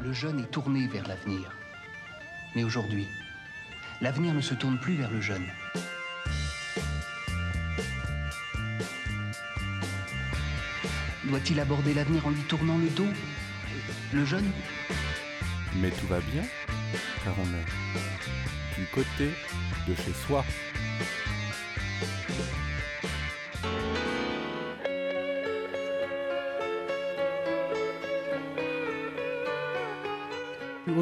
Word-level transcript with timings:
le 0.00 0.12
jeune 0.12 0.40
est 0.40 0.50
tourné 0.50 0.86
vers 0.86 1.06
l'avenir. 1.06 1.56
Mais 2.54 2.64
aujourd'hui, 2.64 3.06
l'avenir 4.00 4.34
ne 4.34 4.40
se 4.40 4.54
tourne 4.54 4.78
plus 4.78 4.94
vers 4.94 5.10
le 5.10 5.20
jeune. 5.20 5.46
Doit-il 11.24 11.58
aborder 11.58 11.94
l'avenir 11.94 12.26
en 12.26 12.30
lui 12.30 12.42
tournant 12.42 12.78
le 12.78 12.88
dos 12.90 13.08
Le 14.12 14.24
jeune? 14.24 14.50
Mais 15.76 15.90
tout 15.90 16.06
va 16.06 16.20
bien, 16.20 16.42
car 17.24 17.34
on 17.38 17.44
est 17.44 18.80
du 18.80 18.86
côté 18.92 19.30
de 19.88 19.94
chez 19.94 20.12
soi. 20.26 20.44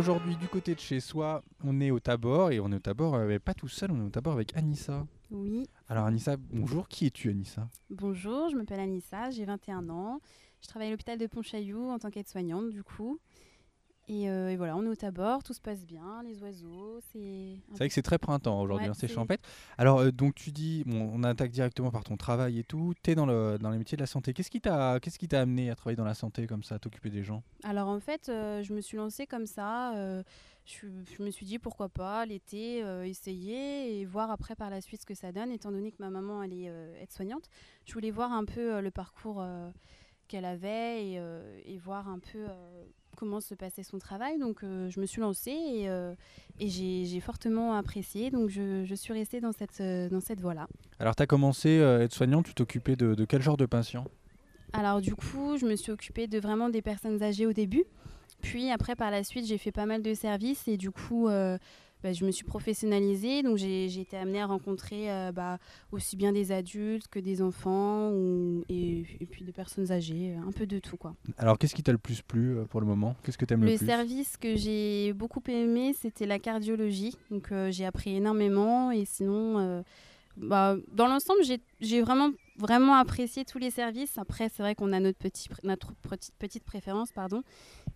Aujourd'hui, 0.02 0.34
du 0.34 0.48
côté 0.48 0.74
de 0.74 0.80
chez 0.80 0.98
soi, 0.98 1.44
on 1.62 1.80
est 1.80 1.92
au 1.92 2.00
Tabor 2.00 2.50
et 2.50 2.58
on 2.58 2.72
est 2.72 2.74
au 2.74 2.80
Tabor, 2.80 3.14
euh, 3.14 3.28
mais 3.28 3.38
pas 3.38 3.54
tout 3.54 3.68
seul, 3.68 3.92
on 3.92 4.00
est 4.00 4.04
au 4.04 4.10
Tabor 4.10 4.32
avec 4.32 4.56
Anissa. 4.56 5.06
Oui, 5.30 5.68
Alors 5.88 6.06
Anissa, 6.06 6.34
bonjour, 6.36 6.88
qui 6.88 7.06
es-tu 7.06 7.30
Anissa? 7.30 7.68
Bonjour, 7.88 8.48
je 8.50 8.56
m'appelle 8.56 8.80
Anissa, 8.80 9.30
j'ai 9.30 9.44
21 9.44 9.88
ans. 9.90 10.20
Je 10.60 10.66
travaille 10.66 10.88
à 10.88 10.90
l'hôpital 10.90 11.18
de 11.18 11.26
Pontchaillou 11.28 11.88
en 11.88 12.00
tant 12.00 12.10
qu'aide-soignante 12.10 12.70
du 12.70 12.82
coup. 12.82 13.20
Et, 14.08 14.28
euh, 14.28 14.50
et 14.50 14.56
voilà, 14.56 14.76
on 14.76 14.82
est 14.84 14.88
au 14.88 14.96
Tabor, 14.96 15.44
tout 15.44 15.52
se 15.54 15.60
passe 15.60 15.86
bien, 15.86 16.22
les 16.24 16.42
oiseaux, 16.42 16.98
c'est... 17.12 17.56
C'est 17.70 17.78
vrai 17.78 17.88
que 17.88 17.94
c'est 17.94 18.02
très 18.02 18.18
printemps 18.18 18.60
aujourd'hui, 18.60 18.86
Ouais, 18.86 18.90
hein, 18.90 18.96
c'est 18.98 19.06
champêtre. 19.06 19.48
Alors 19.78 20.00
euh, 20.00 20.10
donc 20.10 20.34
tu 20.34 20.50
dis, 20.50 20.82
bon, 20.84 21.08
on 21.14 21.22
attaque 21.22 21.52
directement 21.52 21.92
par 21.92 22.02
ton 22.02 22.16
travail 22.16 22.58
et 22.58 22.64
tout, 22.64 22.94
tu 23.02 23.12
es 23.12 23.14
dans, 23.14 23.26
le, 23.26 23.58
dans 23.60 23.70
les 23.70 23.78
métiers 23.78 23.96
de 23.96 24.02
la 24.02 24.08
santé. 24.08 24.34
Qu'est-ce 24.34 24.50
qui 24.50 24.60
t'a 24.60 24.98
t'a 25.00 25.40
amené 25.40 25.70
à 25.70 25.76
travailler 25.76 25.96
dans 25.96 26.04
la 26.04 26.14
santé 26.14 26.48
comme 26.48 26.64
ça, 26.64 26.74
à 26.74 26.78
t'occuper 26.80 27.10
des 27.10 27.22
gens? 27.22 27.44
Alors 27.62 27.86
en 27.88 28.00
fait, 28.00 28.28
euh, 28.28 28.64
je 28.64 28.74
me 28.74 28.80
suis 28.80 28.96
lancée 28.96 29.28
comme 29.28 29.46
ça. 29.46 29.94
je, 30.64 30.86
je 31.16 31.22
me 31.22 31.30
suis 31.30 31.46
dit 31.46 31.60
pourquoi 31.60 31.88
pas 31.88 32.26
l'été 32.26 32.78
essayer 33.04 34.00
et 34.00 34.04
voir 34.04 34.32
après 34.32 34.56
par 34.56 34.68
la 34.68 34.80
suite 34.80 35.02
ce 35.02 35.06
que 35.06 35.14
ça 35.14 35.30
donne. 35.30 35.52
Étant 35.52 35.70
donné 35.70 35.92
que 35.92 35.98
ma 36.00 36.10
maman 36.10 36.42
elle 36.42 36.52
est 36.52 36.72
aide-soignante, 37.00 37.48
je 37.86 37.92
voulais 37.92 38.10
voir 38.10 38.32
un 38.32 38.44
peu 38.44 38.80
le 38.80 38.90
parcours 38.90 39.44
qu'elle 40.26 40.44
avait 40.44 41.06
et, 41.06 41.20
et 41.66 41.78
voir 41.78 42.08
un 42.08 42.18
peu 42.18 42.46
comment 43.22 43.40
se 43.40 43.54
passait 43.54 43.84
son 43.84 43.98
travail. 43.98 44.36
Donc 44.40 44.64
euh, 44.64 44.90
je 44.90 44.98
me 44.98 45.06
suis 45.06 45.20
lancée 45.20 45.52
et, 45.52 45.88
euh, 45.88 46.12
et 46.58 46.68
j'ai 46.68 47.20
fortement 47.20 47.74
apprécié. 47.74 48.32
Donc 48.32 48.48
je, 48.48 48.84
je 48.84 48.94
suis 48.96 49.12
restée 49.12 49.40
dans 49.40 49.52
cette, 49.52 49.80
euh, 49.80 50.08
dans 50.08 50.18
cette 50.18 50.40
voie-là. 50.40 50.66
Alors 50.98 51.14
tu 51.14 51.22
as 51.22 51.28
commencé 51.28 51.80
à 51.80 52.00
être 52.00 52.12
soignant, 52.12 52.42
tu 52.42 52.52
t'occupais 52.52 52.96
de, 52.96 53.14
de 53.14 53.24
quel 53.24 53.40
genre 53.40 53.56
de 53.56 53.66
patients? 53.66 54.08
Alors 54.72 55.00
du 55.00 55.14
coup, 55.14 55.56
je 55.56 55.66
me 55.66 55.76
suis 55.76 55.92
occupée 55.92 56.26
de 56.26 56.40
vraiment 56.40 56.68
des 56.68 56.82
personnes 56.82 57.22
âgées 57.22 57.46
au 57.46 57.52
début. 57.52 57.84
Puis 58.40 58.72
après, 58.72 58.96
par 58.96 59.12
la 59.12 59.22
suite, 59.22 59.46
j'ai 59.46 59.58
fait 59.58 59.70
pas 59.70 59.86
mal 59.86 60.02
de 60.02 60.14
services 60.14 60.66
et 60.66 60.76
du 60.76 60.90
coup, 60.90 61.28
bah, 62.02 62.12
je 62.12 62.24
me 62.24 62.30
suis 62.30 62.44
professionnalisée. 62.44 63.42
Donc 63.42 63.56
j'ai 63.56 63.84
été 64.00 64.16
amenée 64.16 64.40
à 64.40 64.46
rencontrer 64.46 65.10
euh, 65.10 65.32
bah, 65.32 65.58
aussi 65.92 66.16
bien 66.16 66.32
des 66.32 66.52
adultes 66.52 67.08
que 67.08 67.18
des 67.18 67.42
enfants 67.42 68.10
ou- 68.10 68.64
et, 68.68 69.04
et 69.20 69.26
puis 69.26 69.44
des 69.44 69.52
personnes 69.52 69.90
âgées, 69.92 70.34
un 70.34 70.52
peu 70.52 70.66
de 70.66 70.78
tout 70.78 70.96
quoi. 70.96 71.14
Alors 71.38 71.58
qu'est-ce 71.58 71.74
qui 71.74 71.82
t'a 71.82 71.92
le 71.92 71.98
plus 71.98 72.22
plu 72.22 72.56
euh, 72.58 72.64
pour 72.64 72.80
le 72.80 72.86
moment? 72.86 73.14
Qu'est-ce 73.22 73.38
que 73.38 73.44
tu 73.44 73.54
aimes 73.54 73.64
le, 73.64 73.70
Le 73.72 73.76
plus? 73.76 73.86
service 73.86 74.36
que 74.36 74.56
j'ai 74.56 75.12
beaucoup 75.12 75.42
aimé, 75.48 75.94
c'était 75.98 76.26
la 76.26 76.38
cardiologie. 76.38 77.16
Donc 77.30 77.52
euh, 77.52 77.70
j'ai 77.70 77.84
appris 77.84 78.16
énormément 78.16 78.90
et 78.90 79.04
sinon, 79.04 79.58
euh, 79.58 79.82
bah, 80.36 80.76
dans 80.92 81.06
l'ensemble, 81.06 81.40
j'ai 81.80 82.00
vraiment 82.02 82.30
vraiment 82.58 82.94
apprécié 82.94 83.44
tous 83.44 83.58
les 83.58 83.70
services. 83.70 84.18
Après, 84.18 84.48
c'est 84.48 84.62
vrai 84.62 84.74
qu'on 84.74 84.92
a 84.92 85.00
notre 85.00 85.18
petit 85.18 85.48
notre 85.64 85.92
petite 85.94 86.34
petite 86.38 86.64
préférence, 86.64 87.12
pardon. 87.12 87.42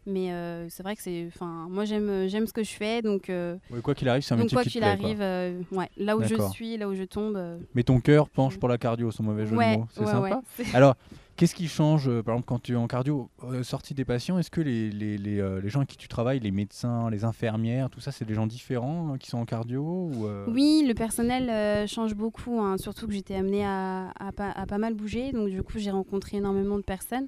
Mais 0.07 0.33
euh, 0.33 0.69
c'est 0.69 0.83
vrai 0.83 0.97
que 0.97 1.03
c'est, 1.03 1.27
enfin, 1.29 1.67
moi 1.69 1.85
j'aime 1.85 2.29
j'aime 2.29 2.47
ce 2.47 2.53
que 2.53 2.63
je 2.63 2.73
fais, 2.73 3.03
donc 3.03 3.29
euh, 3.29 3.57
Ouais, 3.71 3.81
Quoi 3.81 3.95
qu'il 3.95 4.09
arrive, 4.09 4.23
c'est 4.23 4.35
un 4.35 4.39
métier 4.39 4.55
quoi 4.55 4.65
qu'il 4.65 4.85
arrive, 4.85 5.21
euh, 5.21 5.61
ouais, 5.73 5.89
là 5.97 6.17
où 6.17 6.23
je 6.23 6.35
suis, 6.51 6.77
là 6.77 6.89
où 6.89 6.95
je 6.95 7.05
tombe. 7.05 7.41
Mais 7.75 7.83
ton 7.83 8.01
cœur 8.01 8.29
penche 8.29 8.59
pour 8.59 8.69
la 8.69 8.79
cardio, 8.79 9.11
sans 9.11 9.25
mauvais 9.25 9.47
jeu 9.47 9.57
ouais, 9.57 9.75
de 9.75 9.81
mots. 9.81 9.89
C'est 9.91 10.07
sympa. 10.07 10.43
Alors, 10.75 10.97
qu'est-ce 11.37 11.55
qui 11.55 11.69
change, 11.69 12.09
euh, 12.09 12.23
par 12.23 12.35
exemple, 12.35 12.47
quand 12.49 12.63
tu 12.63 12.73
es 12.73 12.77
en 12.77 12.87
cardio, 12.87 13.31
euh, 13.45 13.63
sortie 13.63 13.95
des 13.95 14.05
patients 14.05 14.39
Est-ce 14.39 14.51
que 14.51 14.61
les, 14.61 14.91
les, 14.91 15.19
les, 15.19 15.41
euh, 15.41 15.61
les 15.61 15.69
gens 15.69 15.81
avec 15.81 15.91
qui 15.91 15.97
tu 15.97 16.09
travailles, 16.09 16.41
les 16.41 16.51
médecins, 16.51 17.11
les 17.11 17.25
infirmières, 17.25 17.91
tout 17.91 18.01
ça, 18.01 18.11
c'est 18.13 18.25
des 18.25 18.35
gens 18.35 18.47
différents 18.47 19.15
euh, 19.15 19.17
qui 19.19 19.29
sont 19.31 19.39
en 19.39 19.45
cardio 19.45 19.83
ou, 19.83 20.27
euh, 20.27 20.47
Oui, 20.49 20.85
le 20.87 20.95
personnel 20.95 21.49
euh, 21.51 21.87
change 21.87 22.15
beaucoup, 22.15 22.61
hein, 22.61 22.79
surtout 22.79 23.07
que 23.07 23.13
j'étais 23.13 23.35
amenée 23.35 23.65
à, 23.65 24.11
à 24.19 24.33
pas, 24.33 24.51
à 24.51 24.67
pas 24.67 24.79
mal 24.79 24.95
bouger, 24.95 25.33
donc 25.33 25.49
du 25.51 25.63
coup 25.63 25.79
j'ai 25.79 25.91
rencontré 25.91 26.39
énormément 26.39 26.77
de 26.77 26.83
personnes. 26.83 27.27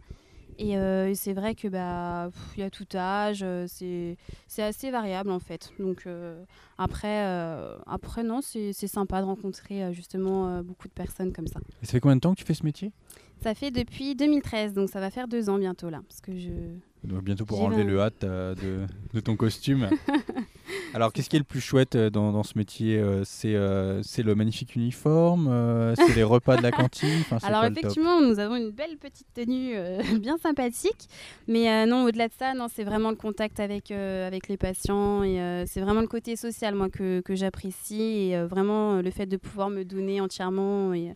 Et 0.61 0.77
euh, 0.77 1.15
c'est 1.15 1.35
vrai 1.35 1.55
que 1.55 1.69
bah 1.69 2.31
il 2.57 2.61
y 2.61 2.63
a 2.65 2.71
tout 2.71 2.87
âge, 2.97 3.45
c'est 3.69 4.17
assez 4.59 4.91
variable 4.91 5.31
en 5.31 5.39
fait. 5.39 5.71
Donc 5.79 6.05
après 6.79 7.25
après 7.87 8.25
non, 8.25 8.41
c'est 8.43 8.73
sympa 8.73 9.21
de 9.21 9.27
rencontrer 9.27 9.95
justement 9.95 10.61
beaucoup 10.65 10.89
de 10.89 10.93
personnes 10.93 11.33
comme 11.33 11.47
ça. 11.47 11.61
Et 11.81 11.87
ça 11.87 11.93
fait 11.93 12.01
combien 12.01 12.17
de 12.17 12.21
temps 12.21 12.35
que 12.35 12.41
tu 12.41 12.45
fais 12.45 12.55
ce 12.55 12.65
métier? 12.65 12.91
Ça 13.41 13.55
fait 13.55 13.71
depuis 13.71 14.15
2013, 14.15 14.75
donc 14.75 14.89
ça 14.89 15.01
va 15.01 15.11
faire 15.11 15.29
deux 15.29 15.49
ans 15.49 15.59
bientôt 15.59 15.91
là, 15.91 16.03
parce 16.09 16.21
que 16.21 16.37
je 16.37 16.51
Donc, 17.05 17.23
Bientôt 17.23 17.45
pour 17.45 17.63
enlever 17.63 17.85
le 17.85 18.01
hâte 18.01 18.25
euh, 18.25 18.55
de, 18.55 18.87
de 19.15 19.21
ton 19.21 19.37
costume. 19.37 19.89
Alors, 20.95 21.13
qu'est-ce 21.13 21.29
qui 21.29 21.37
est 21.37 21.41
le 21.41 21.45
plus 21.45 21.61
chouette 21.61 21.97
euh, 21.97 22.11
dans, 22.11 22.33
dans 22.33 22.43
ce 22.43 22.57
métier 22.57 22.99
euh, 22.99 23.23
C'est 23.25 23.55
euh, 23.55 24.03
le 24.19 24.35
magnifique 24.35 24.75
uniforme 24.75 25.49
euh, 25.49 25.95
C'est 25.95 26.15
les 26.15 26.23
repas 26.23 26.57
de 26.57 26.63
la 26.63 26.73
cantine 26.73 27.23
Alors 27.43 27.65
effectivement, 27.65 28.21
nous 28.21 28.39
avons 28.39 28.57
une 28.57 28.71
belle 28.71 28.97
petite 28.97 29.29
tenue 29.35 29.75
bien 30.21 30.39
sympathique, 30.39 31.09
mais 31.47 31.87
non, 31.87 32.05
au-delà 32.05 32.29
de 32.29 32.33
ça, 32.39 32.55
non, 32.55 32.67
c'est 32.73 32.85
vraiment 32.85 33.11
le 33.11 33.17
contact 33.17 33.61
avec, 33.61 33.91
avec 33.91 34.49
les 34.49 34.57
patients 34.57 35.23
et 35.23 35.65
c'est 35.67 35.81
vraiment 35.81 36.01
le 36.01 36.07
côté 36.07 36.37
social 36.37 36.75
moi 36.75 36.89
que, 36.89 37.21
que 37.21 37.35
j'apprécie 37.35 38.03
et 38.03 38.45
vraiment 38.45 39.01
le 39.01 39.11
fait 39.11 39.27
de 39.27 39.37
pouvoir 39.37 39.71
me 39.71 39.85
donner 39.85 40.21
entièrement 40.21 40.93
et, 40.95 41.15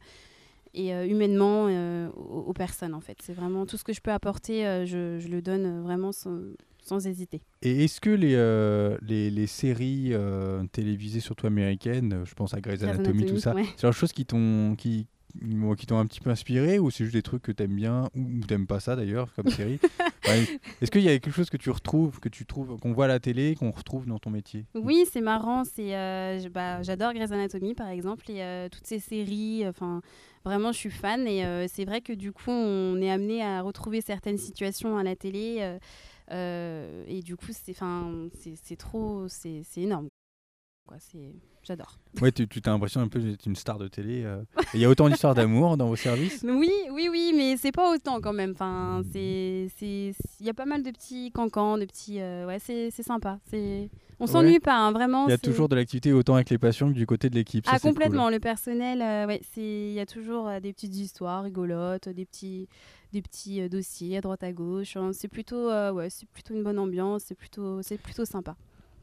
et 0.75 0.95
euh, 0.95 1.07
humainement 1.07 1.67
euh, 1.69 2.09
aux, 2.17 2.45
aux 2.49 2.53
personnes 2.53 2.95
en 2.95 3.01
fait. 3.01 3.19
C'est 3.23 3.33
vraiment 3.33 3.67
tout 3.67 3.77
ce 3.77 3.85
que 3.85 3.93
je 3.93 4.01
peux 4.01 4.13
apporter, 4.13 4.67
euh, 4.67 4.87
je, 4.87 5.19
je 5.19 5.29
le 5.29 5.43
donne 5.43 5.83
vraiment 5.83 6.13
sans, 6.13 6.41
sans 6.83 7.07
hésiter. 7.07 7.43
Et 7.63 7.85
est-ce 7.85 8.01
que 8.01 8.11
les, 8.11 8.37
les, 9.03 9.31
les 9.31 9.47
séries 9.47 10.13
télévisées, 10.73 11.21
surtout 11.21 11.47
américaines, 11.47 12.23
je 12.25 12.35
pense 12.35 12.55
à 12.55 12.61
Grey's 12.61 12.83
Anatomy, 12.83 13.27
tout 13.27 13.39
ça, 13.39 13.55
ouais. 13.55 13.67
c'est 13.77 13.87
des 13.87 13.93
choses 13.93 14.13
qui 14.13 14.27
t'ont 14.27 14.75
qui, 14.77 15.07
moi, 15.41 15.77
qui 15.77 15.87
t'ont 15.87 15.99
un 15.99 16.07
petit 16.07 16.21
peu 16.21 16.31
inspiré 16.31 16.79
ou 16.79 16.91
c'est 16.91 17.05
juste 17.05 17.15
des 17.17 17.23
trucs 17.23 17.43
que 17.43 17.53
t'aimes 17.53 17.75
bien 17.75 18.09
ou, 18.15 18.41
t'aimes 18.47 18.67
pas 18.67 18.81
ça 18.81 18.97
d'ailleurs 18.97 19.33
comme 19.35 19.49
série? 19.49 19.79
Ouais. 20.29 20.47
Est-ce 20.81 20.93
qu'il 20.93 21.03
y 21.03 21.09
a 21.09 21.19
quelque 21.19 21.35
chose 21.35 21.51
que 21.51 21.57
tu 21.57 21.69
retrouves, 21.71 22.21
que 22.21 22.29
tu 22.29 22.47
trouves, 22.47 22.79
qu'on 22.79 22.93
voit 22.93 23.07
à 23.07 23.09
la 23.09 23.19
télé, 23.19 23.57
qu'on 23.57 23.73
retrouve 23.73 24.07
dans 24.07 24.21
ton 24.21 24.31
métier? 24.31 24.67
Oui, 24.77 25.05
c'est 25.11 25.21
marrant. 25.21 25.65
C'est, 25.65 25.97
euh, 25.97 26.49
bah, 26.49 26.81
j'adore 26.85 27.13
Grey's 27.13 27.33
Anatomy, 27.33 27.75
par 27.75 27.89
exemple, 27.89 28.31
et 28.31 28.41
euh, 28.41 28.69
toutes 28.69 28.87
ces 28.87 29.01
séries. 29.01 29.67
Enfin, 29.67 30.01
vraiment, 30.45 30.71
je 30.71 30.79
suis 30.79 30.91
fan. 30.91 31.27
Et 31.27 31.45
euh, 31.45 31.67
c'est 31.69 31.85
vrai 31.85 32.03
que 32.03 32.13
du 32.13 32.31
coup, 32.31 32.53
on 32.53 33.03
est 33.03 33.11
amené 33.11 33.43
à 33.43 33.63
retrouver 33.63 34.01
certaines 34.01 34.39
situations 34.39 34.97
à 34.97 35.03
la 35.03 35.17
télé. 35.17 35.57
euh, 35.59 35.79
euh, 36.31 37.05
et 37.09 37.21
du 37.21 37.37
coup, 37.37 37.51
c'est, 37.51 37.73
enfin, 37.73 38.29
c'est, 38.39 38.55
c'est 38.63 38.77
trop, 38.77 39.27
c'est 39.29 39.65
énorme. 39.77 40.09
J'adore. 41.63 41.97
Ouais, 42.21 42.33
tu 42.33 42.47
t'as 42.49 42.71
l'impression 42.73 43.01
un 43.01 43.09
peu 43.09 43.19
d'être 43.21 43.47
une 43.47 43.57
star 43.57 43.79
de 43.79 43.89
télé. 43.89 44.25
euh. 44.25 44.43
Il 44.75 44.81
y 44.81 44.85
a 44.85 44.91
autant 44.91 45.09
d'histoires 45.09 45.35
d'amour 45.35 45.77
dans 45.77 45.89
vos 45.89 45.97
services? 45.97 46.43
Oui, 46.47 46.71
oui, 46.91 47.09
oui, 47.11 47.33
mais 47.35 47.57
c'est 47.57 47.73
pas 47.73 47.95
autant 47.95 48.21
quand 48.21 48.33
même. 48.33 48.51
Enfin, 48.51 49.03
c'est, 49.13 49.69
c'est, 49.79 50.13
il 50.41 50.47
y 50.47 50.51
a 50.51 50.55
pas 50.55 50.67
mal 50.67 50.83
de 50.83 50.91
petits 50.91 51.31
cancans, 51.31 51.79
de 51.79 51.85
petits, 51.87 52.21
euh, 52.21 52.47
ouais, 52.47 52.59
c'est, 52.59 52.91
c'est 52.91 53.03
sympa. 53.05 53.39
C'est, 53.47 53.89
on 54.21 54.25
Ouais. 54.27 54.31
s'ennuie 54.31 54.61
pas, 54.61 54.77
hein, 54.77 54.93
vraiment. 54.93 55.27
Il 55.29 55.31
y 55.31 55.35
a 55.35 55.39
toujours 55.39 55.69
de 55.69 55.77
l'activité 55.77 56.13
autant 56.13 56.35
avec 56.35 56.51
les 56.51 56.59
patients 56.59 56.89
que 56.89 56.95
du 56.95 57.07
côté 57.07 57.31
de 57.31 57.37
l'équipe. 57.37 57.65
Ah 57.69 57.79
cool. 57.79 57.91
complètement, 57.91 58.29
le 58.29 58.39
personnel, 58.41 59.01
euh, 59.01 59.27
ouais, 59.27 59.41
c'est 59.55 59.61
il 59.63 59.95
y 59.95 60.01
a 60.01 60.07
toujours 60.07 60.51
des 60.61 60.73
petites 60.73 60.95
histoires 60.95 61.43
rigolotes, 61.45 62.09
des 62.09 62.25
petits 62.27 62.69
des 63.13 63.23
petits 63.23 63.69
dossiers 63.69 64.19
à 64.19 64.21
droite 64.21 64.43
à 64.43 64.53
gauche. 64.53 64.97
hein. 64.97 65.11
C'est 65.13 65.29
plutôt 65.29 65.69
ouais, 65.93 66.11
c'est 66.11 66.29
plutôt 66.29 66.55
une 66.55 66.63
bonne 66.65 66.79
ambiance, 66.79 67.23
c'est 67.27 67.35
plutôt 67.35 67.83
c'est 67.83 67.99
plutôt 67.99 68.25
sympa. 68.25 68.57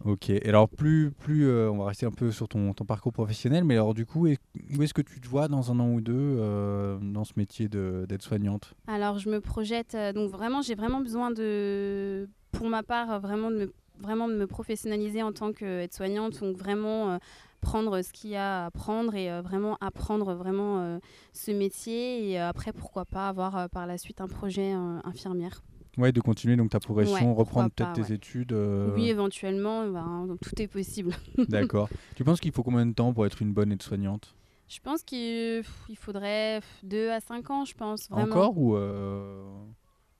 Ok, 0.06 0.30
et 0.30 0.48
alors 0.48 0.69
plus, 0.69 1.12
plus 1.12 1.46
euh, 1.48 1.69
on 1.69 1.78
va 1.80 1.88
rester 1.88 2.06
un 2.06 2.12
peu 2.12 2.31
sur 2.31 2.48
ton, 2.48 2.74
ton 2.74 2.86
parcours 2.86 3.12
professionnel, 3.12 3.66
mais 3.66 3.74
alors 3.74 3.94
du 3.94 4.06
coup, 4.06 4.28
est- 4.28 4.40
où 4.78 4.81
est-ce 4.81 4.94
que 4.94 5.01
tu 5.01 5.19
te 5.19 5.28
vois 5.28 5.50
dans 5.50 5.72
un 5.74 5.80
an 5.81 5.90
ou 5.92 6.00
deux 6.00 6.13
euh, 6.18 6.98
dans 7.01 7.25
ce 7.25 7.34
métier 7.36 7.68
de- 7.68 8.06
d'aide-soignante 8.07 8.74
Alors 8.88 9.19
je 9.19 9.30
me 9.30 9.42
projette 9.42 9.96
euh, 9.96 10.13
donc 10.13 10.31
vraiment 10.31 10.62
j'ai 10.62 10.75
vraiment 10.75 11.01
besoin 11.01 11.31
de 11.31 12.30
pour 12.54 12.69
ma 12.69 12.81
part 12.81 13.19
vraiment 13.19 13.51
de 13.51 13.57
me 13.57 13.74
vraiment 14.00 14.30
de 14.30 14.36
me 14.36 14.48
professionnaliser 14.48 15.22
en 15.22 15.34
tant 15.34 15.51
qu'aide-soignante 15.51 16.40
donc 16.40 16.56
vraiment 16.56 17.19
prendre 17.60 18.01
ce 18.01 18.13
qu'il 18.13 18.30
y 18.30 18.38
a 18.38 18.63
à 18.63 18.66
apprendre 18.68 19.13
et 19.16 19.42
vraiment 19.42 19.78
apprendre 19.81 20.34
vraiment 20.34 20.98
ce 21.34 21.51
métier 21.51 22.30
et 22.30 22.40
après 22.40 22.72
pourquoi 22.72 23.04
pas 23.04 23.28
avoir 23.28 23.69
par 23.69 23.86
la 23.86 23.98
suite 23.98 24.22
un 24.22 24.28
projet 24.30 24.72
infirmière. 25.04 25.62
Ouais, 25.97 26.12
de 26.12 26.21
continuer 26.21 26.56
donc 26.56 26.69
ta 26.69 26.80
progression, 26.80 27.31
Ouais, 27.31 27.38
reprendre 27.38 27.69
peut-être 27.71 27.94
tes 27.94 28.01
ouais. 28.03 28.13
études. 28.13 28.53
euh, 28.53 28.94
Oui, 28.95 29.09
éventuellement, 29.09 29.86
ben, 29.88 30.27
donc 30.27 30.39
tout 30.39 30.62
est 30.62 30.68
possible. 30.68 31.12
D'accord. 31.50 31.89
tu 32.15 32.24
penses 32.24 32.39
qu'il 32.39 32.51
faut 32.51 32.63
combien 32.63 32.86
de 32.86 32.94
temps 32.94 33.12
pour 33.13 33.25
être 33.25 33.41
une 33.41 33.51
bonne 33.53 33.71
aide-soignante? 33.71 34.33
Je 34.68 34.80
pense 34.81 35.01
qu'il 35.03 35.63
il 35.89 35.95
faudrait 35.97 36.62
2 36.83 37.09
à 37.09 37.19
5 37.19 37.50
ans, 37.50 37.65
je 37.65 37.74
pense. 37.74 38.07
Vraiment. 38.09 38.36
Encore 38.36 38.57
ou 38.57 38.75
euh, 38.75 39.44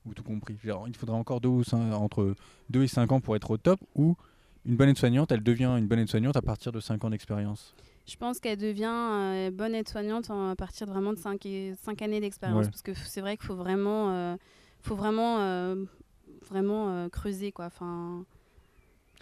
ou 0.04 0.12
tout 0.12 0.24
compris? 0.24 0.56
Il 0.64 0.96
faudrait 0.96 1.16
encore 1.16 1.40
deux 1.40 1.48
ou 1.48 1.62
cin- 1.62 1.92
entre 1.92 2.34
2 2.68 2.82
et 2.82 2.88
5 2.88 3.12
ans 3.12 3.20
pour 3.20 3.36
être 3.36 3.50
au 3.52 3.56
top 3.56 3.78
ou 3.94 4.16
une 4.66 4.76
bonne 4.76 4.88
aide-soignante, 4.90 5.30
elle 5.32 5.42
devient 5.42 5.72
une 5.78 5.86
bonne 5.86 6.00
aide-soignante 6.00 6.36
à 6.36 6.42
partir 6.42 6.72
de 6.72 6.80
5 6.80 7.02
ans 7.04 7.10
d'expérience? 7.10 7.74
Je 8.06 8.16
pense 8.16 8.40
qu'elle 8.40 8.58
devient 8.58 8.90
euh, 8.90 9.50
bonne 9.52 9.74
aide-soignante 9.74 10.30
à 10.30 10.54
partir 10.56 10.86
de 10.88 10.92
vraiment 10.92 11.12
de 11.12 11.18
5, 11.18 11.46
années 12.02 12.20
d'expérience. 12.20 12.64
Ouais. 12.64 12.70
Parce 12.70 12.82
que 12.82 12.92
c'est 12.94 13.20
vrai 13.20 13.36
qu'il 13.36 13.46
faut 13.46 13.54
vraiment, 13.54 14.10
euh, 14.10 14.36
faut 14.82 14.94
vraiment, 14.94 15.38
euh, 15.40 15.84
vraiment 16.48 16.88
euh, 16.90 17.08
creuser. 17.08 17.52
Quoi. 17.52 17.66
Enfin, 17.66 18.24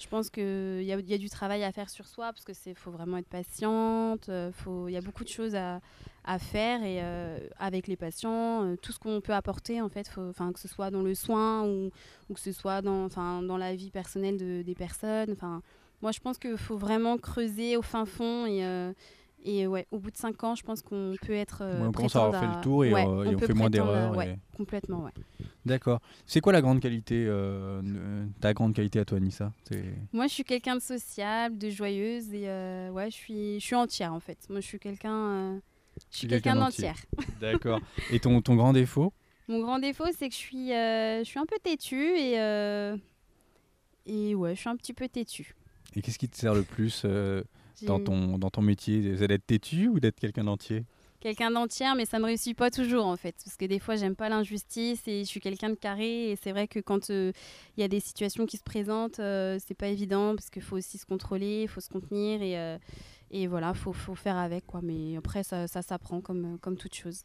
je 0.00 0.06
pense 0.06 0.30
qu'il 0.30 0.42
y 0.84 0.92
a, 0.92 0.98
il 0.98 1.08
y 1.08 1.14
a 1.14 1.18
du 1.18 1.28
travail 1.28 1.64
à 1.64 1.72
faire 1.72 1.90
sur 1.90 2.06
soi 2.06 2.32
parce 2.32 2.44
qu'il 2.44 2.74
faut 2.76 2.90
vraiment 2.90 3.16
être 3.16 3.26
patiente. 3.28 4.28
euh, 4.28 4.52
faut- 4.52 4.88
Il 4.88 4.92
y 4.92 4.96
a 4.96 5.00
beaucoup 5.00 5.24
de 5.24 5.28
choses 5.28 5.54
à, 5.56 5.80
à 6.24 6.38
faire 6.38 6.82
et, 6.84 6.98
euh, 7.02 7.38
avec 7.58 7.86
les 7.88 7.96
patients. 7.96 8.62
euh, 8.64 8.76
tout 8.76 8.92
ce 8.92 8.98
qu'on 9.00 9.20
peut 9.20 9.32
apporter, 9.34 9.80
en 9.80 9.88
fait, 9.88 10.08
enfin, 10.18 10.52
que 10.52 10.60
ce 10.60 10.68
soit 10.68 10.90
dans 10.90 11.02
le 11.02 11.14
soin 11.14 11.64
ou, 11.64 11.90
ou 12.30 12.34
que 12.34 12.40
ce 12.40 12.52
soit 12.52 12.80
dans, 12.82 13.04
enfin, 13.06 13.42
dans 13.42 13.56
la 13.56 13.74
vie 13.74 13.90
personnelle 13.90 14.36
de- 14.38 14.62
des 14.62 14.74
personnes. 14.74 15.32
Enfin, 15.32 15.62
moi, 16.00 16.12
je 16.12 16.20
pense 16.20 16.38
qu'il 16.38 16.56
faut 16.56 16.76
vraiment 16.78 17.18
creuser 17.18 17.76
au 17.76 17.82
fin 17.82 18.04
fond 18.04 18.46
et, 18.46 18.64
euh, 18.64 18.92
et 19.44 19.66
ouais, 19.66 19.86
au 19.90 19.98
bout 19.98 20.10
de 20.12 20.16
5 20.16 20.44
ans, 20.44 20.54
je 20.54 20.62
pense 20.62 20.80
qu'on 20.82 21.14
peut 21.26 21.32
être. 21.32 21.62
euh, 21.62 21.80
Ouais, 21.80 21.88
on 21.88 21.92
commence 21.92 22.14
à 22.16 22.24
avoir 22.26 22.40
fait 22.40 22.46
le 22.58 22.62
tour 22.62 22.84
et, 22.84 22.92
ouais, 22.92 23.04
euh, 23.06 23.24
et 23.24 23.34
on 23.34 23.38
fait 23.40 23.54
moins 23.54 23.70
d'erreurs 23.70 24.16
Ouais, 24.16 24.34
et- 24.34 24.56
complètement, 24.56 25.02
ouais. 25.04 25.12
D'accord. 25.68 26.00
C'est 26.26 26.40
quoi 26.40 26.52
la 26.52 26.60
grande 26.62 26.80
qualité, 26.80 27.26
euh, 27.26 27.82
euh, 27.84 28.26
ta 28.40 28.54
grande 28.54 28.74
qualité 28.74 28.98
à 28.98 29.04
toi, 29.04 29.20
Nissa 29.20 29.52
Moi, 30.12 30.26
je 30.26 30.32
suis 30.32 30.44
quelqu'un 30.44 30.76
de 30.76 30.80
sociable, 30.80 31.58
de 31.58 31.68
joyeuse 31.68 32.32
et 32.32 32.48
euh, 32.48 32.90
ouais, 32.90 33.10
je 33.10 33.14
suis, 33.14 33.60
je 33.60 33.64
suis 33.64 33.76
entière 33.76 34.12
en 34.12 34.20
fait. 34.20 34.38
Moi, 34.48 34.60
je 34.60 34.66
suis 34.66 34.78
quelqu'un, 34.78 35.14
euh, 35.14 35.58
je 36.10 36.16
suis 36.18 36.28
quelqu'un 36.28 36.56
d'entière. 36.56 36.96
D'accord. 37.40 37.80
Et 38.10 38.18
ton, 38.18 38.40
ton 38.40 38.56
grand 38.56 38.72
défaut? 38.72 39.12
Mon 39.46 39.60
grand 39.60 39.78
défaut, 39.78 40.06
c'est 40.16 40.28
que 40.28 40.34
je 40.34 40.38
suis, 40.40 40.68
je 40.68 41.22
suis 41.24 41.38
un 41.38 41.46
peu 41.46 41.56
têtue 41.62 42.16
et 42.16 42.34
et 44.06 44.34
ouais, 44.34 44.54
je 44.54 44.60
suis 44.60 44.70
un 44.70 44.76
petit 44.76 44.94
peu 44.94 45.06
têtue. 45.06 45.54
Et 45.94 46.00
qu'est-ce 46.00 46.18
qui 46.18 46.28
te 46.28 46.36
sert 46.36 46.54
le 46.54 46.62
plus 46.62 47.04
dans, 47.82 48.00
ton, 48.00 48.38
dans 48.38 48.48
ton 48.48 48.62
métier? 48.62 49.16
C'est 49.16 49.28
d'être 49.28 49.46
têtu 49.46 49.88
ou 49.88 50.00
d'être 50.00 50.18
quelqu'un 50.18 50.44
d'entier? 50.44 50.84
Quelqu'un 51.20 51.50
d'entière, 51.50 51.94
mais 51.94 52.04
ça 52.04 52.18
ne 52.18 52.24
réussit 52.24 52.56
pas 52.56 52.70
toujours 52.70 53.06
en 53.06 53.16
fait. 53.16 53.34
Parce 53.44 53.56
que 53.56 53.64
des 53.64 53.78
fois, 53.78 53.96
j'aime 53.96 54.14
pas 54.16 54.28
l'injustice 54.28 55.02
et 55.06 55.20
je 55.20 55.28
suis 55.28 55.40
quelqu'un 55.40 55.70
de 55.70 55.74
carré. 55.74 56.30
Et 56.30 56.36
c'est 56.36 56.52
vrai 56.52 56.68
que 56.68 56.80
quand 56.80 57.10
euh, 57.10 57.32
il 57.76 57.80
y 57.80 57.84
a 57.84 57.88
des 57.88 58.00
situations 58.00 58.46
qui 58.46 58.56
se 58.56 58.62
présentent, 58.64 59.20
euh, 59.20 59.58
c'est 59.66 59.74
pas 59.74 59.88
évident 59.88 60.34
parce 60.34 60.50
qu'il 60.50 60.62
faut 60.62 60.76
aussi 60.76 60.98
se 60.98 61.06
contrôler, 61.06 61.62
il 61.62 61.68
faut 61.68 61.80
se 61.80 61.88
contenir 61.88 62.42
et, 62.42 62.58
euh, 62.58 62.78
et 63.30 63.46
voilà, 63.46 63.74
faut, 63.74 63.92
faut 63.92 64.14
faire 64.14 64.36
avec 64.36 64.66
quoi. 64.66 64.80
Mais 64.82 65.16
après, 65.16 65.42
ça, 65.42 65.66
ça 65.66 65.82
s'apprend 65.82 66.20
comme, 66.20 66.58
comme 66.60 66.76
toute 66.76 66.94
chose. 66.94 67.22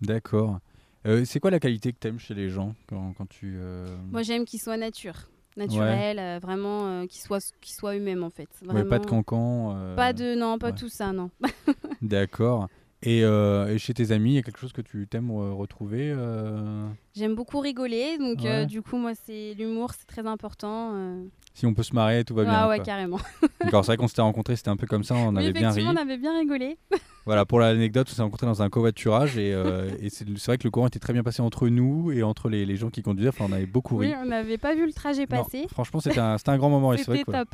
D'accord. 0.00 0.58
Euh, 1.06 1.24
c'est 1.24 1.40
quoi 1.40 1.50
la 1.50 1.58
qualité 1.60 1.92
que 1.92 1.98
tu 2.00 2.08
aimes 2.08 2.18
chez 2.20 2.34
les 2.34 2.48
gens 2.48 2.74
quand, 2.88 3.12
quand 3.14 3.28
tu... 3.28 3.56
euh, 3.56 3.86
Moi, 4.10 4.22
j'aime 4.22 4.44
qu'ils 4.44 4.60
soient 4.60 4.76
nature, 4.76 5.28
naturel, 5.56 6.18
euh, 6.20 6.38
vraiment 6.40 6.86
euh, 6.86 7.06
qu'ils 7.06 7.22
soient, 7.22 7.40
soient 7.62 7.96
eux-mêmes 7.96 8.22
en 8.22 8.30
fait. 8.30 8.48
ouais, 8.68 8.84
pas 8.84 9.00
de 9.00 9.06
cancan 9.06 9.74
euh, 9.76 9.96
Pas 9.96 10.12
de, 10.12 10.36
non, 10.36 10.58
pas 10.58 10.68
ouais. 10.70 10.76
tout 10.76 10.88
ça, 10.88 11.12
non. 11.12 11.30
D'accord. 12.02 12.68
Et, 13.04 13.24
euh, 13.24 13.66
et 13.74 13.78
chez 13.78 13.94
tes 13.94 14.12
amis, 14.12 14.30
il 14.32 14.34
y 14.34 14.38
a 14.38 14.42
quelque 14.42 14.58
chose 14.60 14.72
que 14.72 14.80
tu 14.80 15.08
t'aimes 15.08 15.30
euh, 15.30 15.52
retrouver 15.52 16.12
euh, 16.16 16.86
J'aime 17.16 17.34
beaucoup 17.34 17.58
rigoler, 17.58 18.16
donc 18.18 18.40
Ouais. 18.42 18.64
du 18.66 18.80
coup, 18.80 18.96
moi, 18.96 19.12
c'est 19.26 19.54
l'humour, 19.54 19.90
c'est 19.98 20.06
très 20.06 20.24
important. 20.26 20.94
Si 21.54 21.66
on 21.66 21.74
peut 21.74 21.82
se 21.82 21.94
marrer, 21.94 22.24
tout 22.24 22.34
va 22.34 22.44
bien. 22.44 22.52
ah 22.54 22.68
ouais, 22.68 22.76
quoi. 22.76 22.84
carrément. 22.84 23.18
D'accord, 23.60 23.84
c'est 23.84 23.88
vrai 23.90 23.96
qu'on 23.96 24.08
s'était 24.08 24.22
rencontrés, 24.22 24.54
c'était 24.56 24.70
un 24.70 24.76
peu 24.76 24.86
comme 24.86 25.02
ça, 25.04 25.16
on 25.16 25.34
Oui, 25.36 25.42
avait 25.42 25.52
bien 25.52 25.70
ri. 25.72 25.84
on 25.86 25.96
avait 25.96 26.16
bien 26.16 26.38
rigolé. 26.38 26.78
Voilà, 27.24 27.44
pour 27.44 27.60
l'anecdote, 27.60 28.08
on 28.10 28.14
s'est 28.14 28.22
rencontrés 28.22 28.46
dans 28.46 28.62
un 28.62 28.68
covoiturage 28.68 29.38
et, 29.38 29.52
euh, 29.54 29.90
et 30.00 30.10
c'est 30.10 30.26
vrai 30.46 30.58
que 30.58 30.64
le 30.64 30.70
courant 30.70 30.88
était 30.88 30.98
très 30.98 31.12
bien 31.12 31.22
passé 31.22 31.40
entre 31.40 31.68
nous 31.68 32.10
et 32.10 32.22
entre 32.22 32.48
les, 32.48 32.66
les 32.66 32.76
gens 32.76 32.90
qui 32.90 33.02
conduisaient. 33.02 33.28
Enfin, 33.28 33.46
on 33.48 33.52
avait 33.52 33.66
beaucoup 33.66 33.96
ri. 33.96 34.08
Oui, 34.08 34.14
on 34.20 34.26
n'avait 34.26 34.58
pas 34.58 34.74
vu 34.74 34.86
le 34.86 34.92
trajet 34.92 35.26
Non, 35.30 35.44
passer. 35.44 35.66
franchement, 35.70 36.00
c'était 36.00 36.18
un, 36.18 36.58
grand 36.58 36.70
moment. 36.70 36.96
C'était 36.96 37.24
top. 37.24 37.48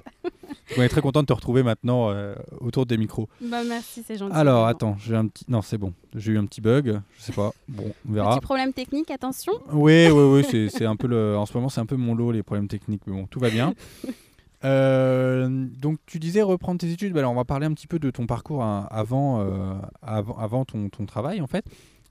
on 0.76 0.82
est 0.82 0.88
très 0.88 1.02
content 1.02 1.20
de 1.20 1.26
te 1.26 1.32
retrouver 1.32 1.62
maintenant 1.62 2.10
euh, 2.10 2.34
autour 2.60 2.86
des 2.86 2.96
micros. 2.96 3.28
Bah 3.42 3.62
merci, 3.66 4.02
c'est 4.06 4.16
gentil. 4.16 4.34
Alors, 4.34 4.66
attends, 4.66 4.96
j'ai 4.98 5.16
un 5.16 5.26
petit. 5.26 5.44
Non, 5.48 5.60
c'est 5.60 5.78
bon. 5.78 5.92
J'ai 6.14 6.32
eu 6.32 6.38
un 6.38 6.46
petit 6.46 6.62
bug. 6.62 7.00
Je 7.18 7.22
sais 7.22 7.32
pas. 7.32 7.52
Bon, 7.68 7.92
on 8.08 8.12
verra. 8.12 8.36
Petit 8.36 8.40
problème 8.40 8.72
technique, 8.72 9.10
attention. 9.10 9.52
Oui, 9.72 10.08
oui, 10.10 10.42
oui. 10.50 10.70
C'est 10.72 10.86
un 10.86 10.96
peu 10.96 11.06
le. 11.06 11.36
En 11.36 11.44
ce 11.44 11.52
moment, 11.52 11.68
c'est 11.68 11.80
un 11.80 11.86
peu 11.86 11.96
mon 11.96 12.14
lot 12.14 12.32
les 12.32 12.42
problèmes 12.42 12.68
techniques, 12.68 13.02
mais 13.06 13.12
bon, 13.12 13.26
tout 13.26 13.38
va 13.38 13.50
bien. 13.50 13.74
Euh, 14.64 15.48
donc, 15.48 15.98
tu 16.06 16.18
disais 16.18 16.42
reprendre 16.42 16.80
tes 16.80 16.90
études. 16.90 17.12
Bah, 17.12 17.20
alors, 17.20 17.32
on 17.32 17.36
va 17.36 17.44
parler 17.44 17.66
un 17.66 17.72
petit 17.74 17.86
peu 17.86 17.98
de 17.98 18.10
ton 18.10 18.26
parcours 18.26 18.62
hein, 18.62 18.86
avant, 18.90 19.40
euh, 19.40 19.74
avant, 20.02 20.36
avant 20.38 20.64
ton, 20.64 20.88
ton 20.88 21.06
travail, 21.06 21.40
en 21.40 21.46
fait. 21.46 21.64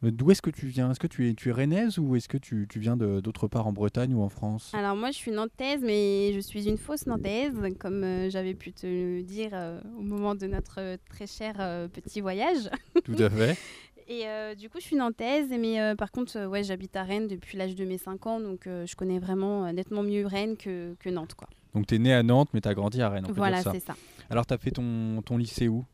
Euh, 0.04 0.12
D'où 0.12 0.32
est-ce 0.32 0.42
que 0.42 0.50
tu 0.52 0.68
viens? 0.68 0.92
Est-ce 0.92 1.00
que 1.00 1.08
tu 1.08 1.28
es, 1.30 1.34
tu 1.34 1.50
es 1.50 1.52
rennaise 1.52 1.98
ou 1.98 2.16
est-ce 2.16 2.30
que 2.30 2.38
tu, 2.38 2.68
tu 2.70 2.80
viens 2.80 2.96
de- 2.96 3.20
d'autre 3.20 3.48
part 3.48 3.68
en 3.68 3.74
Bretagne 3.74 4.14
ou 4.14 4.22
en 4.22 4.30
France? 4.30 4.72
Alors 4.76 4.96
moi, 4.96 5.10
je 5.12 5.18
suis 5.18 5.32
nantaise, 5.32 5.82
mais 5.84 6.32
je 6.34 6.40
suis 6.40 6.68
une 6.70 6.78
fausse 6.78 7.06
nantaise, 7.08 7.56
comme 7.80 8.04
euh, 8.04 8.30
j'avais 8.30 8.54
pu 8.54 8.72
te 8.74 8.86
le 8.86 9.24
dire 9.24 9.52
au 9.98 10.02
moment 10.04 10.36
de 10.36 10.46
notre 10.46 10.98
très 11.10 11.26
cher 11.28 11.56
petit 11.92 12.22
voyage. 12.22 12.70
Tout 13.04 13.16
à 13.18 13.30
fait. 13.30 13.58
Et 14.10 14.26
euh, 14.28 14.56
du 14.56 14.70
coup, 14.70 14.78
je 14.80 14.86
suis 14.86 14.96
nantaise, 14.96 15.50
mais 15.50 15.82
euh, 15.82 15.96
par 15.96 16.12
contre, 16.12 16.38
euh, 16.38 16.48
ouais, 16.48 16.64
j'habite 16.64 16.96
à 16.96 17.04
Rennes 17.04 17.28
depuis 17.28 17.58
l'âge 17.58 17.76
de 17.76 17.84
mes 17.84 17.98
5 17.98 18.26
ans, 18.28 18.40
donc 18.40 18.62
je 18.66 18.96
connais 18.96 19.20
vraiment 19.20 19.70
nettement 19.74 20.02
mieux 20.04 20.26
Rennes 20.26 20.56
que, 20.56 20.96
que 21.00 21.10
Nantes. 21.10 21.34
Quoi. 21.34 21.50
Donc, 21.78 21.88
tu 21.88 21.96
es 21.96 22.00
né 22.00 22.14
à 22.14 22.24
Nantes, 22.24 22.50
mais 22.54 22.62
tu 22.62 22.68
as 22.68 22.74
grandi 22.74 23.02
à 23.02 23.10
Rennes. 23.10 23.26
On 23.26 23.30
peut 23.30 23.36
Voilà, 23.36 23.62
ça. 23.62 23.72
c'est 23.72 23.80
ça. 23.80 23.96
Alors, 24.30 24.46
tu 24.46 24.54
as 24.54 24.58
fait 24.58 24.72
ton, 24.72 25.22
ton 25.24 25.38
lycée 25.38 25.68
où? 25.68 25.86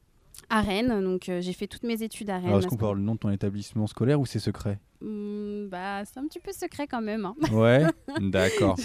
À 0.50 0.62
Rennes, 0.62 1.01
donc 1.03 1.30
euh, 1.30 1.41
j'ai 1.41 1.53
fait 1.53 1.68
toutes 1.68 1.83
mes 1.83 2.01
études 2.03 2.30
à 2.30 2.38
Rennes. 2.38 2.47
Alors, 2.47 2.59
est-ce 2.59 2.68
qu'on 2.68 2.75
peut 2.75 2.85
avoir 2.85 2.95
le 2.95 3.01
nom 3.01 3.13
de 3.15 3.19
ton 3.19 3.30
établissement 3.30 3.88
scolaire 3.88 4.19
ou 4.19 4.25
c'est 4.25 4.39
secret 4.39 4.80
Hmm, 5.06 5.68
bah, 5.68 6.04
c'est 6.06 6.18
un 6.18 6.26
petit 6.28 6.40
peu 6.40 6.54
secret 6.54 6.88
quand 6.88 7.02
même. 7.02 7.26
hein. 7.26 7.36
Ouais, 7.52 7.84
d'accord. 8.22 8.78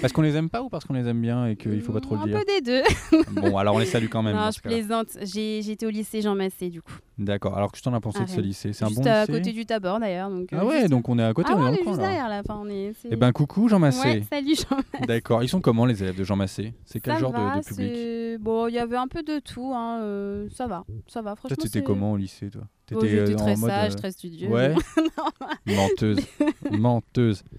Parce 0.00 0.12
qu'on 0.12 0.22
les 0.22 0.34
aime 0.36 0.50
pas 0.50 0.62
ou 0.62 0.68
parce 0.68 0.84
qu'on 0.84 0.94
les 0.94 1.06
aime 1.06 1.20
bien 1.20 1.46
et 1.46 1.54
qu'il 1.54 1.80
faut 1.80 1.92
pas 1.92 2.00
trop 2.00 2.16
un 2.16 2.24
le 2.26 2.30
dire 2.32 2.40
peu 2.40 2.44
des 2.44 2.60
deux. 2.60 2.82
Bon, 3.30 3.56
alors 3.56 3.76
on 3.76 3.78
les 3.78 3.86
salue 3.86 4.08
quand 4.10 4.22
même. 4.22 4.34
non, 4.36 4.50
je 4.50 4.60
plaisante. 4.60 5.16
Été 5.22 5.86
au 5.86 5.90
lycée 5.90 6.20
Jean 6.22 6.34
Massé, 6.34 6.70
du 6.70 6.82
coup. 6.82 6.92
D'accord. 7.18 7.56
Alors 7.56 7.70
que 7.70 7.76
tu 7.76 7.82
t'en 7.82 7.94
as 7.94 8.00
pensé 8.00 8.18
À 8.18 8.24
de 8.24 8.30
ce 8.30 8.40
lycée? 8.40 8.72
C'est 8.72 8.84
un 8.84 8.88
juste 8.88 9.00
bon 9.02 9.08
à 9.08 9.20
lycée? 9.20 9.32
côté 9.32 9.52
du 9.52 9.64
Tabor 9.66 10.00
d'ailleurs. 10.00 10.28
Donc, 10.30 10.52
euh, 10.52 10.58
Ah 10.60 10.66
ouais, 10.66 10.78
juste- 10.80 10.90
donc 10.90 11.08
on 11.08 11.18
est 11.18 11.24
à 11.24 11.32
côté, 11.32 11.50
Ah 11.52 11.56
on 11.56 11.66
est 11.66 11.68
on 11.68 11.72
est 11.74 11.84
juste 11.84 11.98
derrière 12.00 12.28
là. 12.28 12.40
Enfin, 12.44 12.60
on 12.60 12.68
est, 12.68 12.92
c'est- 13.00 13.08
Eh 13.12 13.16
ben 13.16 13.30
coucou 13.30 13.68
Jean 13.68 13.78
Massé. 13.78 14.08
Ouais, 14.08 14.22
salut 14.28 14.54
Jean. 14.56 14.78
D'accord. 15.06 15.42
Ils 15.44 15.48
sont 15.48 15.60
comment 15.60 15.86
les 15.86 16.02
élèves 16.02 16.16
de 16.18 16.24
Jean 16.24 16.34
Massé? 16.36 16.74
C'est 16.84 16.98
quel 17.00 17.14
Ça 17.14 17.20
genre 17.20 17.32
de- 17.32 17.38
va, 17.38 17.60
de, 17.60 17.64
public? 17.64 18.42
Bon, 18.42 18.66
il 18.66 18.74
y 18.74 18.78
avait 18.78 18.96
un 18.96 19.06
peu 19.06 19.22
de 19.22 19.38
tout. 19.38 19.72
Hein, 19.72 20.00
euh, 20.02 20.48
ça 20.50 20.66
va, 20.66 20.84
ça 21.06 21.22
va. 21.22 21.36
Franchement, 21.36 21.54
Toi, 21.56 21.64
t'étais 21.64 21.82
comment 21.84 22.12
au 22.12 22.16
lycée, 22.16 22.50
toi? 22.50 22.62
T'étais 22.86 23.08
J'étais 23.08 23.32
euh, 23.32 23.36
très 23.36 23.56
sage, 23.56 23.92
euh, 23.92 23.96
très 23.96 24.12
studieuse. 24.12 24.50
Ouais. 24.50 24.74
Menteuse. 25.66 26.18
Menteuse. 26.70 27.42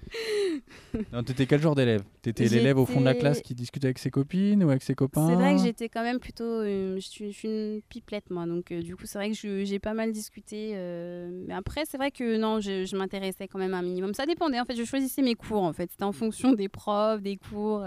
Non, 1.11 1.23
t'étais 1.23 1.45
quel 1.45 1.61
genre 1.61 1.75
d'élève? 1.75 2.03
T'étais 2.21 2.47
l'élève 2.47 2.77
au 2.77 2.85
fond 2.85 3.01
de 3.01 3.05
la 3.05 3.15
classe 3.15 3.41
qui 3.41 3.53
discute 3.53 3.83
avec 3.83 3.99
ses 3.99 4.09
copines 4.11 4.63
ou 4.63 4.69
avec 4.69 4.81
ses 4.81 4.95
copains? 4.95 5.27
C'est 5.27 5.35
vrai 5.35 5.55
que 5.55 5.61
j'étais 5.61 5.89
quand 5.89 6.03
même 6.03 6.19
plutôt. 6.19 6.43
euh, 6.45 6.95
je, 6.95 7.01
suis, 7.01 7.35
une 7.43 7.81
pipelette, 7.89 8.29
moi. 8.29 8.45
Donc, 8.45 8.71
euh, 8.71 8.81
du 8.81 8.95
coup, 8.95 9.05
c'est 9.05 9.17
vrai 9.17 9.31
que 9.31 9.65
j'ai 9.65 9.79
pas 9.79 9.93
mal 9.93 10.13
discuté. 10.13 10.71
euh, 10.73 11.29
mais 11.47 11.53
après, 11.53 11.83
c'est 11.85 11.97
vrai 11.97 12.11
que 12.11 12.37
non, 12.37 12.61
je, 12.61 12.85
je 12.85 12.95
m'intéressais 12.95 13.47
quand 13.49 13.59
même 13.59 13.73
un 13.73 13.81
minimum. 13.81 14.13
Ça 14.13 14.25
dépendait. 14.25 14.59
En 14.59 14.65
fait, 14.65 14.75
je 14.75 14.85
choisissais 14.85 15.21
mes 15.21 15.35
cours. 15.35 15.63
En 15.63 15.73
fait, 15.73 15.91
c'était 15.91 16.03
en 16.03 16.13
fonction 16.13 16.53
des 16.53 16.69
profs, 16.69 17.21
des 17.21 17.35
cours. 17.37 17.83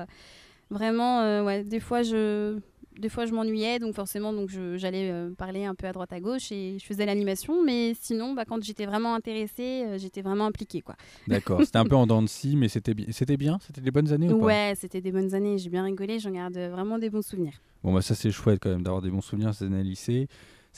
Vraiment, 0.71 1.21
euh, 1.21 1.43
ouais. 1.43 1.65
Des 1.65 1.81
fois, 1.81 2.03
je. 2.03 2.59
Des 2.99 3.09
fois, 3.09 3.27
je 3.27 3.33
m'ennuyais, 3.33 3.79
donc 3.79 3.95
forcément, 3.95 4.33
donc 4.33 4.51
j'allais 4.77 5.11
euh, 5.11 5.31
parler 5.31 5.65
un 5.65 5.75
peu 5.77 5.87
à 5.87 5.93
droite 5.93 6.13
à 6.13 6.19
gauche 6.19 6.51
et 6.51 6.79
je 6.81 6.85
faisais 6.85 7.07
l'animation. 7.07 7.65
Mais 7.65 7.95
sinon, 8.01 8.35
bah, 8.35 8.45
quand 8.45 8.61
j'étais 8.63 8.87
vraiment 8.87 9.15
intéressée, 9.15 9.85
euh, 9.87 9.99
j'étais 9.99 10.21
vraiment 10.21 10.47
impliquée, 10.47 10.81
quoi. 10.81 10.97
D'accord. 11.29 11.63
C'était 11.65 11.79
un 11.79 11.85
peu 11.85 11.95
en 11.95 12.07
dents 12.09 12.23
de 12.23 12.27
scie, 12.27 12.57
mais 12.57 12.69
c'était 12.69 12.95
bi- 12.95 13.07
c'était 13.13 13.37
bien? 13.37 13.59
C'était 13.65 13.81
des 13.81 13.93
bonnes 13.93 14.13
années 14.13 14.33
ou 14.33 14.45
Ouais, 14.45 14.75
c'était 14.77 15.01
des 15.01 15.13
bonnes 15.13 15.33
années. 15.33 15.59
J'ai 15.59 15.71
bien 15.71 15.85
rigolé. 15.85 16.19
J'en 16.19 16.33
garde 16.33 16.55
vraiment 16.55 16.99
des 16.99 17.09
bons 17.09 17.23
souvenirs. 17.25 17.55
Bon, 17.85 17.93
bah 17.95 18.03
ça 18.03 18.17
c'est 18.17 18.33
chouette 18.33 18.59
quand 18.61 18.71
même 18.71 18.83
d'avoir 18.83 19.01
des 19.01 19.11
bons 19.11 19.21
souvenirs 19.21 19.55
ces 19.55 19.67
années 19.67 19.85
lycée. 19.85 20.27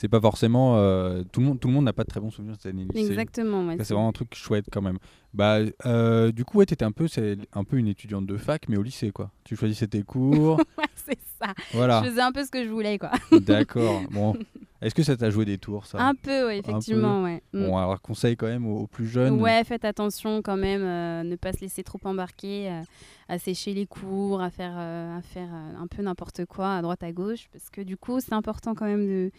C'est 0.01 0.09
pas 0.09 0.19
forcément 0.19 0.77
euh, 0.77 1.21
tout 1.31 1.41
le 1.41 1.45
monde 1.45 1.59
tout 1.59 1.67
le 1.67 1.75
monde 1.75 1.85
n'a 1.85 1.93
pas 1.93 2.01
de 2.01 2.09
très 2.09 2.19
bons 2.19 2.31
souvenirs 2.31 2.55
ces 2.59 2.69
années 2.69 2.87
lycée. 2.91 3.05
Exactement. 3.05 3.67
ouais, 3.67 3.77
c'est 3.83 3.93
vraiment 3.93 4.07
un 4.07 4.11
truc 4.11 4.33
chouette 4.33 4.65
quand 4.71 4.81
même. 4.81 4.97
Bah 5.31 5.59
euh, 5.85 6.31
du 6.31 6.43
coup 6.43 6.57
ouais 6.57 6.65
t'étais 6.65 6.83
un 6.85 6.91
peu 6.91 7.07
c'est 7.07 7.37
un 7.53 7.63
peu 7.63 7.77
une 7.77 7.87
étudiante 7.87 8.25
de 8.25 8.35
fac 8.35 8.67
mais 8.67 8.77
au 8.77 8.81
lycée 8.81 9.11
quoi. 9.11 9.29
Tu 9.43 9.55
choisissais 9.55 9.85
tes 9.85 10.01
cours. 10.01 10.59
Ouais, 10.77 10.85
c'est 10.95 11.19
ça. 11.39 11.53
voilà. 11.73 12.01
Je 12.03 12.09
faisais 12.09 12.21
un 12.21 12.31
peu 12.31 12.43
ce 12.43 12.49
que 12.49 12.63
je 12.63 12.69
voulais, 12.69 12.97
quoi. 12.97 13.11
D'accord. 13.39 14.01
Bon. 14.09 14.35
Est-ce 14.81 14.95
que 14.95 15.03
ça 15.03 15.15
t'a 15.15 15.29
joué 15.29 15.45
des 15.45 15.59
tours 15.59 15.85
ça? 15.85 15.99
Un 15.99 16.15
peu, 16.15 16.47
ouais, 16.47 16.57
effectivement, 16.57 17.23
ouais. 17.23 17.43
Mm. 17.53 17.65
Bon 17.67 17.77
alors 17.77 18.01
conseil 18.01 18.35
quand 18.35 18.47
même 18.47 18.65
aux, 18.65 18.79
aux 18.79 18.87
plus 18.87 19.05
jeunes. 19.05 19.39
Ouais, 19.39 19.63
faites 19.63 19.85
attention 19.85 20.41
quand 20.41 20.57
même, 20.57 20.81
euh, 20.81 21.23
ne 21.23 21.35
pas 21.35 21.53
se 21.53 21.61
laisser 21.61 21.83
trop 21.83 21.99
embarquer, 22.03 22.71
euh, 22.71 22.81
à 23.29 23.37
sécher 23.37 23.75
les 23.75 23.85
cours, 23.85 24.41
à 24.41 24.49
faire, 24.49 24.73
euh, 24.75 25.19
à 25.19 25.21
faire 25.21 25.49
un 25.79 25.85
peu 25.85 26.01
n'importe 26.01 26.45
quoi 26.45 26.75
à 26.75 26.81
droite 26.81 27.03
à 27.03 27.11
gauche, 27.11 27.47
parce 27.51 27.69
que 27.69 27.81
du 27.81 27.95
coup, 27.95 28.19
c'est 28.19 28.33
important 28.33 28.73
quand 28.73 28.85
même 28.85 29.05
de, 29.05 29.31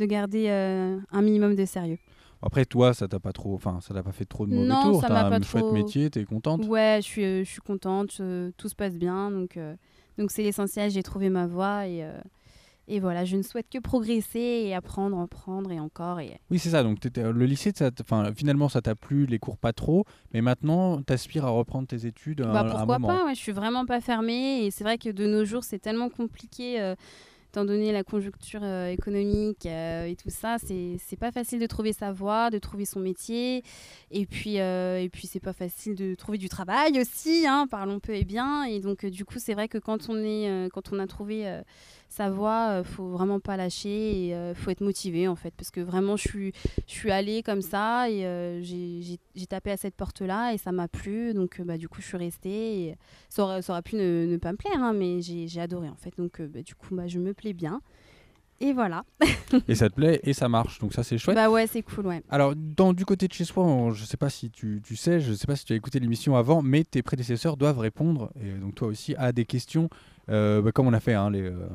de 0.00 0.06
garder 0.06 0.48
euh, 0.48 0.98
un 1.12 1.22
minimum 1.22 1.54
de 1.54 1.64
sérieux. 1.64 1.98
Après 2.42 2.64
toi 2.64 2.94
ça 2.94 3.06
t'a 3.06 3.20
pas 3.20 3.32
trop 3.32 3.54
enfin 3.54 3.80
ça 3.82 3.92
t'a 3.94 4.02
pas 4.02 4.12
fait 4.12 4.24
trop 4.24 4.46
de 4.46 4.52
mauvais 4.52 4.68
Non, 4.68 4.80
tours. 4.92 5.00
ça 5.02 5.08
T'as 5.08 5.26
un 5.26 5.30
pas 5.30 5.40
chouette 5.42 5.66
trop- 5.66 5.74
métier 5.74 6.10
t'es 6.10 6.24
contente? 6.24 6.66
Ouais, 6.66 6.98
je 7.02 7.06
suis, 7.06 7.24
euh, 7.24 7.44
je 7.44 7.50
suis 7.50 7.60
contente, 7.60 8.16
euh, 8.20 8.50
tout 8.56 8.68
se 8.68 8.74
passe 8.74 8.96
bien, 8.96 9.30
donc 9.30 9.56
euh, 9.58 9.76
donc 10.18 10.30
c'est 10.30 10.42
l'essentiel. 10.42 10.90
J'ai 10.90 11.02
trouvé 11.02 11.28
ma 11.28 11.46
voie 11.46 11.86
et 11.86 12.02
euh, 12.02 12.18
Et 12.88 12.98
voilà, 12.98 13.24
je 13.24 13.36
ne 13.36 13.42
souhaite 13.42 13.68
que 13.70 13.78
progresser 13.78 14.64
et 14.66 14.74
apprendre, 14.74 15.16
apprendre 15.20 15.70
et 15.70 15.78
encore. 15.78 16.18
Et... 16.18 16.40
Oui, 16.50 16.58
c'est 16.58 16.70
ça. 16.70 16.82
Donc, 16.82 16.98
le 17.14 17.44
lycée, 17.46 17.70
ça 17.72 17.90
finalement, 18.34 18.68
ça 18.68 18.80
t'a 18.80 18.96
plu, 18.96 19.26
les 19.26 19.38
cours 19.38 19.58
pas 19.58 19.72
trop. 19.72 20.04
Mais 20.32 20.40
maintenant, 20.40 21.00
t'aspires 21.02 21.44
à 21.44 21.50
reprendre 21.50 21.86
tes 21.86 22.04
études 22.06 22.40
Bah, 22.40 22.62
un- 22.62 22.64
pourquoi 22.64 22.98
moment. 22.98 23.06
pas 23.08 23.24
ouais, 23.26 23.34
Je 23.36 23.40
suis 23.40 23.52
vraiment 23.52 23.86
pas 23.86 24.00
fermée. 24.00 24.64
Et 24.64 24.70
c'est 24.72 24.82
vrai 24.82 24.98
que 24.98 25.08
de 25.10 25.24
nos 25.26 25.44
jours, 25.44 25.62
c'est 25.62 25.78
tellement 25.78 26.08
compliqué. 26.08 26.80
euh, 26.80 26.96
Étant 27.50 27.64
donné 27.64 27.90
la 27.90 28.04
conjoncture 28.04 28.60
euh, 28.62 28.90
économique 28.90 29.66
euh, 29.66 30.04
et 30.04 30.14
tout 30.14 30.30
ça, 30.30 30.58
c'est 30.60 31.16
pas 31.18 31.32
facile 31.32 31.58
de 31.58 31.66
trouver 31.66 31.92
sa 31.92 32.12
voie, 32.12 32.48
de 32.48 32.58
trouver 32.58 32.84
son 32.84 33.00
métier. 33.00 33.64
Et 34.12 34.24
puis, 34.24 34.60
euh, 34.60 35.00
et 35.00 35.08
puis 35.08 35.26
c'est 35.26 35.40
pas 35.40 35.52
facile 35.52 35.96
de 35.96 36.14
trouver 36.14 36.38
du 36.38 36.48
travail 36.48 37.00
aussi, 37.00 37.46
hein, 37.48 37.66
parlons 37.68 37.98
peu 37.98 38.14
et 38.14 38.22
bien. 38.22 38.62
Et 38.62 38.78
donc, 38.78 39.04
du 39.04 39.24
coup, 39.24 39.40
c'est 39.40 39.54
vrai 39.54 39.66
que 39.66 39.78
quand 39.78 40.08
on, 40.08 40.16
est, 40.18 40.70
quand 40.72 40.92
on 40.92 41.00
a 41.00 41.08
trouvé 41.08 41.60
sa 42.10 42.28
voie, 42.28 42.70
euh, 42.70 42.84
faut 42.84 43.08
vraiment 43.08 43.38
pas 43.38 43.56
lâcher 43.56 44.26
et 44.26 44.34
euh, 44.34 44.52
faut 44.52 44.70
être 44.70 44.80
motivé 44.80 45.28
en 45.28 45.36
fait. 45.36 45.54
Parce 45.56 45.70
que 45.70 45.80
vraiment, 45.80 46.16
je 46.16 46.28
suis, 46.28 46.52
je 46.86 46.92
suis 46.92 47.10
allée 47.10 47.42
comme 47.42 47.62
ça 47.62 48.10
et 48.10 48.26
euh, 48.26 48.60
j'ai 48.60 49.46
tapé 49.48 49.70
à 49.70 49.76
cette 49.76 49.94
porte-là 49.94 50.52
et 50.52 50.58
ça 50.58 50.72
m'a 50.72 50.88
plu. 50.88 51.32
Donc, 51.32 51.60
bah, 51.62 51.78
du 51.78 51.88
coup, 51.88 52.02
je 52.02 52.08
suis 52.08 52.16
restée. 52.16 52.96
Ça, 53.28 53.44
aurait, 53.44 53.62
ça 53.62 53.72
aurait 53.72 53.82
pu 53.82 53.94
ne, 53.94 54.36
pas 54.38 54.50
me 54.50 54.56
plaire, 54.56 54.82
hein, 54.82 54.92
mais 54.92 55.22
j'ai 55.22 55.60
adoré 55.60 55.88
en 55.88 55.96
fait. 55.96 56.12
Donc, 56.18 56.42
bah, 56.42 56.62
du 56.62 56.74
coup, 56.74 56.94
bah, 56.96 57.06
je 57.06 57.20
me 57.20 57.32
plais 57.32 57.52
bien. 57.52 57.80
Et 58.62 58.72
voilà. 58.74 59.04
Et 59.68 59.74
ça 59.74 59.88
te 59.88 59.94
plaît 59.94 60.20
et 60.22 60.32
ça 60.34 60.48
marche. 60.48 60.78
Donc, 60.80 60.92
ça, 60.92 61.02
c'est 61.02 61.16
chouette. 61.16 61.34
Bah 61.34 61.50
ouais, 61.50 61.66
c'est 61.66 61.82
cool, 61.82 62.06
ouais. 62.06 62.22
Alors, 62.28 62.54
dans, 62.54 62.92
du 62.92 63.04
côté 63.06 63.26
de 63.26 63.32
chez 63.32 63.44
soi, 63.44 63.64
on- 63.64 63.90
je 63.92 64.04
sais 64.04 64.18
pas 64.18 64.28
si 64.30 64.50
tu, 64.50 64.80
tu 64.84 64.96
sais, 64.96 65.18
je 65.20 65.32
sais 65.32 65.46
pas 65.46 65.56
si 65.56 65.64
tu 65.64 65.72
as 65.72 65.76
écouté 65.76 65.98
l'émission 65.98 66.36
avant, 66.36 66.60
mais 66.60 66.84
tes 66.84 67.02
prédécesseurs 67.02 67.56
doivent 67.56 67.78
répondre, 67.78 68.30
et 68.40 68.52
donc 68.58 68.74
toi 68.74 68.88
aussi, 68.88 69.14
à 69.16 69.32
des 69.32 69.46
questions, 69.46 69.88
euh, 70.28 70.60
bah, 70.60 70.72
comme 70.72 70.86
on 70.86 70.92
a 70.92 71.00
fait. 71.00 71.14
hein, 71.14 71.32
euh, 71.34 71.66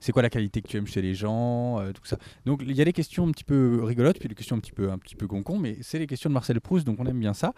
c'est 0.00 0.10
quoi 0.12 0.20
la 0.22 0.30
qualité 0.30 0.60
que 0.62 0.68
tu 0.68 0.76
aimes 0.76 0.86
chez 0.88 1.00
les 1.00 1.14
gens, 1.14 1.78
euh, 1.80 1.92
tout 1.92 2.04
ça. 2.04 2.18
Donc, 2.44 2.62
il 2.66 2.72
y 2.76 2.82
a 2.82 2.84
des 2.84 2.92
questions 2.92 3.26
un 3.26 3.30
petit 3.30 3.44
peu 3.44 3.80
rigolotes, 3.84 4.18
puis 4.18 4.28
des 4.28 4.34
questions 4.34 4.56
un 4.56 4.60
petit 4.60 4.72
peu, 4.72 4.90
un 4.90 4.98
petit 4.98 5.14
peu 5.16 5.26
concon, 5.28 5.58
mais 5.58 5.78
c'est 5.80 6.00
les 6.00 6.06
questions 6.08 6.28
de 6.28 6.34
Marcel 6.34 6.60
Proust, 6.60 6.84
donc 6.84 6.98
on 6.98 7.06
aime 7.06 7.20
bien 7.20 7.34
ça. 7.34 7.54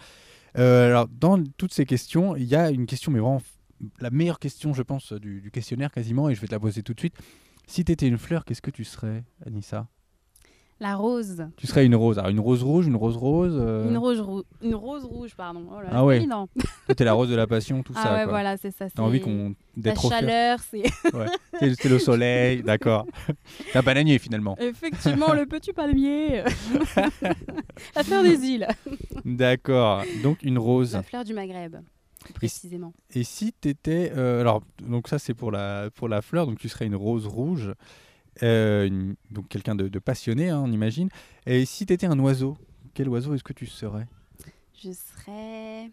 Alors, 0.54 1.08
dans 1.08 1.42
toutes 1.56 1.72
ces 1.72 1.86
questions, 1.86 2.36
il 2.36 2.44
y 2.44 2.54
a 2.54 2.70
une 2.70 2.86
question, 2.86 3.10
mais 3.10 3.18
vraiment 3.18 3.42
la 4.00 4.10
meilleure 4.10 4.38
question, 4.38 4.72
je 4.72 4.82
pense, 4.82 5.12
du, 5.14 5.40
du 5.40 5.50
questionnaire 5.50 5.90
quasiment, 5.90 6.28
et 6.28 6.34
je 6.34 6.40
vais 6.40 6.46
te 6.46 6.52
la 6.52 6.60
poser 6.60 6.82
tout 6.82 6.94
de 6.94 7.00
suite. 7.00 7.14
Si 7.66 7.84
tu 7.84 7.92
étais 7.92 8.06
une 8.08 8.18
fleur, 8.18 8.44
qu'est-ce 8.44 8.62
que 8.62 8.70
tu 8.70 8.84
serais, 8.84 9.24
Anissa? 9.46 9.86
La 10.80 10.96
rose. 10.96 11.46
Tu 11.56 11.68
serais 11.68 11.86
une 11.86 11.94
rose. 11.94 12.18
Alors, 12.18 12.30
une 12.30 12.40
rose 12.40 12.62
rouge, 12.64 12.88
une 12.88 12.96
rose 12.96 13.16
rose 13.16 13.56
euh, 13.58 13.88
Une, 13.88 13.96
rose 13.96 14.20
rou- 14.20 14.42
une 14.60 14.74
rose 14.74 15.04
rouge, 15.04 15.34
pardon. 15.36 15.66
Oh 15.70 15.80
là 15.80 15.88
Ah 15.92 16.04
ouais. 16.04 16.26
Toi, 16.86 16.94
t'es 16.96 17.04
la 17.04 17.12
rose 17.12 17.30
de 17.30 17.36
la 17.36 17.46
passion, 17.46 17.82
tout 17.84 17.92
Ah 17.96 18.02
ça. 18.02 18.12
ouais, 18.14 18.22
quoi. 18.24 18.32
voilà, 18.32 18.56
c'est 18.56 18.72
ça. 18.72 18.90
T'as 18.90 19.02
envie 19.02 19.20
qu'on 19.20 19.54
La 19.82 19.94
chaleur, 19.94 20.58
c'est 20.68 20.82
C'est 21.60 21.74
c'est 21.80 21.88
le 21.88 21.98
soleil, 22.00 22.62
d'accord. 22.64 23.06
Un 23.72 23.82
bananier 23.82 24.18
finalement. 24.18 24.56
effectivement 24.58 25.32
le 25.32 25.46
petit 25.46 25.72
palmier. 25.72 26.42
la 27.94 28.02
fleur 28.02 28.22
des 28.24 28.44
îles. 28.44 28.66
D'accord. 29.24 30.02
Donc 30.24 30.42
une 30.42 30.58
rose. 30.58 30.94
La 30.94 31.02
fleur 31.04 31.24
du 31.24 31.34
Maghreb, 31.34 31.76
précisément. 32.32 32.92
Et 33.14 33.24
si 33.24 33.52
t'étais, 33.52 34.12
euh, 34.16 34.40
alors 34.40 34.62
donc 34.82 35.08
ça 35.08 35.18
c'est 35.18 35.34
pour 35.34 35.50
la 35.52 35.90
pour 35.94 36.08
la 36.08 36.22
fleur, 36.22 36.46
donc 36.46 36.58
tu 36.58 36.68
serais 36.68 36.86
une 36.86 36.96
rose 36.96 37.26
rouge, 37.26 37.72
euh, 38.42 38.86
une- 38.86 39.14
donc 39.30 39.48
quelqu'un 39.48 39.74
de, 39.74 39.88
de 39.88 39.98
passionné, 39.98 40.48
hein, 40.50 40.62
on 40.64 40.72
imagine. 40.72 41.08
Et 41.46 41.64
si 41.64 41.86
t'étais 41.86 42.06
un 42.06 42.18
oiseau, 42.18 42.56
quel 42.94 43.08
oiseau 43.08 43.34
est-ce 43.34 43.44
que 43.44 43.52
tu 43.52 43.66
serais? 43.66 44.06
Je 44.82 44.90
serais 44.92 45.90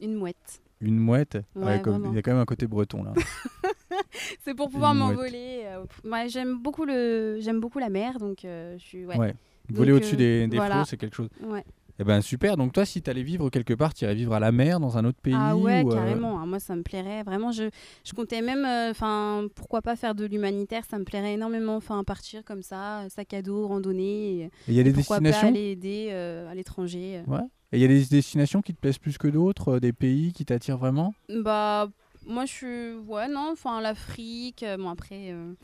une 0.00 0.14
mouette. 0.14 0.60
Une 0.80 0.98
mouette? 0.98 1.38
Ouais, 1.54 1.80
comme- 1.80 1.94
vraiment. 1.94 2.10
Il 2.12 2.16
y 2.16 2.18
a 2.18 2.22
quand 2.22 2.32
même 2.32 2.40
un 2.40 2.44
côté 2.44 2.66
breton 2.66 3.02
là. 3.04 3.12
C'est 4.44 4.54
pour 4.54 4.70
pouvoir 4.70 4.94
m'envoler. 4.94 5.62
euh, 5.64 5.84
moi, 6.04 6.26
j'aime 6.26 6.58
beaucoup 6.60 6.84
le, 6.84 7.38
j'aime 7.40 7.60
beaucoup 7.60 7.78
la 7.78 7.88
mer, 7.88 8.18
donc 8.18 8.44
euh, 8.44 8.76
je 8.78 8.82
suis. 8.82 9.06
Ouais. 9.06 9.16
Ouais. 9.16 9.34
Voler 9.70 9.92
au-dessus 9.92 10.16
des, 10.16 10.48
des 10.48 10.56
voilà. 10.56 10.76
flots, 10.76 10.84
c'est 10.86 10.96
quelque 10.96 11.14
chose. 11.14 11.28
ouais. 11.44 11.64
Eh 12.02 12.04
ben 12.04 12.20
super. 12.20 12.56
Donc 12.56 12.72
toi, 12.72 12.84
si 12.84 13.00
t'allais 13.00 13.22
vivre 13.22 13.48
quelque 13.48 13.74
part, 13.74 13.94
t'irais 13.94 14.16
vivre 14.16 14.32
à 14.34 14.40
la 14.40 14.50
mer, 14.50 14.80
dans 14.80 14.98
un 14.98 15.04
autre 15.04 15.20
pays 15.22 15.36
Ah 15.36 15.56
ouais, 15.56 15.84
ou, 15.84 15.92
euh, 15.92 15.94
carrément. 15.94 16.40
Ah, 16.42 16.46
moi, 16.46 16.58
ça 16.58 16.74
me 16.74 16.82
plairait. 16.82 17.22
Vraiment, 17.22 17.52
je, 17.52 17.70
je 18.04 18.12
comptais 18.12 18.42
même, 18.42 18.66
enfin, 18.90 19.46
pourquoi 19.54 19.82
pas 19.82 19.94
faire 19.94 20.16
de 20.16 20.24
l'humanitaire 20.24 20.84
Ça 20.84 20.98
me 20.98 21.04
plairait 21.04 21.34
énormément. 21.34 21.76
Enfin, 21.76 22.02
partir 22.02 22.42
comme 22.44 22.62
ça, 22.62 23.04
sac 23.08 23.32
à 23.34 23.42
dos, 23.42 23.68
randonnée. 23.68 24.40
Et, 24.40 24.50
il 24.66 24.74
y 24.74 24.80
a 24.80 24.82
des 24.82 24.92
pourquoi 24.92 25.18
pas 25.18 25.22
destinations 25.22 25.48
aller 25.50 25.70
aider 25.70 26.08
euh, 26.10 26.50
à 26.50 26.56
l'étranger. 26.56 27.22
Ouais. 27.28 27.38
Et 27.70 27.78
il 27.78 27.80
y 27.80 27.84
a 27.84 27.88
des 27.88 28.04
destinations 28.04 28.62
qui 28.62 28.74
te 28.74 28.80
plaisent 28.80 28.98
plus 28.98 29.16
que 29.16 29.28
d'autres, 29.28 29.74
euh, 29.76 29.80
des 29.80 29.92
pays 29.92 30.32
qui 30.32 30.44
t'attirent 30.44 30.78
vraiment? 30.78 31.14
Bah, 31.28 31.88
moi, 32.26 32.46
je 32.46 32.52
suis. 32.52 32.94
Ouais, 33.06 33.28
non, 33.28 33.50
enfin, 33.52 33.80
l'Afrique. 33.80 34.64
euh, 34.64 34.76
bon, 34.76 34.90
après. 34.90 35.30
euh, 35.30 35.54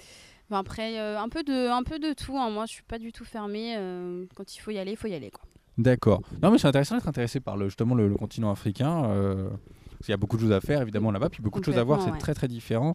bon, 0.50 0.56
après, 0.56 1.00
euh, 1.00 1.18
un, 1.18 1.28
peu 1.28 1.42
de, 1.42 1.68
un 1.68 1.82
peu 1.82 1.98
de 1.98 2.12
tout. 2.12 2.38
hein. 2.38 2.48
Moi, 2.50 2.66
je 2.66 2.74
suis 2.74 2.84
pas 2.84 3.00
du 3.00 3.10
tout 3.10 3.24
fermée. 3.24 3.74
euh, 3.76 4.24
quand 4.36 4.54
il 4.54 4.60
faut 4.60 4.70
y 4.70 4.78
aller, 4.78 4.92
il 4.92 4.96
faut 4.96 5.08
y 5.08 5.14
aller. 5.14 5.30
Quoi. 5.32 5.42
D'accord. 5.78 6.20
Non, 6.42 6.50
mais 6.50 6.58
c'est 6.58 6.66
intéressant 6.68 6.96
d'être 6.96 7.08
intéressé 7.08 7.40
par 7.40 7.56
le, 7.56 7.66
justement 7.66 7.94
le, 7.94 8.08
le 8.08 8.16
continent 8.16 8.50
africain. 8.50 9.04
euh, 9.06 9.48
parce 9.48 10.06
qu'il 10.06 10.12
y 10.12 10.14
a 10.14 10.16
beaucoup 10.18 10.36
de 10.36 10.42
choses 10.42 10.52
à 10.52 10.60
faire, 10.60 10.82
évidemment, 10.82 11.10
là-bas, 11.10 11.28
puis 11.28 11.42
beaucoup 11.42 11.58
de 11.60 11.64
choses 11.64 11.78
à 11.78 11.82
voir, 11.84 12.02
c'est 12.02 12.10
ouais. 12.10 12.18
très 12.18 12.34
très 12.34 12.46
différent. 12.48 12.94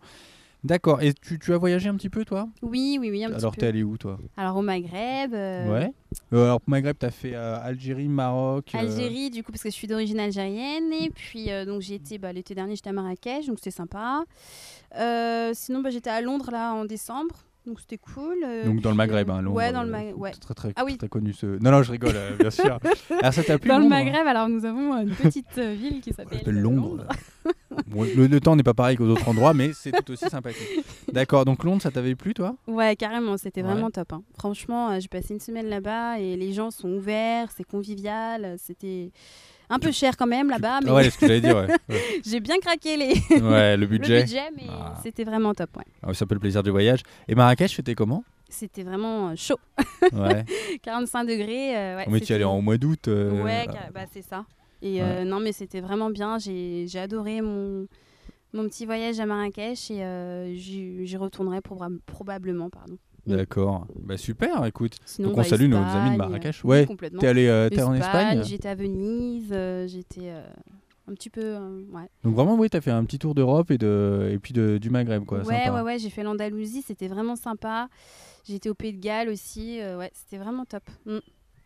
D'accord. 0.63 1.01
Et 1.01 1.13
tu, 1.13 1.37
tu 1.39 1.53
as 1.53 1.57
voyagé 1.57 1.89
un 1.89 1.95
petit 1.95 2.09
peu, 2.09 2.23
toi? 2.23 2.47
Oui, 2.61 2.97
oui, 2.97 3.09
oui, 3.11 3.25
un 3.25 3.33
Alors, 3.33 3.53
t'es 3.53 3.65
allé 3.67 3.83
où, 3.83 3.97
toi? 3.97 4.17
Alors, 4.37 4.55
au 4.55 4.61
Maghreb. 4.61 5.33
euh, 5.33 5.69
Ouais. 5.69 5.93
Euh, 6.31 6.45
alors, 6.45 6.61
Maghreb, 6.67 6.95
t'as 6.97 7.11
fait 7.11 7.35
euh, 7.35 7.57
Algérie, 7.61 8.07
Maroc. 8.07 8.73
Algérie, 8.73 9.29
du 9.29 9.43
coup, 9.43 9.51
parce 9.51 9.61
que 9.63 9.69
je 9.69 9.75
suis 9.75 9.87
d'origine 9.87 10.21
algérienne. 10.21 10.93
Et 10.93 11.09
puis, 11.09 11.49
donc, 11.65 11.81
j'ai 11.81 11.95
été, 11.95 12.17
bah, 12.17 12.31
l'été 12.31 12.55
dernier, 12.55 12.77
j'étais 12.77 12.91
à 12.91 12.93
Marrakech, 12.93 13.47
donc 13.47 13.57
c'était 13.59 13.71
sympa. 13.71 14.23
Sinon, 15.53 15.81
bah, 15.81 15.89
j'étais 15.89 16.09
à 16.09 16.21
Londres, 16.21 16.49
là, 16.49 16.73
en 16.73 16.85
décembre, 16.85 17.35
donc 17.65 17.79
c'était 17.79 17.97
cool. 17.97 18.37
Euh, 18.45 18.65
Donc, 18.65 18.81
dans 18.81 18.89
le 18.89 18.95
Maghreb, 18.95 19.29
euh, 19.29 19.33
hein, 19.33 19.41
Londres. 19.41 19.55
Ouais, 19.57 19.71
dans 19.71 19.83
le 19.83 19.89
euh, 19.89 19.91
Maghreb, 19.91 20.17
ouais. 20.17 20.31
Très, 20.31 20.53
très, 20.53 20.73
Ah 20.75 20.83
oui. 20.85 20.97
très 20.97 21.07
connu 21.07 21.33
ce. 21.33 21.45
Non, 21.61 21.71
non, 21.71 21.83
je 21.83 21.91
rigole, 21.91 22.15
euh, 22.15 22.35
bien 22.37 22.49
sûr. 22.49 22.79
Alors, 23.21 23.33
ça 23.33 23.43
t'a 23.43 23.57
plu 23.57 23.69
Dans 23.69 23.77
le 23.77 23.83
Londres 23.83 23.95
Maghreb, 23.95 24.27
alors, 24.27 24.49
nous 24.49 24.65
avons 24.65 24.97
une 25.01 25.15
petite 25.15 25.57
euh, 25.57 25.73
ville 25.73 26.01
qui 26.01 26.11
s'appelle 26.13 26.43
euh, 26.47 26.51
Londres. 26.51 27.07
Bon, 27.87 28.03
le, 28.03 28.27
le 28.27 28.39
temps 28.39 28.55
n'est 28.55 28.63
pas 28.63 28.75
pareil 28.75 28.95
qu'aux 28.97 29.07
autres 29.07 29.27
endroits, 29.27 29.53
mais 29.53 29.71
c'est 29.73 29.91
tout 29.91 30.11
aussi 30.11 30.29
sympathique. 30.29 30.67
D'accord, 31.11 31.43
donc 31.43 31.63
Londres, 31.63 31.81
ça 31.81 31.89
t'avait 31.91 32.15
plu, 32.15 32.33
toi? 32.33 32.55
Ouais, 32.67 32.95
carrément, 32.95 33.35
c'était 33.37 33.61
Ouais. 33.61 33.67
vraiment 33.67 33.89
top. 33.89 34.13
hein. 34.13 34.23
Franchement, 34.37 34.91
euh, 34.91 34.99
j'ai 34.99 35.07
passé 35.07 35.33
une 35.33 35.39
semaine 35.39 35.67
là-bas 35.67 36.19
et 36.19 36.35
les 36.37 36.53
gens 36.53 36.69
sont 36.71 36.89
ouverts, 36.93 37.49
c'est 37.55 37.63
convivial. 37.63 38.45
euh, 38.45 38.55
C'était 38.59 39.11
un 39.69 39.79
peu 39.79 39.91
cher 39.91 40.15
quand 40.17 40.27
même 40.27 40.49
là-bas, 40.49 40.79
mais 40.83 40.91
Ouais, 40.91 41.03
c'est 41.05 41.09
ce 41.11 41.17
que 41.17 41.27
j'allais 41.27 41.41
dire. 41.41 41.55
Ouais, 41.57 41.67
ouais. 41.89 42.21
j'ai 42.25 42.39
bien 42.39 42.57
craqué 42.59 42.97
les... 42.97 43.13
Ouais, 43.41 43.75
le 43.75 43.81
le 43.81 43.87
budget. 43.87 44.21
budget, 44.23 44.49
mais 44.55 44.63
Ah. 44.69 44.95
c'était 45.03 45.23
vraiment 45.23 45.53
top. 45.53 45.75
Ouais. 45.77 45.83
Ah, 46.01 46.13
ça 46.13 46.25
peut 46.25 46.35
le 46.35 46.39
plaisir 46.39 46.63
du 46.63 46.69
voyage. 46.69 47.01
Et 47.27 47.35
Marrakech, 47.35 47.75
c'était 47.75 47.95
comment? 47.95 48.23
C'était 48.49 48.83
vraiment 48.83 49.29
euh, 49.29 49.33
chaud. 49.35 49.57
Ouais. 50.11 50.45
45 50.83 51.25
degrés. 51.25 51.75
euh, 51.75 51.97
ouais, 51.97 52.05
mais 52.09 52.19
tu 52.19 52.33
allais 52.33 52.43
en 52.43 52.61
mois 52.61 52.77
d'août. 52.77 53.07
euh, 53.07 53.41
Ouais, 53.43 53.65
car- 53.65 53.91
bah, 53.93 54.05
c'est 54.11 54.21
ça. 54.21 54.45
Et 54.81 55.01
euh, 55.01 55.23
non, 55.23 55.39
mais 55.39 55.53
c'était 55.53 55.79
vraiment 55.81 56.09
bien. 56.09 56.37
J'ai 56.37 56.85
adoré 56.99 57.41
mon, 57.41 57.87
mon 58.53 58.65
petit 58.67 58.85
voyage 58.85 59.19
à 59.19 59.25
Marrakech 59.25 59.89
et 59.89 60.03
euh, 60.03 60.53
j'y 60.55 61.17
retournerai 61.17 61.61
probablement. 62.05 62.69
Pardon. 62.69 62.97
D'accord. 63.25 63.87
Bah 63.95 64.17
super, 64.17 64.65
écoute. 64.65 64.95
Sinon, 65.05 65.29
Donc 65.29 65.37
on 65.37 65.41
bah, 65.41 65.47
salue 65.47 65.69
nos 65.69 65.77
amis 65.77 66.11
de 66.11 66.17
Marrakech. 66.17 66.63
oui, 66.63 66.69
Ouais. 66.69 66.85
complètement. 66.85 67.19
T'es 67.19 67.27
allé 67.27 67.47
euh, 67.47 67.69
t'es 67.69 67.81
en 67.81 67.93
Espagne 67.93 68.43
J'étais 68.43 68.67
à 68.69 68.75
Venise, 68.75 69.49
euh, 69.51 69.87
j'étais 69.87 70.29
euh, 70.29 70.45
un 71.09 71.13
petit 71.13 71.29
peu. 71.29 71.41
euh, 71.43 71.83
ouais, 71.91 72.09
Donc 72.23 72.35
vraiment, 72.35 72.55
oui, 72.55 72.69
t'as 72.69 72.81
fait 72.81 72.91
un 72.91 73.03
petit 73.05 73.19
tour 73.19 73.33
d'Europe 73.35 73.71
et, 73.71 73.77
de... 73.77 74.29
et 74.33 74.39
puis 74.39 74.53
de... 74.53 74.77
du 74.77 74.89
Maghreb, 74.89 75.23
quoi. 75.25 75.39
ouais, 75.39 75.45
sympa. 75.45 75.73
ouais, 75.73 75.81
ouais, 75.81 75.99
j'ai 75.99 76.09
fait 76.09 76.23
l'Andalousie, 76.23 76.81
c'était 76.81 77.07
vraiment 77.07 77.35
sympa. 77.37 77.87
J'étais 78.45 78.69
au 78.69 78.73
Pays 78.73 78.91
de 78.93 78.99
Galles 78.99 79.29
aussi, 79.29 79.79
euh, 79.79 79.97
ouais, 79.97 80.11
c'était 80.13 80.37
vraiment 80.37 80.65
top. 80.65 80.83
Mm. 81.05 81.19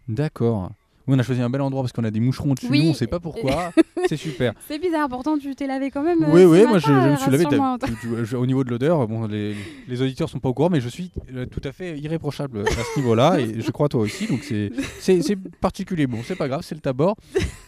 D'accord. 0.09 0.71
Oui, 1.07 1.15
on 1.15 1.19
a 1.19 1.23
choisi 1.23 1.41
un 1.41 1.49
bel 1.49 1.61
endroit 1.61 1.83
parce 1.83 1.93
qu'on 1.93 2.03
a 2.03 2.11
des 2.11 2.19
moucherons 2.19 2.51
au-dessus 2.51 2.67
de 2.67 2.71
Oui. 2.71 2.83
nous, 2.83 2.89
on 2.91 2.93
sait 2.93 3.07
pas 3.07 3.19
pourquoi. 3.19 3.71
c'est 4.09 4.17
super. 4.17 4.53
C'est 4.67 4.77
bizarre, 4.79 5.07
pourtant 5.07 5.37
tu 5.37 5.55
t'es 5.55 5.65
lavé 5.67 5.89
quand 5.89 6.03
même. 6.03 6.21
euh, 6.23 6.27
Oui, 6.33 6.41
ce 6.41 6.45
oui, 6.47 6.63
moi 6.67 6.79
je, 6.79 6.91
me 6.91 7.15
suis 7.15 7.31
lavé. 7.31 7.45
tu- 7.45 8.25
tu- 8.27 8.35
au 8.35 8.45
niveau 8.45 8.63
de 8.63 8.69
l'odeur, 8.69 9.07
bon, 9.07 9.25
les, 9.27 9.55
les 9.87 10.01
auditeurs 10.01 10.29
sont 10.29 10.39
pas 10.39 10.49
au 10.49 10.53
courant, 10.53 10.69
mais 10.69 10.81
je 10.81 10.89
suis 10.89 11.11
euh, 11.33 11.45
tout 11.45 11.61
à 11.63 11.71
fait 11.71 11.97
irréprochable 11.97 12.59
à 12.67 12.71
ce 12.71 12.99
niveau-là, 12.99 13.39
et 13.39 13.61
je 13.61 13.71
crois 13.71 13.87
toi 13.87 14.01
aussi. 14.01 14.27
Donc 14.27 14.41
c'est 14.43 15.35
particulier. 15.61 16.07
Bon, 16.07 16.19
c'est 16.25 16.35
pas 16.35 16.47
grave, 16.47 16.61
c'est 16.63 16.75
le 16.75 16.81
tabord. 16.81 17.15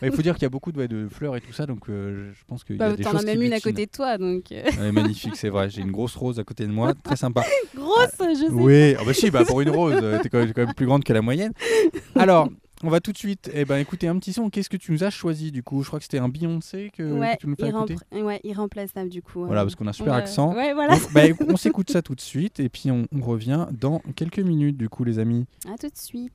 Il 0.02 0.12
faut 0.12 0.22
dire 0.22 0.34
qu'il 0.36 0.44
y 0.44 0.46
a 0.46 0.50
beaucoup 0.50 0.72
de, 0.72 0.78
ouais, 0.80 0.88
de 0.88 1.08
fleurs 1.10 1.36
et 1.36 1.42
tout 1.42 1.54
ça, 1.54 1.66
donc 1.66 1.90
euh, 1.90 2.32
je 2.34 2.44
pense 2.48 2.64
a 2.70 2.74
Bah, 2.74 2.96
T'en 3.02 3.16
as 3.18 3.24
même 3.24 3.42
une 3.42 3.54
à 3.54 3.60
côté 3.60 3.86
de 3.86 3.92
toi, 3.92 4.18
donc. 4.18 4.52
euh, 4.52 4.64
Elle 4.80 4.86
est 4.88 4.92
magnifique, 4.92 5.36
c'est 5.36 5.50
vrai. 5.50 5.70
J'ai 5.70 5.82
une 5.82 5.92
grosse 5.92 6.16
rose 6.16 6.40
à 6.40 6.44
côté 6.44 6.66
de 6.66 6.72
moi, 6.72 6.94
très 7.04 7.16
sympa. 7.16 7.44
Grosse, 7.76 8.10
je 8.20 8.48
sais. 8.48 8.52
Oui, 8.52 8.96
ah 9.00 9.04
bah 9.06 9.14
si, 9.14 9.32
bah 9.32 9.44
pour 9.46 9.62
une 9.62 9.70
rose, 9.70 9.98
euh, 10.02 10.20
t'es 10.22 10.30
quand, 10.30 10.40
même- 10.40 10.54
quand 10.54 10.66
même 10.66 10.74
plus 10.74 10.86
grande 10.86 11.04
que 11.04 11.14
la 11.14 11.22
moyenne. 11.22 11.54
Alors, 12.16 12.50
on 12.84 12.90
va 12.90 13.00
tout 13.00 13.12
de 13.12 13.18
suite 13.18 13.50
eh 13.54 13.66
ben, 13.66 13.78
écouter 13.78 14.08
un 14.08 14.18
petit 14.18 14.34
son. 14.34 14.50
Qu'est-ce 14.50 14.70
que 14.70 14.78
tu 14.78 14.92
nous 14.92 15.04
as 15.04 15.10
choisi 15.10 15.52
du 15.52 15.64
coup? 15.64 15.82
Je 15.84 15.88
crois 15.88 16.00
que 16.00 16.04
c'était 16.06 16.20
un 16.20 16.30
Beyoncé 16.30 16.92
que, 16.96 17.04
Ouais, 17.04 17.36
que 17.36 17.42
tu 17.42 17.48
nous 17.48 17.56
fais 17.56 17.70
écouter. 17.70 17.96
irrempr- 18.12 18.22
ouais, 18.24 18.40
irremplaçable 18.44 19.10
du 19.10 19.22
coup. 19.22 19.46
Voilà, 19.46 19.62
euh, 19.62 19.66
parce 19.66 19.76
qu'on 19.76 19.88
a 19.88 19.90
un 19.90 19.94
super 19.94 20.14
on 20.14 20.18
accent. 20.18 20.54
Ouais, 20.56 20.74
voilà. 20.74 20.98
Donc, 20.98 21.12
bah, 21.14 21.22
on 21.50 21.58
s'écoute 21.58 21.92
ça 21.92 22.02
tout 22.02 22.16
de 22.16 22.22
suite 22.22 22.60
et 22.60 22.70
puis 22.70 22.92
on, 22.92 23.08
on 23.14 23.22
revient 23.22 23.68
dans 23.72 24.00
quelques 24.16 24.40
minutes 24.40 24.78
du 24.78 24.90
coup 24.90 25.04
les 25.04 25.20
amis. 25.20 25.46
À 25.68 25.78
tout 25.78 25.88
de 25.90 25.98
suite. 25.98 26.32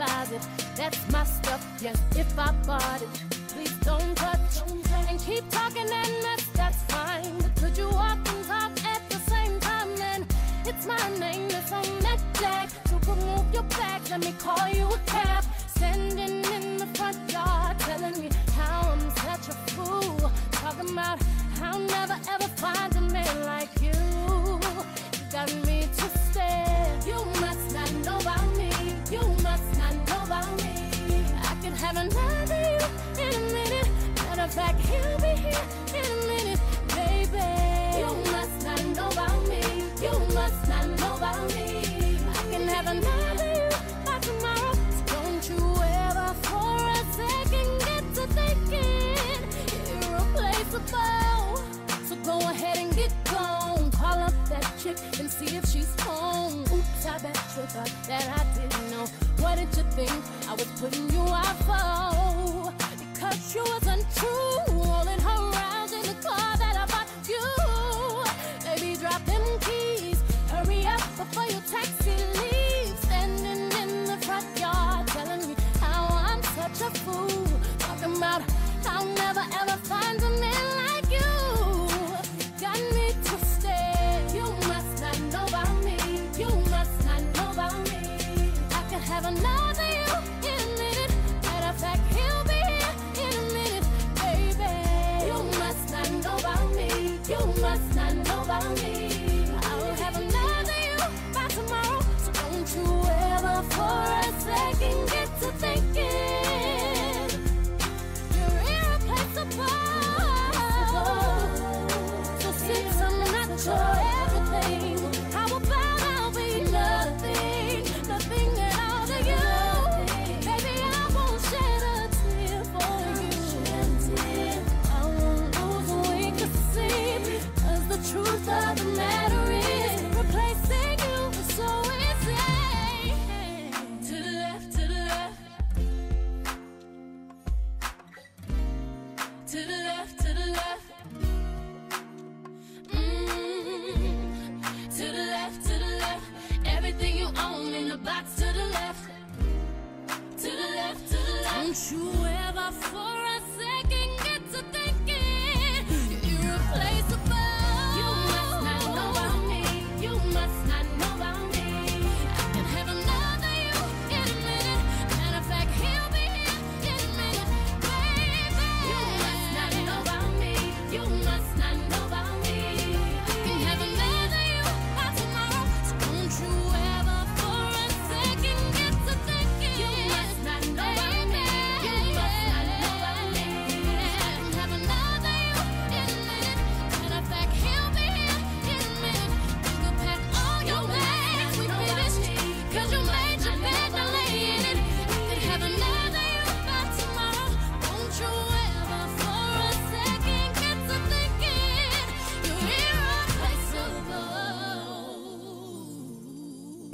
It. 0.00 0.46
That's 0.76 1.10
my 1.10 1.24
stuff, 1.24 1.66
yes, 1.80 2.00
if 2.16 2.38
I 2.38 2.52
bought 2.66 3.02
it. 3.02 3.08
Please 3.48 3.72
don't 3.80 4.14
touch 4.16 4.62
and 5.08 5.18
keep 5.20 5.48
talking 5.50 5.86
that 5.86 6.10
mess, 6.22 6.46
that's 6.54 6.82
fine. 6.84 7.38
But 7.38 7.54
could 7.56 7.76
you 7.76 7.88
walk 7.88 8.18
and 8.28 8.44
talk 8.44 8.72
at 8.84 9.02
the 9.10 9.18
same 9.30 9.58
time? 9.60 9.96
Then 9.96 10.26
it's 10.66 10.86
my 10.86 11.18
name 11.18 11.48
that's 11.48 11.72
on 11.72 11.98
that 12.00 12.20
flag. 12.34 12.68
So 12.88 12.98
come 13.00 13.18
move 13.20 13.52
your 13.52 13.64
back, 13.64 14.08
let 14.10 14.20
me 14.20 14.32
call 14.38 14.68
you 14.68 14.86
a 14.86 14.98
cab. 15.06 15.44
Standing 15.66 16.44
in 16.54 16.76
the 16.76 16.86
front 16.94 17.18
yard, 17.32 17.78
telling 17.80 18.20
me 18.20 18.28
how 18.54 18.92
I'm 18.92 19.10
such 19.10 19.48
a 19.48 19.56
fool. 19.72 20.30
Talking 20.52 20.90
about 20.90 21.20
how 21.58 21.72
I'll 21.72 21.78
never 21.80 22.16
ever 22.30 22.48
find 22.56 22.94
a 22.96 23.00
man 23.00 23.44
like 23.44 23.80
you. 23.80 23.88
You 23.90 25.24
got 25.32 25.52
me 25.66 25.88
twisted. 25.96 27.06
You 27.06 27.24
must 27.40 27.74
not 27.74 27.87
Have 31.78 31.96
another 31.96 32.60
you 32.60 33.22
in 33.22 33.34
a 33.34 33.40
minute. 33.52 33.88
Matter 34.16 34.42
of 34.42 34.52
fact, 34.52 34.80
he'll 34.80 35.18
be 35.20 35.40
here 35.40 35.64
in 35.94 36.04
a 36.04 36.26
minute, 36.26 36.60
baby. 36.88 37.48
You 38.00 38.10
must 38.32 38.64
not 38.64 38.84
know 38.96 39.08
about 39.08 39.46
me. 39.48 39.62
You 40.02 40.12
must 40.34 40.68
not 40.68 40.86
know 40.98 41.16
about 41.16 41.48
me. 41.54 42.18
I 42.28 42.42
can 42.50 42.66
have 42.66 42.88
another 42.88 43.50
you 43.54 43.70
by 44.04 44.18
tomorrow. 44.18 44.74
So 44.90 45.02
don't 45.06 45.48
you 45.48 45.62
ever 46.08 46.34
for 46.42 46.76
a 46.90 47.02
second 47.14 47.70
get 47.86 48.04
to 48.16 48.26
thinking 48.36 49.40
irreplaceable. 50.02 51.62
So 52.06 52.16
go 52.24 52.38
ahead 52.50 52.78
and 52.78 52.94
get 52.94 53.12
gone. 53.24 53.90
Call 53.92 54.18
up 54.18 54.34
that 54.48 54.66
chick 54.82 54.98
and 55.20 55.30
see 55.30 55.56
if 55.56 55.64
she's 55.66 55.94
home. 56.00 56.62
Oops, 56.62 57.06
I 57.06 57.18
bet 57.18 57.36
you 57.56 57.62
thought 57.70 57.92
that 58.08 58.26
I 58.36 58.47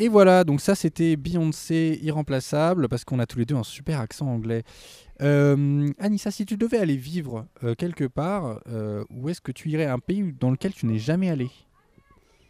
Et 0.04 0.08
voilà, 0.08 0.44
donc 0.44 0.60
ça 0.60 0.74
c'était 0.74 1.16
Beyoncé 1.16 1.98
irremplaçable 2.02 2.88
parce 2.90 3.06
qu'on 3.06 3.18
a 3.20 3.24
tous 3.24 3.38
les 3.38 3.46
deux 3.46 3.54
un 3.54 3.62
super 3.62 4.00
accent 4.00 4.26
anglais. 4.26 4.62
Euh, 5.22 5.88
Anissa, 5.98 6.30
si 6.30 6.44
tu 6.44 6.58
devais 6.58 6.76
aller 6.76 6.96
vivre 6.96 7.46
euh, 7.62 7.74
quelque 7.74 8.04
part, 8.04 8.60
euh, 8.68 9.02
où 9.08 9.30
est-ce 9.30 9.40
que 9.40 9.50
tu 9.50 9.70
irais? 9.70 9.86
Un 9.86 9.98
pays 9.98 10.30
dans 10.38 10.50
lequel 10.50 10.74
tu 10.74 10.84
n'es 10.84 10.98
jamais 10.98 11.30
allé? 11.30 11.48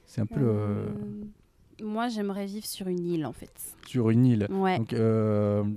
C'est 0.04 0.20
un 0.20 0.26
peu 0.26 0.40
le- 0.40 1.84
Moi, 1.84 2.08
j'aimerais 2.08 2.46
vivre 2.46 2.66
sur 2.66 2.88
une 2.88 3.06
île, 3.06 3.24
en 3.24 3.32
fait. 3.32 3.52
sur 3.86 4.10
une 4.10 4.26
île. 4.26 4.48
Ouais. 4.50 4.78
Donc, 4.78 4.92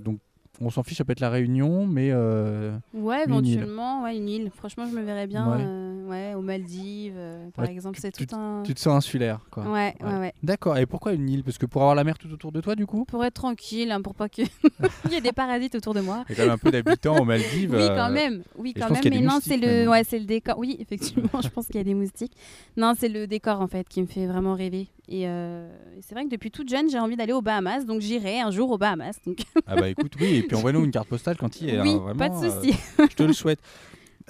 donc 0.02 0.18
on 0.60 0.70
s'en 0.70 0.82
fiche, 0.82 0.98
ça 0.98 1.04
peut 1.04 1.12
être 1.12 1.20
la 1.20 1.30
Réunion, 1.30 1.86
mais 1.86 2.10
euh, 2.12 2.76
Ouais, 2.94 3.24
Une 3.28 3.44
île. 3.44 3.52
éventuellement, 3.54 4.02
ouais, 4.02 4.16
une 4.16 4.28
île. 4.28 4.50
Franchement, 4.54 4.86
je 4.90 4.94
me 4.96 5.02
verrais 5.02 5.26
bien 5.26 5.48
Ouais. 5.50 5.58
euh, 5.60 6.08
ouais, 6.08 6.34
aux 6.34 6.40
Maldives, 6.42 7.14
euh, 7.16 7.48
par 7.54 7.64
Ouais, 7.66 7.72
exemple. 7.72 7.96
tu- 7.96 8.02
C'est 8.02 8.12
tout 8.26 8.34
un. 8.34 8.62
tu 8.64 8.74
te 8.74 8.80
sens 8.80 8.94
insulaire. 8.96 9.40
Quoi. 9.50 9.64
Ouais, 9.64 9.94
ouais, 10.02 10.06
Ouais. 10.12 10.18
ouais. 10.18 10.32
D'accord, 10.42 10.76
et 10.78 10.86
pourquoi 10.86 11.12
une 11.12 11.28
île? 11.28 11.44
Parce 11.44 11.58
que 11.58 11.66
pour 11.66 11.82
avoir 11.82 11.94
la 11.94 12.04
mer 12.04 12.18
tout 12.18 12.32
autour 12.32 12.50
de 12.52 12.60
toi, 12.60 12.74
du 12.74 12.86
coup? 12.86 13.04
Pour 13.04 13.24
être 13.24 13.34
tranquille, 13.34 13.90
hein, 13.92 14.02
pour 14.02 14.14
pas 14.14 14.28
qu'il 14.28 14.46
y 15.10 15.14
ait 15.14 15.20
des 15.20 15.32
parasites 15.32 15.74
autour 15.74 15.94
de 15.94 16.00
moi. 16.00 16.24
Il 16.28 16.32
y 16.32 16.34
a 16.34 16.36
quand 16.36 16.42
même 16.48 16.54
un 16.54 16.58
peu 16.58 16.70
d'habitants 16.70 17.18
aux 17.20 17.24
Maldives. 17.24 17.70
Oui, 17.72 17.78
euh, 17.82 17.96
quand 17.96 18.10
même. 18.10 18.42
Oui, 18.56 18.74
quand 18.74 18.90
même. 18.90 19.00
Mais 19.10 19.20
non, 19.20 19.38
c'est 19.42 19.56
le, 19.56 19.88
ouais, 19.88 20.02
c'est 20.04 20.18
le 20.18 20.24
décor. 20.24 20.58
Oui, 20.58 20.76
effectivement, 20.80 21.40
je 21.42 21.48
pense 21.48 21.66
qu'il 21.66 21.76
y 21.76 21.80
a 21.80 21.84
des 21.84 21.94
moustiques. 21.94 22.32
Non, 22.76 22.94
c'est 22.98 23.08
le 23.08 23.26
décor 23.26 23.60
en 23.60 23.68
fait 23.68 23.88
qui 23.88 24.00
me 24.02 24.06
fait 24.06 24.26
vraiment 24.26 24.54
rêver. 24.54 24.88
Et, 25.08 25.26
euh, 25.26 25.66
et 25.96 26.02
c'est 26.02 26.14
vrai 26.14 26.24
que 26.24 26.30
depuis 26.30 26.50
toute 26.50 26.68
jeune, 26.68 26.90
j'ai 26.90 26.98
envie 26.98 27.16
d'aller 27.16 27.32
aux 27.32 27.40
Bahamas, 27.40 27.84
donc 27.84 28.00
j'irai 28.00 28.40
un 28.40 28.50
jour 28.50 28.70
aux 28.70 28.78
Bahamas. 28.78 29.18
Donc 29.26 29.38
Ah 29.66 29.76
bah 29.76 29.88
écoute, 29.88 30.12
oui, 30.20 30.36
et 30.36 30.42
puis 30.42 30.56
envoie-nous 30.56 30.84
une 30.84 30.90
carte 30.90 31.08
postale 31.08 31.36
quand 31.36 31.60
il 31.60 31.68
y 31.68 31.70
est. 31.70 31.80
oui, 31.80 31.90
hein, 31.90 31.98
vraiment, 31.98 32.18
pas 32.18 32.28
de 32.28 32.44
euh, 32.44 32.50
souci. 32.50 32.74
je 32.98 33.16
te 33.16 33.22
le 33.22 33.32
souhaite. 33.32 33.60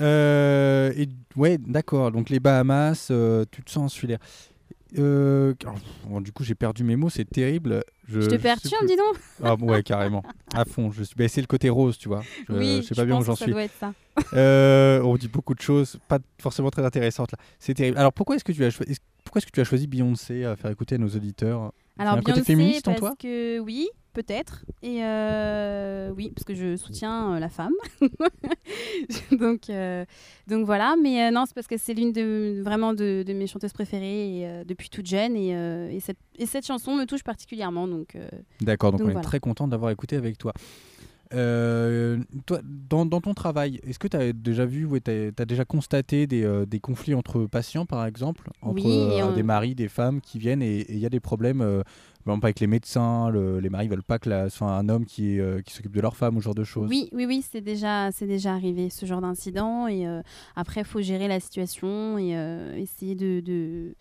Euh, 0.00 0.92
et 0.96 1.08
ouais, 1.36 1.58
d'accord. 1.58 2.12
Donc 2.12 2.30
les 2.30 2.38
Bahamas, 2.38 3.10
tu 3.50 3.62
te 3.62 3.70
sens 3.70 3.92
insulaire. 3.92 4.18
Euh, 4.96 5.54
bon, 6.06 6.20
du 6.20 6.32
coup, 6.32 6.44
j'ai 6.44 6.54
perdu 6.54 6.82
mes 6.84 6.96
mots, 6.96 7.10
c'est 7.10 7.28
terrible. 7.28 7.82
Je, 8.06 8.20
Je 8.22 8.28
te 8.28 8.36
perturbe, 8.36 8.86
dis 8.86 8.96
donc. 8.96 9.16
Ah 9.42 9.54
ouais, 9.56 9.82
carrément. 9.82 10.22
À 10.54 10.64
fond. 10.64 10.90
Je 10.90 11.02
suis... 11.02 11.14
bah, 11.14 11.28
c'est 11.28 11.42
le 11.42 11.46
côté 11.46 11.68
rose, 11.68 11.98
tu 11.98 12.08
vois. 12.08 12.22
Je, 12.48 12.54
oui, 12.54 12.76
je 12.82 12.86
sais 12.88 12.94
pas 12.94 13.04
bien 13.04 13.14
où 13.16 13.18
pense 13.18 13.26
j'en 13.26 13.32
que 13.34 13.38
ça 13.40 13.44
suis. 13.44 13.52
doit 13.52 13.64
être 13.64 13.74
ça. 13.78 13.92
Euh, 14.32 15.00
on 15.02 15.16
dit 15.16 15.28
beaucoup 15.28 15.54
de 15.54 15.60
choses, 15.60 15.98
pas 16.08 16.18
forcément 16.40 16.70
très 16.70 16.84
intéressantes 16.84 17.32
là. 17.32 17.38
C'est 17.58 17.74
terrible. 17.74 17.98
Alors 17.98 18.12
pourquoi 18.12 18.34
est-ce 18.36 18.44
que 18.44 18.52
tu 18.52 18.64
as 18.64 18.70
choisi 18.70 18.96
pourquoi 19.24 19.38
est-ce 19.40 19.46
que 19.46 19.52
tu 19.52 19.60
as 19.60 19.64
choisi 19.64 19.86
Beyoncé 19.86 20.44
à 20.44 20.56
faire 20.56 20.70
écouter 20.70 20.94
à 20.94 20.98
nos 20.98 21.08
auditeurs? 21.08 21.72
Alors 21.98 22.14
un 22.14 22.16
côté 22.16 22.32
Beyoncé, 22.32 22.44
féministe 22.44 22.88
en 22.88 22.92
parce 22.92 23.00
toi? 23.00 23.14
que 23.18 23.58
oui, 23.60 23.88
peut-être. 24.22 24.64
Et 24.82 25.04
euh, 25.04 26.10
oui, 26.16 26.32
parce 26.34 26.44
que 26.44 26.54
je 26.54 26.76
soutiens 26.76 27.34
euh, 27.34 27.38
la 27.38 27.48
femme. 27.48 27.72
donc, 29.30 29.70
euh, 29.70 30.04
donc 30.48 30.66
voilà. 30.66 30.96
Mais 31.00 31.30
non, 31.30 31.44
c'est 31.46 31.54
parce 31.54 31.68
que 31.68 31.76
c'est 31.76 31.94
l'une 31.94 32.12
de 32.12 32.60
vraiment 32.62 32.94
de, 32.94 33.22
de 33.24 33.32
mes 33.32 33.46
chanteuses 33.46 33.72
préférées 33.72 34.40
et, 34.40 34.64
depuis 34.64 34.90
toute 34.90 35.06
jeune. 35.06 35.36
Et, 35.36 35.50
et, 35.94 36.00
cette, 36.00 36.18
et 36.36 36.46
cette 36.46 36.66
chanson 36.66 36.96
me 36.96 37.04
touche 37.04 37.22
particulièrement. 37.22 37.86
Donc, 37.86 38.16
D'accord, 38.60 38.90
donc, 38.90 39.02
Donc 39.02 39.14
on 39.14 39.18
est 39.20 39.22
très 39.22 39.38
content 39.38 39.68
d'avoir 39.68 39.92
écouté 39.92 40.16
avec 40.16 40.36
toi. 40.36 40.52
Toi, 41.30 42.60
dans, 42.64 43.06
dans 43.06 43.20
ton 43.20 43.34
travail, 43.34 43.80
est-ce 43.86 44.00
que 44.00 44.08
tu 44.08 44.16
as 44.16 44.32
déjà 44.32 44.64
vu 44.66 44.84
ou 44.84 44.98
tu 44.98 45.10
as, 45.10 45.44
déjà 45.44 45.64
constaté 45.64 46.26
des, 46.26 46.64
des 46.66 46.80
conflits 46.80 47.14
entre 47.14 47.46
patients, 47.46 47.86
par 47.86 48.04
exemple? 48.04 48.50
Entre 48.62 48.82
Oui, 48.84 49.34
des 49.36 49.42
maris, 49.44 49.76
des 49.76 49.88
femmes 49.88 50.20
qui 50.20 50.40
viennent 50.40 50.62
et 50.62 50.86
il 50.88 50.98
y 50.98 51.06
a 51.06 51.10
des 51.10 51.20
problèmes, 51.20 51.84
par 52.28 52.34
exemple 52.34 52.46
avec 52.46 52.60
les 52.60 52.66
médecins, 52.66 53.30
le- 53.30 53.58
les 53.58 53.70
maris 53.70 53.88
veulent 53.88 54.02
pas 54.02 54.18
que 54.18 54.28
la, 54.28 54.50
soit 54.50 54.70
un 54.70 54.88
homme 54.88 55.06
qui, 55.06 55.40
euh, 55.40 55.62
qui 55.62 55.72
s'occupe 55.74 55.94
de 55.94 56.00
leur 56.00 56.14
femme 56.16 56.36
ou 56.36 56.40
ce 56.40 56.44
genre 56.44 56.54
de 56.54 56.64
choses 56.64 56.88
oui, 56.88 57.08
oui, 57.12 57.24
oui, 57.26 57.42
c'est 57.50 57.60
déjà, 57.62 58.10
c'est 58.12 58.26
déjà 58.26 58.52
arrivé 58.52 58.90
ce 58.90 59.06
genre 59.06 59.20
d'incident. 59.22 59.86
Et 59.88 60.06
euh, 60.06 60.20
après, 60.54 60.82
il 60.82 60.86
faut 60.86 61.00
gérer 61.00 61.26
la 61.28 61.40
situation 61.40 62.18
et 62.18 62.36
euh, 62.36 62.76
essayer 62.76 63.14
de, 63.14 63.40
de, 63.40 63.94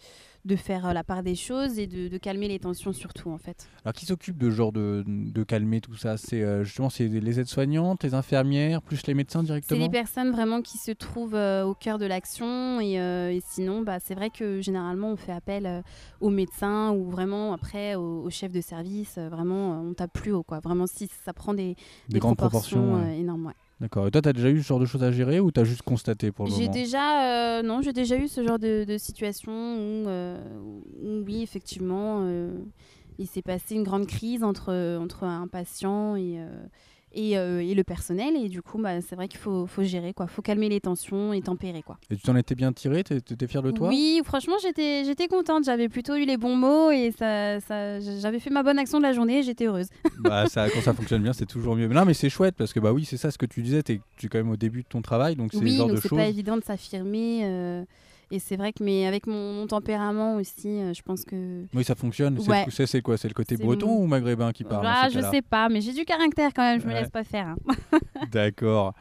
de 0.45 0.55
faire 0.55 0.93
la 0.93 1.03
part 1.03 1.23
des 1.23 1.35
choses 1.35 1.79
et 1.79 1.87
de, 1.87 2.07
de 2.07 2.17
calmer 2.17 2.47
les 2.47 2.59
tensions 2.59 2.93
surtout 2.93 3.29
en 3.31 3.37
fait. 3.37 3.67
Alors 3.83 3.93
qui 3.93 4.05
s'occupe 4.05 4.37
de 4.37 4.49
genre 4.49 4.71
de, 4.71 5.03
de 5.07 5.43
calmer 5.43 5.81
tout 5.81 5.95
ça? 5.95 6.17
C'est 6.17 6.63
justement 6.63 6.89
c'est 6.89 7.07
les 7.07 7.39
aides-soignantes, 7.39 8.03
les 8.03 8.13
infirmières, 8.13 8.81
plus 8.81 9.05
les 9.07 9.13
médecins 9.13 9.39
C'est 9.41 9.45
directement 9.47 9.83
les 9.83 9.89
personnes 9.89 10.31
vraiment 10.31 10.61
qui 10.61 10.77
se 10.77 10.91
trouvent 10.91 11.35
au 11.65 11.73
cœur 11.73 11.97
de 11.97 12.05
l'action 12.05 12.79
et, 12.79 12.93
et 12.95 13.41
sinon, 13.45 13.81
bah, 13.81 13.97
c'est 13.99 14.15
vrai 14.15 14.29
que 14.29 14.61
généralement 14.61 15.09
on 15.11 15.15
fait 15.17 15.31
appel 15.33 15.83
aux 16.21 16.29
médecins 16.29 16.91
ou 16.91 17.09
vraiment 17.09 17.53
après 17.53 17.95
au, 18.17 18.25
au 18.25 18.29
chef 18.29 18.51
de 18.51 18.61
service. 18.61 19.15
euh, 19.17 19.29
vraiment, 19.29 19.73
euh, 19.73 19.89
on 19.89 19.93
tape 19.93 20.13
plus 20.13 20.31
haut 20.31 20.43
quoi. 20.43 20.59
Vraiment, 20.59 20.87
si 20.87 21.09
ça 21.25 21.33
prend 21.33 21.53
des, 21.53 21.75
Des 22.09 22.19
grandes 22.19 22.37
proportions, 22.37 22.95
ouais. 22.95 23.01
euh, 23.15 23.19
énormes. 23.19 23.47
ouais. 23.47 23.53
D'accord. 23.79 24.07
Et 24.07 24.11
toi, 24.11 24.21
tu 24.23 24.29
as 24.29 24.33
déjà 24.33 24.49
eu 24.49 24.61
ce 24.61 24.67
genre 24.67 24.79
de 24.79 24.85
choses 24.85 25.03
à 25.03 25.11
gérer 25.11 25.39
ou 25.39 25.51
tu 25.51 25.59
as 25.59 25.63
juste 25.63 25.83
constaté 25.83 26.31
pour 26.31 26.45
le 26.45 26.51
J'ai 26.51 26.61
moment 26.61 26.71
déjà, 26.71 27.57
euh, 27.59 27.61
non, 27.61 27.81
j'ai 27.83 27.93
déjà 27.93 28.17
eu 28.17 28.27
ce 28.27 28.43
genre 28.43 28.57
de, 28.57 28.85
de 28.85 28.97
situation 28.97 29.51
où, 29.51 30.07
euh, 30.07 30.37
où, 30.63 31.23
oui, 31.25 31.43
effectivement, 31.43 32.21
euh, 32.21 32.57
il 33.19 33.27
s'est 33.27 33.43
passé 33.43 33.75
une 33.75 33.83
grande 33.83 34.07
crise 34.07 34.43
entre, 34.43 34.73
entre 34.99 35.25
un 35.25 35.47
patient 35.47 36.15
et, 36.15 36.39
et, 37.13 37.37
euh, 37.37 37.61
et 37.61 37.73
le 37.73 37.83
personnel. 37.83 38.35
Et 38.35 38.49
du 38.49 38.61
coup, 38.61 38.77
bah, 38.79 39.01
c'est 39.01 39.15
vrai 39.15 39.27
qu'il 39.27 39.39
faut, 39.39 39.65
faut 39.65 39.83
gérer, 39.83 40.13
quoi. 40.13 40.27
faut 40.27 40.41
calmer 40.41 40.69
les 40.69 40.79
tensions 40.81 41.33
et 41.33 41.41
tempérer. 41.41 41.81
Quoi. 41.81 41.97
Et 42.09 42.15
tu 42.15 42.21
t'en 42.23 42.35
étais 42.35 42.55
bien 42.55 42.71
tiré? 42.73 43.03
Tu 43.03 43.15
étais 43.15 43.47
fier 43.47 43.61
de 43.63 43.71
toi? 43.71 43.89
Oui, 43.89 44.21
franchement, 44.23 44.55
j'étais, 44.61 45.03
j'étais 45.05 45.27
contente. 45.27 45.63
J'avais 45.65 45.89
plutôt 45.89 46.15
eu 46.15 46.25
les 46.25 46.37
bons 46.37 46.55
mots 46.55 46.91
et 46.91 47.11
ça, 47.17 47.59
ça, 47.61 47.99
j'avais 47.99 48.39
fait 48.39 48.49
ma 48.49 48.63
bonne 48.63 48.79
action 48.79 48.97
de 48.99 49.03
la 49.03 49.13
journée. 49.13 49.43
J'étais 49.43 49.65
heureuse. 49.65 49.87
bah, 50.19 50.47
ça, 50.47 50.69
Quand 50.69 50.81
ça 50.81 50.93
fonctionne 50.93 51.23
bien, 51.23 51.33
c'est 51.33 51.45
toujours 51.45 51.75
mieux. 51.75 51.87
Mais 51.87 51.95
non, 51.95 52.05
mais 52.05 52.13
c'est 52.13 52.29
chouette 52.29 52.55
parce 52.57 52.73
que 52.73 52.79
bah 52.79 52.91
oui, 52.93 53.05
c'est 53.05 53.17
ça 53.17 53.31
ce 53.31 53.37
que 53.37 53.45
tu 53.45 53.61
disais. 53.61 53.83
Tu 53.83 53.93
es 53.93 54.27
quand 54.29 54.37
même 54.37 54.49
au 54.51 54.57
début 54.57 54.83
de 54.83 54.87
ton 54.87 55.01
travail, 55.01 55.35
donc 55.35 55.51
c'est 55.53 55.59
le 55.59 55.65
Oui, 55.65 55.77
genre 55.77 55.87
donc 55.87 55.95
de 55.97 56.01
c'est 56.01 56.09
choses. 56.09 56.17
pas 56.19 56.27
évident 56.27 56.57
de 56.57 56.63
s'affirmer. 56.63 57.41
euh, 57.43 57.83
et 58.31 58.39
c'est 58.39 58.55
vrai 58.57 58.73
que, 58.73 58.83
mais 58.83 59.05
avec 59.07 59.27
mon, 59.27 59.53
mon 59.53 59.67
tempérament 59.67 60.35
aussi, 60.35 60.67
euh, 60.81 60.93
je 60.93 61.01
pense 61.01 61.23
que. 61.23 61.65
Oui, 61.73 61.83
ça 61.83 61.95
fonctionne. 61.95 62.37
C'est 62.39 62.49
Ouais. 62.49 62.65
C'est 62.87 63.01
quoi? 63.01 63.17
C'est 63.17 63.27
le 63.27 63.33
côté 63.33 63.57
breton 63.57 63.87
mon- 63.87 64.03
ou 64.03 64.07
maghrébin 64.07 64.51
qui 64.51 64.63
parle 64.63 64.85
Ah, 64.87 65.07
je 65.11 65.19
sais 65.19 65.41
pas, 65.41 65.69
mais 65.69 65.81
j'ai 65.81 65.93
du 65.93 66.05
caractère 66.05 66.51
quand 66.53 66.63
même. 66.63 66.79
Je 66.81 66.85
me 66.87 66.93
Ouais. 66.93 67.01
laisse 67.01 67.09
pas 67.09 67.23
faire. 67.23 67.47
hein. 67.47 67.57
D'accord. 68.31 68.93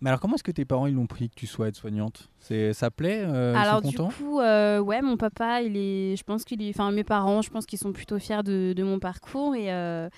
Mais 0.00 0.10
alors, 0.10 0.20
comment 0.20 0.34
est-ce 0.34 0.42
que 0.44 0.50
tes 0.50 0.64
parents 0.64 0.86
ils 0.86 0.94
l'ont 0.94 1.06
pris 1.06 1.30
que 1.30 1.34
tu 1.34 1.46
sois 1.46 1.68
aide-soignante? 1.68 2.28
Ça 2.40 2.90
plaît 2.90 3.22
euh, 3.24 3.54
Ils 3.56 3.58
Alors 3.58 3.80
sont 3.82 3.88
du 3.88 3.96
coup, 3.96 4.40
euh, 4.40 4.78
ouais, 4.80 5.00
mon 5.00 5.16
papa, 5.16 5.62
il 5.62 5.76
est, 5.76 6.16
je 6.16 6.22
pense 6.24 6.44
qu'il 6.44 6.60
est, 6.62 6.68
enfin 6.70 6.90
mes 6.90 7.04
parents, 7.04 7.40
je 7.42 7.48
pense 7.50 7.64
qu'ils 7.64 7.78
sont 7.78 7.92
plutôt 7.92 8.18
fiers 8.18 8.42
de, 8.42 8.72
de 8.74 8.82
mon 8.82 8.98
parcours 8.98 9.54
et 9.54 9.72
euh, 9.72 10.08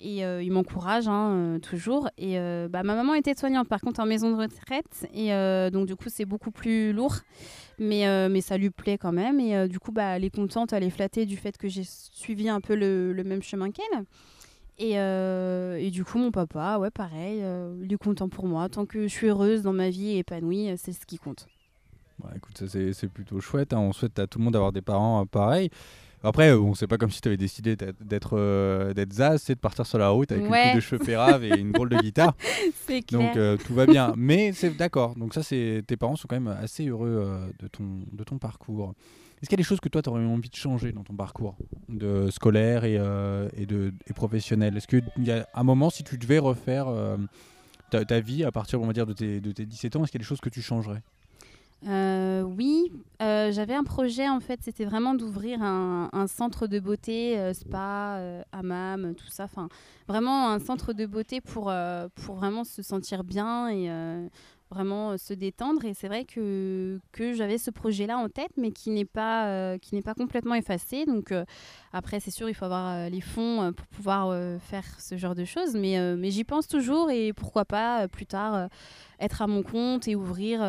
et 0.00 0.24
euh, 0.24 0.42
ils 0.42 0.50
m'encouragent 0.50 1.08
hein, 1.08 1.58
toujours. 1.62 2.08
Et 2.18 2.36
bah, 2.68 2.82
ma 2.82 2.94
maman 2.94 3.14
était 3.14 3.34
soignante, 3.36 3.68
par 3.68 3.80
contre 3.80 4.00
en 4.00 4.06
maison 4.06 4.30
de 4.34 4.40
retraite 4.42 5.06
et 5.14 5.28
donc 5.70 5.86
du 5.86 5.94
coup 5.94 6.08
c'est 6.08 6.24
beaucoup 6.24 6.50
plus 6.50 6.92
lourd, 6.92 7.16
mais 7.78 8.06
euh, 8.06 8.28
mais 8.28 8.40
ça 8.40 8.56
lui 8.56 8.70
plaît 8.70 8.98
quand 8.98 9.12
même 9.12 9.40
et 9.40 9.56
euh, 9.56 9.68
du 9.68 9.78
coup 9.78 9.92
bah 9.92 10.16
elle 10.16 10.24
est 10.24 10.34
contente, 10.34 10.72
elle 10.72 10.84
est 10.84 10.90
flattée 10.90 11.26
du 11.26 11.36
fait 11.36 11.56
que 11.56 11.68
j'ai 11.68 11.84
suivi 11.84 12.48
un 12.48 12.60
peu 12.60 12.74
le, 12.74 13.12
le 13.12 13.24
même 13.24 13.42
chemin 13.42 13.70
qu'elle. 13.70 14.04
Et, 14.80 15.00
euh, 15.00 15.76
et 15.76 15.90
du 15.90 16.04
coup, 16.04 16.18
mon 16.18 16.30
papa, 16.30 16.78
ouais, 16.78 16.92
pareil, 16.92 17.42
il 17.82 17.92
est 17.92 17.96
content 17.96 18.28
pour 18.28 18.46
moi. 18.46 18.68
Tant 18.68 18.86
que 18.86 19.02
je 19.02 19.08
suis 19.08 19.26
heureuse 19.26 19.62
dans 19.62 19.72
ma 19.72 19.90
vie 19.90 20.10
et 20.10 20.18
épanouie, 20.18 20.70
c'est 20.76 20.92
ce 20.92 21.04
qui 21.04 21.18
compte. 21.18 21.48
Bah, 22.22 22.30
écoute, 22.36 22.62
c'est 22.68 23.08
plutôt 23.08 23.40
chouette. 23.40 23.72
hein. 23.72 23.78
On 23.80 23.92
souhaite 23.92 24.18
à 24.20 24.28
tout 24.28 24.38
le 24.38 24.44
monde 24.44 24.52
d'avoir 24.52 24.70
des 24.70 24.80
parents 24.80 25.26
pareils. 25.26 25.70
Après, 26.22 26.54
bon, 26.56 26.74
c'est 26.74 26.86
pas 26.88 26.98
comme 26.98 27.10
si 27.10 27.20
tu 27.20 27.28
avais 27.28 27.36
décidé 27.36 27.76
d'être- 27.76 28.36
euh, 28.36 28.92
d'être 28.92 29.12
zaz, 29.12 29.40
c'est 29.42 29.54
de 29.54 29.60
partir 29.60 29.86
sur 29.86 29.98
la 29.98 30.08
route 30.08 30.32
avec 30.32 30.44
une 30.44 30.50
Ouais. 30.50 30.64
coupe 30.68 30.76
de 30.76 30.80
cheveux 30.80 31.04
péraves 31.04 31.44
et 31.44 31.56
une 31.56 31.72
drôle 31.72 31.88
de 31.90 31.96
guitare. 31.98 32.34
Clair. 32.88 33.02
Donc 33.10 33.36
euh, 33.36 33.56
tout 33.56 33.74
va 33.74 33.86
bien. 33.86 34.12
Mais 34.16 34.52
c'est 34.52 34.76
d'accord. 34.76 35.14
Donc 35.14 35.34
ça, 35.34 35.42
c'est 35.42 35.82
tes 35.86 35.96
parents 35.96 36.16
sont 36.16 36.26
quand 36.26 36.40
même 36.40 36.48
assez 36.60 36.86
heureux 36.86 37.22
euh, 37.22 37.46
de 37.60 37.68
ton 37.68 37.84
de 38.10 38.24
ton 38.24 38.38
parcours. 38.38 38.94
Est-ce 39.40 39.48
qu'il 39.48 39.52
y 39.56 39.60
a 39.60 39.62
des 39.62 39.68
choses 39.68 39.78
que 39.80 39.88
toi, 39.88 40.02
tu 40.02 40.08
aurais 40.08 40.24
envie 40.24 40.48
de 40.50 40.56
changer 40.56 40.90
dans 40.90 41.04
ton 41.04 41.14
parcours 41.14 41.56
de 41.88 42.28
scolaire 42.30 42.84
et, 42.84 42.94
et, 43.56 43.66
de, 43.66 43.92
et 44.08 44.12
professionnel? 44.12 44.76
Est-ce 44.76 44.88
qu'il 44.88 45.02
y 45.18 45.30
a 45.30 45.46
un 45.54 45.62
moment, 45.62 45.90
si 45.90 46.02
tu 46.02 46.18
devais 46.18 46.40
refaire 46.40 46.88
ta, 47.90 48.04
ta 48.04 48.18
vie 48.20 48.42
à 48.42 48.50
partir 48.50 48.80
on 48.82 48.86
va 48.86 48.92
dire, 48.92 49.06
de, 49.06 49.12
tes, 49.12 49.40
de 49.40 49.52
tes 49.52 49.64
17 49.64 49.94
ans, 49.94 50.02
est-ce 50.02 50.10
qu'il 50.10 50.18
y 50.18 50.22
a 50.22 50.24
des 50.24 50.28
choses 50.28 50.40
que 50.40 50.48
tu 50.48 50.60
changerais? 50.60 51.02
Euh, 51.86 52.42
oui, 52.42 52.90
euh, 53.22 53.52
j'avais 53.52 53.74
un 53.74 53.84
projet 53.84 54.28
en 54.28 54.40
fait, 54.40 54.60
c'était 54.64 54.84
vraiment 54.84 55.14
d'ouvrir 55.14 55.62
un, 55.62 56.26
centre 56.26 56.66
de 56.66 56.80
beauté, 56.80 57.38
euh, 57.38 57.54
spa, 57.54 58.20
hammam, 58.52 59.14
tout 59.14 59.28
ça. 59.28 59.44
Enfin, 59.44 59.68
vraiment 60.08 60.50
un 60.50 60.58
centre 60.58 60.92
de 60.92 61.06
beauté 61.06 61.40
pour, 61.40 61.72
pour 62.16 62.34
vraiment 62.34 62.64
se 62.64 62.82
sentir 62.82 63.22
bien 63.22 63.68
et 63.68 63.90
vraiment 64.70 65.16
se 65.16 65.32
détendre. 65.34 65.84
Et 65.84 65.94
c'est 65.94 66.08
vrai 66.08 66.24
que, 66.24 67.00
que 67.12 67.32
j'avais 67.32 67.58
ce 67.58 67.70
projet-là 67.70 68.18
en 68.18 68.28
tête, 68.28 68.52
mais 68.56 68.72
qui 68.72 68.90
n'est 68.90 69.04
pas, 69.04 69.78
qui 69.78 70.00
pas 70.02 70.14
complètement 70.14 70.54
effacé. 70.54 71.06
Donc 71.06 71.32
après, 71.92 72.18
c'est 72.18 72.32
sûr, 72.32 72.48
il 72.48 72.54
faut 72.54 72.64
avoir 72.64 73.08
les 73.08 73.20
fonds 73.20 73.72
pour 73.72 73.86
pouvoir 73.86 74.60
faire 74.60 74.84
ce 75.00 75.16
genre 75.16 75.36
de 75.36 75.44
choses. 75.44 75.74
Mais, 75.74 76.16
mais 76.16 76.30
j'y 76.32 76.44
pense 76.44 76.66
toujours 76.66 77.10
et 77.10 77.32
pourquoi 77.32 77.64
pas 77.64 78.08
plus 78.08 78.26
tard 78.26 78.68
être 79.20 79.42
à 79.42 79.46
mon 79.46 79.62
compte 79.62 80.08
et 80.08 80.16
ouvrir. 80.16 80.60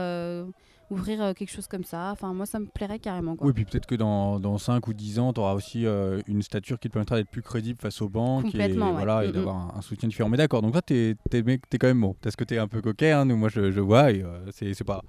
Ouvrir 0.89 1.21
euh, 1.21 1.33
quelque 1.33 1.51
chose 1.51 1.67
comme 1.67 1.83
ça. 1.83 2.09
Enfin, 2.11 2.33
moi, 2.33 2.45
ça 2.45 2.59
me 2.59 2.65
plairait 2.65 2.99
carrément. 2.99 3.35
Quoi. 3.35 3.47
Oui, 3.47 3.53
puis 3.53 3.65
peut-être 3.65 3.85
que 3.85 3.95
dans, 3.95 4.39
dans 4.39 4.57
5 4.57 4.87
ou 4.87 4.93
10 4.93 5.19
ans, 5.19 5.33
tu 5.33 5.39
auras 5.39 5.53
aussi 5.53 5.85
euh, 5.85 6.21
une 6.27 6.41
stature 6.41 6.79
qui 6.79 6.87
te 6.87 6.93
permettra 6.93 7.17
d'être 7.17 7.29
plus 7.29 7.41
crédible 7.41 7.79
face 7.79 8.01
aux 8.01 8.09
banques 8.09 8.53
et, 8.53 8.57
ouais. 8.57 8.73
voilà, 8.73 9.23
et 9.23 9.27
Mm, 9.27 9.31
mm. 9.31 9.33
d'avoir 9.33 9.55
un, 9.55 9.73
un 9.77 9.81
soutien 9.81 10.09
différent. 10.09 10.29
Mais 10.29 10.37
d'accord, 10.37 10.61
donc 10.61 10.75
là, 10.75 10.81
tu 10.81 10.93
es, 10.95 11.15
quand 11.77 11.87
même 11.87 12.01
bon. 12.01 12.15
Parce 12.21 12.35
que 12.35 12.43
tu 12.43 12.55
es 12.55 12.57
un 12.57 12.67
peu 12.67 12.81
coquet, 12.81 13.11
hein, 13.11 13.25
nous, 13.25 13.37
moi 13.37 13.49
je, 13.49 13.71
je 13.71 13.79
vois, 13.79 14.11
et 14.11 14.23
euh, 14.23 14.39
c'est 14.51 14.83
pas. 14.83 15.03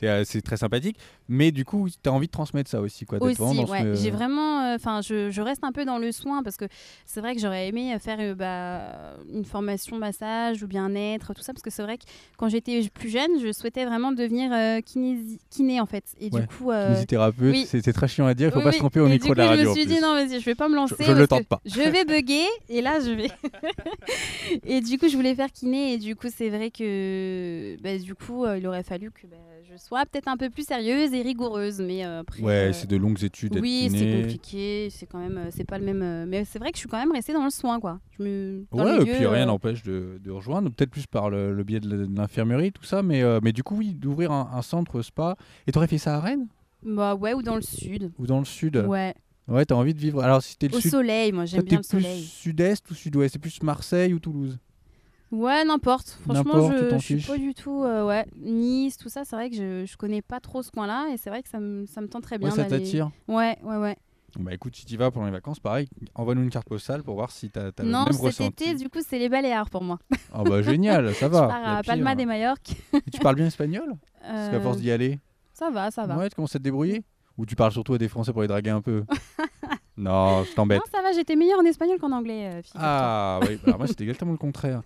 C'est 0.00 0.08
euh, 0.08 0.24
c'est 0.24 0.42
très 0.42 0.56
sympathique, 0.58 0.98
mais 1.28 1.50
du 1.52 1.64
coup, 1.64 1.88
tu 1.90 2.08
as 2.08 2.12
envie 2.12 2.26
de 2.26 2.32
transmettre 2.32 2.68
ça 2.70 2.80
aussi. 2.80 3.06
Quoi, 3.06 3.22
Aussi, 3.22 3.40
ouais. 3.42 3.92
J'ai 3.94 4.10
vraiment, 4.10 4.74
enfin, 4.74 5.00
je, 5.00 5.30
je 5.30 5.40
reste 5.42 5.64
un 5.64 5.72
peu 5.72 5.84
dans 5.84 5.98
le 5.98 6.12
soin 6.12 6.42
parce 6.42 6.56
que 6.56 6.66
c'est 7.06 7.20
vrai 7.20 7.34
que 7.34 7.40
j'aurais 7.40 7.68
aimé 7.68 7.96
faire 7.98 8.18
euh, 8.20 8.34
bah, 8.34 9.16
une 9.32 9.44
formation 9.44 9.96
massage 9.98 10.62
ou 10.62 10.66
bien-être, 10.66 11.32
tout 11.34 11.42
ça, 11.42 11.52
parce 11.54 11.62
que 11.62 11.70
c'est 11.70 11.82
vrai 11.82 11.96
que 11.98 12.04
quand 12.36 12.48
j'étais 12.48 12.82
plus 12.92 13.08
jeune, 13.08 13.40
je 13.42 13.52
souhaitais 13.52 13.84
vraiment 13.86 14.12
devenir 14.12 14.52
euh, 14.52 14.80
kinési- 14.80 15.38
kiné 15.50 15.80
en 15.80 15.86
fait. 15.86 16.04
Et 16.20 16.28
Ouais, 16.30 16.40
du 16.42 16.46
coup, 16.48 16.70
euh, 16.70 16.88
Kinésithérapeute, 16.88 17.54
oui. 17.54 17.66
c'est 17.66 17.92
très 17.92 18.08
chiant 18.08 18.26
à 18.26 18.34
dire, 18.34 18.48
il 18.48 18.52
faut 18.52 18.58
oui, 18.58 18.64
pas 18.64 18.68
oui. 18.70 18.74
se 18.74 18.80
tromper 18.80 19.00
au 19.00 19.06
Et 19.06 19.10
micro 19.10 19.28
du 19.28 19.34
de 19.34 19.38
la 19.38 19.44
coup, 19.44 19.50
radio. 19.50 19.64
Je 19.64 19.70
me 19.70 19.74
suis 19.74 19.86
dit 19.86 20.00
non, 20.00 20.12
vas-y, 20.12 20.40
je 20.40 20.44
vais 20.44 20.54
pas 20.54 20.68
me 20.68 20.74
lancer. 20.76 20.96
je 21.00 21.12
le 21.12 21.26
parce 21.26 21.40
tente 21.40 21.48
pas. 21.48 21.60
Je 21.64 21.80
vais 21.80 22.04
bugger 22.04 22.44
et 22.68 22.82
là 22.82 23.00
je 23.00 23.12
vais. 23.12 23.30
et 24.64 24.80
du 24.80 24.98
coup, 24.98 25.08
je 25.08 25.16
voulais 25.16 25.34
faire 25.34 25.50
kiné 25.50 25.94
et 25.94 25.98
du 25.98 26.16
coup, 26.16 26.26
c'est 26.34 26.50
vrai 26.50 26.70
que 26.70 27.76
bah, 27.82 27.96
du 27.98 28.14
coup, 28.14 28.44
euh, 28.44 28.58
il 28.58 28.66
aurait 28.66 28.82
fallu 28.82 29.10
que 29.10 29.26
bah, 29.26 29.36
je 29.70 29.76
sois 29.76 30.04
peut-être 30.06 30.28
un 30.28 30.36
peu 30.36 30.50
plus 30.50 30.66
sérieuse 30.66 31.12
et 31.12 31.22
rigoureuse, 31.22 31.80
mais 31.80 32.04
euh, 32.04 32.20
après. 32.20 32.42
Ouais, 32.42 32.52
euh, 32.68 32.72
c'est 32.72 32.88
de 32.88 32.96
longues 32.96 33.22
études. 33.24 33.58
oui, 33.60 33.88
c'est 33.90 34.10
compliqué, 34.22 34.88
c'est 34.90 35.06
quand 35.06 35.18
même, 35.18 35.38
euh, 35.38 35.48
c'est 35.50 35.64
pas 35.64 35.78
le 35.78 35.84
même. 35.84 36.28
Mais 36.28 36.44
c'est 36.44 36.58
vrai 36.58 36.70
que 36.70 36.76
je 36.76 36.80
suis 36.80 36.88
quand 36.88 36.98
même 36.98 37.12
restée 37.12 37.32
dans 37.32 37.44
le 37.44 37.50
soin, 37.50 37.80
quoi. 37.80 38.00
Je 38.18 38.22
me. 38.22 38.64
Dans 38.72 38.84
Ouais, 38.84 38.96
et 39.02 39.04
puis 39.04 39.26
rien 39.26 39.46
n'empêche 39.46 39.82
de, 39.82 40.20
de 40.22 40.30
rejoindre, 40.30 40.70
peut-être 40.70 40.90
plus 40.90 41.06
par 41.06 41.30
le, 41.30 41.52
le 41.52 41.64
biais 41.64 41.80
de 41.80 42.08
l'infirmerie, 42.16 42.72
tout 42.72 42.84
ça, 42.84 43.02
mais, 43.02 43.22
mais 43.42 43.52
du 43.52 43.62
coup, 43.62 43.76
oui, 43.76 43.94
d'ouvrir 43.94 44.32
un, 44.32 44.50
un 44.54 44.62
centre 44.62 45.02
spa. 45.02 45.36
Et 45.66 45.72
t'aurais 45.72 45.88
fait 45.88 45.98
ça 45.98 46.16
à 46.16 46.20
Rennes? 46.20 46.46
Bah 46.82 47.14
ouais, 47.14 47.34
ou 47.34 47.42
dans 47.42 47.56
le 47.56 47.62
sud. 47.62 48.12
ou 48.18 48.26
dans 48.26 48.38
le 48.38 48.44
sud 48.44 48.76
Ouais. 48.88 49.14
Ouais, 49.48 49.64
t'as 49.64 49.76
envie 49.76 49.94
de 49.94 50.00
vivre. 50.00 50.22
Alors, 50.22 50.42
si 50.42 50.56
t'es 50.58 50.66
le 50.66 50.76
Au 50.76 50.80
sud, 50.80 50.90
soleil, 50.90 51.30
moi 51.30 51.44
j'aime 51.44 51.62
bien 51.62 51.78
le 51.78 51.82
plus 51.82 52.02
soleil. 52.02 52.22
sud-est 52.24 52.90
ou 52.90 52.94
sud-ouest? 52.94 53.32
C'est 53.34 53.38
plus 53.38 53.62
Marseille 53.62 54.12
ou 54.12 54.18
Toulouse? 54.18 54.58
Ouais, 55.32 55.64
n'importe. 55.64 56.18
Franchement, 56.22 56.70
je, 56.70 56.90
je 56.90 56.98
suis 56.98 57.16
pas 57.22 57.36
du 57.36 57.52
tout. 57.54 57.82
euh, 57.82 58.06
ouais, 58.06 58.26
Nice, 58.36 58.96
tout 58.96 59.08
ça, 59.08 59.24
c'est 59.24 59.34
vrai 59.36 59.50
que 59.50 59.56
je, 59.56 59.84
je 59.84 59.96
connais 59.96 60.22
pas 60.22 60.38
trop 60.40 60.62
ce 60.62 60.70
coin-là 60.70 61.08
et 61.12 61.16
c'est 61.16 61.30
vrai 61.30 61.42
que 61.42 61.48
ça 61.48 61.58
me, 61.60 61.84
ça 61.86 62.00
me 62.00 62.06
tente 62.08 62.22
très 62.22 62.38
bien. 62.38 62.48
Ouais, 62.50 62.54
ça 62.54 62.64
t'attire 62.64 63.10
Ouais, 63.28 63.56
ouais, 63.62 63.76
ouais. 63.76 63.96
Bah 64.38 64.52
écoute, 64.52 64.76
si 64.76 64.84
tu 64.84 64.96
vas 64.98 65.10
pendant 65.10 65.26
les 65.26 65.32
vacances, 65.32 65.58
pareil, 65.60 65.88
envoie-nous 66.14 66.42
une 66.42 66.50
carte 66.50 66.68
postale 66.68 67.02
pour 67.02 67.14
voir 67.14 67.30
si 67.30 67.48
t'as 67.50 67.68
as 67.68 67.82
le 67.82 67.88
Non, 67.90 68.04
même 68.04 68.12
cet 68.12 68.20
ressenti. 68.22 68.64
été, 68.64 68.74
du 68.74 68.88
coup, 68.90 68.98
c'est 69.06 69.18
les 69.18 69.28
Baléares 69.30 69.70
pour 69.70 69.82
moi. 69.82 69.98
Ah 70.32 70.44
bah 70.44 70.60
génial, 70.62 71.14
ça 71.14 71.26
Je 71.26 71.32
va. 71.32 71.46
pars 71.48 71.62
y 71.62 71.64
a 71.64 71.76
à. 71.78 71.82
Palma 71.82 72.14
de. 72.14 72.20
Et 73.06 73.10
tu 73.10 73.18
parles 73.20 73.36
bien 73.36 73.46
espagnol? 73.46 73.96
Parce 74.20 74.50
qu'à 74.50 74.56
Euh, 74.56 74.60
force 74.60 74.76
d'y 74.78 74.90
aller, 74.90 75.18
Ça 75.54 75.70
va, 75.70 75.90
ça 75.90 76.06
va. 76.06 76.18
ouais, 76.18 76.28
tu 76.28 76.34
commences 76.36 76.54
à 76.54 76.58
te 76.58 76.64
débrouiller? 76.64 77.02
Ou 77.38 77.46
tu 77.46 77.56
parles 77.56 77.72
surtout 77.72 77.94
à 77.94 77.98
des 77.98 78.08
Français 78.08 78.32
pour 78.32 78.42
les 78.42 78.48
draguer 78.48 78.70
un 78.70 78.82
peu? 78.82 79.04
Non, 79.98 80.44
je 80.44 80.52
t'embête. 80.54 80.78
Non, 80.78 80.84
ça 80.92 81.02
va, 81.02 81.12
j'étais 81.12 81.36
meilleure 81.36 81.58
en 81.60 81.64
espagnol 81.64 81.98
qu'en 81.98 82.12
anglais. 82.12 82.50
euh. 82.52 82.62
Ah 82.74 83.40
oui, 83.42 83.58
alors 83.66 83.78
moi 83.78 83.86
c'était 83.86 84.04
exactement 84.04 84.32
le 84.32 84.38
contraire. 84.38 84.82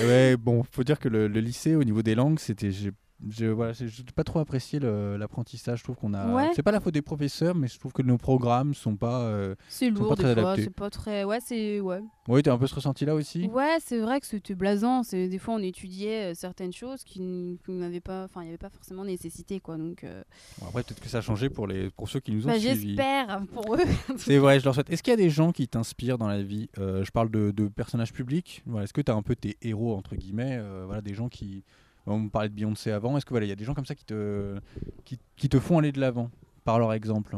Et 0.00 0.04
ouais, 0.06 0.36
bon, 0.36 0.62
faut 0.70 0.82
dire 0.84 0.98
que 0.98 1.08
le, 1.08 1.28
le 1.28 1.40
lycée 1.40 1.74
au 1.74 1.84
niveau 1.84 2.02
des 2.02 2.14
langues, 2.14 2.38
c'était 2.38 2.70
j'ai 2.70 2.90
je 3.30 3.46
voilà, 3.46 3.72
j'ai 3.72 3.88
pas 4.14 4.24
trop 4.24 4.38
apprécié 4.40 4.78
l'apprentissage, 4.80 5.78
je 5.78 5.84
trouve 5.84 5.96
qu'on 5.96 6.14
a 6.14 6.26
Ouais. 6.34 6.50
c'est 6.54 6.62
pas 6.62 6.72
la 6.72 6.80
faute 6.80 6.94
des 6.94 7.02
professeurs 7.02 7.54
mais 7.54 7.66
je 7.68 7.78
trouve 7.78 7.92
que 7.92 8.02
nos 8.02 8.18
programmes 8.18 8.74
sont 8.74 8.96
pas 8.96 9.20
euh, 9.22 9.54
C'est 9.68 9.90
lourd 9.90 10.10
pas 10.10 10.14
des 10.16 10.22
très 10.22 10.34
fois, 10.40 10.56
c'est 10.56 10.70
pas 10.70 10.90
très. 10.90 11.24
Ouais, 11.24 11.38
c'est. 11.40 11.80
Ouais. 11.80 12.02
Oui, 12.28 12.42
t'as 12.42 12.52
un 12.52 12.58
peu 12.58 12.66
ce 12.66 12.74
ressenti 12.74 13.04
là 13.04 13.14
aussi? 13.14 13.46
Ouais, 13.46 13.76
c'est 13.80 13.98
vrai 13.98 14.20
que 14.20 14.26
c'était 14.26 14.54
blasant. 14.54 15.02
Des 15.10 15.38
fois 15.38 15.54
on 15.54 15.60
étudiait 15.62 16.32
euh, 16.32 16.34
certaines 16.34 16.72
choses 16.72 17.04
qui, 17.04 17.20
n'avaient 17.68 18.00
pas, 18.00 18.24
enfin, 18.24 18.40
il 18.42 18.44
n'y 18.44 18.50
avait 18.50 18.58
pas 18.58 18.68
forcément 18.70 19.04
nécessité, 19.04 19.60
quoi. 19.60 19.76
Donc, 19.76 20.04
euh, 20.04 20.22
Bon, 20.60 20.66
après 20.68 20.82
peut-être 20.82 21.00
que 21.00 21.08
ça 21.08 21.18
a 21.18 21.20
changé 21.20 21.48
pour 21.48 21.66
les 21.66 21.90
pour 21.90 22.08
ceux 22.08 22.20
qui 22.20 22.32
nous 22.32 22.44
ont 22.44 22.48
bah, 22.50 22.58
j'espère 22.58 23.42
pour 23.52 23.76
eux. 23.76 23.78
C'est 24.18 24.38
vrai, 24.38 24.58
je 24.60 24.64
leur 24.64 24.74
souhaite. 24.74 24.90
Est-ce 24.90 25.02
qu'il 25.02 25.12
y 25.12 25.14
a 25.14 25.16
des 25.16 25.30
gens 25.30 25.52
qui 25.52 25.68
t'inspirent 25.68 26.18
dans 26.18 26.28
la 26.28 26.42
vie? 26.42 26.68
Euh, 26.78 27.04
Je 27.04 27.10
parle 27.10 27.30
de, 27.30 27.50
de 27.50 27.68
personnages 27.68 28.12
publics. 28.12 28.62
Voilà, 28.66 28.84
Est-ce 28.84 28.92
que 28.92 29.00
tu 29.00 29.10
as 29.10 29.14
un 29.14 29.22
peu 29.22 29.36
tes 29.36 29.56
héros, 29.62 29.94
entre 29.96 30.16
guillemets? 30.16 30.60
Voilà, 30.86 31.00
Des 31.00 31.14
gens 31.14 31.28
qui. 31.28 31.64
On 32.06 32.28
parlait 32.28 32.48
de 32.48 32.54
Beyoncé 32.54 32.90
avant. 32.92 33.16
Est-ce 33.16 33.26
que 33.26 33.30
voilà, 33.30 33.46
il 33.46 33.48
y 33.48 33.52
a 33.52 33.56
des 33.56 33.64
gens 33.64 33.74
comme 33.74 33.86
ça 33.86 33.94
qui 33.94 34.04
te, 34.04 34.56
qui, 35.04 35.48
te 35.48 35.58
font 35.58 35.78
aller 35.78 35.92
de 35.92 36.00
l'avant 36.00 36.30
par 36.64 36.78
leur 36.78 36.92
exemple? 36.92 37.36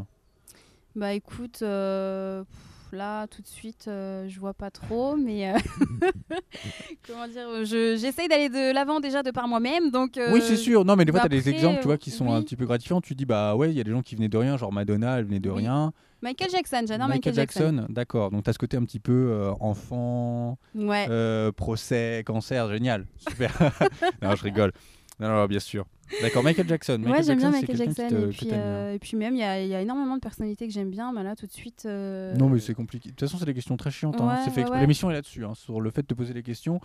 Bah 0.95 1.13
écoute, 1.15 1.61
euh, 1.63 2.45
là 2.93 3.27
tout 3.27 3.43
de 3.43 3.47
suite, 3.47 3.87
euh, 3.89 4.29
je 4.29 4.39
vois 4.41 4.55
pas 4.55 4.71
trop, 4.71 5.17
mais 5.17 5.51
euh, 5.53 5.59
comment 7.07 7.27
dire, 7.29 7.65
je- 7.65 7.97
j'essaye 7.99 8.29
d'aller 8.29 8.49
de 8.49 8.73
l'avant 8.73 9.01
déjà 9.01 9.23
de 9.23 9.31
par 9.31 9.49
moi-même, 9.49 9.91
donc. 9.91 10.17
euh, 10.17 10.33
Oui, 10.33 10.41
c'est 10.43 10.57
sûr. 10.57 10.85
Non, 10.85 10.97
mais 10.97 11.05
des 11.05 11.13
fois, 11.13 11.23
bah 11.23 11.29
tu 11.29 11.37
as 11.37 11.39
des 11.41 11.49
exemples 11.51 11.81
tu 11.81 11.87
vois, 11.87 11.99
qui 11.99 12.11
euh, 12.11 12.15
sont 12.15 12.33
un 12.33 12.43
petit 12.43 12.57
peu 12.57 12.67
gratifiants. 12.67 13.01
Tu 13.01 13.15
dis, 13.15 13.25
bah 13.27 13.55
ouais, 13.57 13.71
il 13.71 13.77
y 13.77 13.81
a 13.81 13.85
des 13.85 13.91
gens 13.91 14.03
qui 14.03 14.15
venaient 14.15 14.29
de 14.29 14.37
rien, 14.39 14.57
genre 14.57 14.73
Madonna, 14.73 15.19
elle 15.19 15.25
venait 15.25 15.41
de 15.41 15.51
Oui. 15.51 15.59
rien. 15.63 15.93
Michael 16.21 16.51
Jackson, 16.51 16.85
j'adore 16.89 17.09
Michael, 17.09 17.35
Jackson. 17.35 17.87
d'accord. 17.89 18.31
Donc 18.31 18.43
tu 18.45 18.51
as 18.51 18.53
ce 18.53 18.59
côté 18.59 18.77
un 18.77 18.85
petit 18.85 18.99
peu 19.01 19.13
euh, 19.31 19.53
enfant, 19.61 20.59
Ouais. 20.75 21.07
euh, 21.11 21.53
procès, 21.53 22.23
cancer, 22.27 22.69
génial. 22.71 23.07
Super. 23.29 23.53
non, 24.23 24.35
je 24.35 24.43
rigole. 24.43 24.73
Non, 25.21 25.29
non, 25.29 25.47
bien 25.47 25.61
sûr. 25.61 25.87
D'accord, 26.23 26.43
Michael 26.43 26.69
Jackson. 26.69 27.03
Ouais, 27.07 27.23
j'aime 27.23 27.39
bien 27.39 27.51
Michael 27.51 27.77
Jackson. 27.77 28.09
te- 28.09 28.15
et, 28.15 28.29
puis, 28.29 28.49
euh, 28.53 28.95
et 28.95 28.99
puis 28.99 29.17
même, 29.17 29.35
il 29.35 29.41
y 29.41 29.43
a, 29.43 29.63
il 29.63 29.69
y 29.69 29.75
a 29.75 29.81
énormément 29.81 30.15
de 30.17 30.21
personnalités 30.21 30.67
que 30.67 30.73
j'aime 30.73 30.91
bien. 30.91 31.13
Mais 31.13 31.23
là, 31.23 31.37
tout 31.37 31.47
de 31.47 31.53
suite. 31.53 31.85
euh, 31.87 32.35
Non, 32.37 32.49
mais 32.49 32.59
c'est 32.61 32.75
compliqué. 32.75 33.11
De 33.11 33.15
toute 33.15 33.21
façon, 33.29 33.39
c'est 33.39 33.45
des 33.45 33.55
questions 33.55 33.77
très 33.77 33.91
chiantes. 33.91 34.21
hein. 34.21 34.39
Ouais, 34.47 34.51
fait. 34.51 34.65
L'émission 34.81 35.11
est 35.11 35.15
là-dessus, 35.15 35.45
hein, 35.45 35.55
sur 35.55 35.81
le 35.81 35.91
fait 35.91 36.03
de 36.03 36.07
te 36.07 36.15
poser 36.15 36.35
des 36.35 36.43
questions 36.43 36.81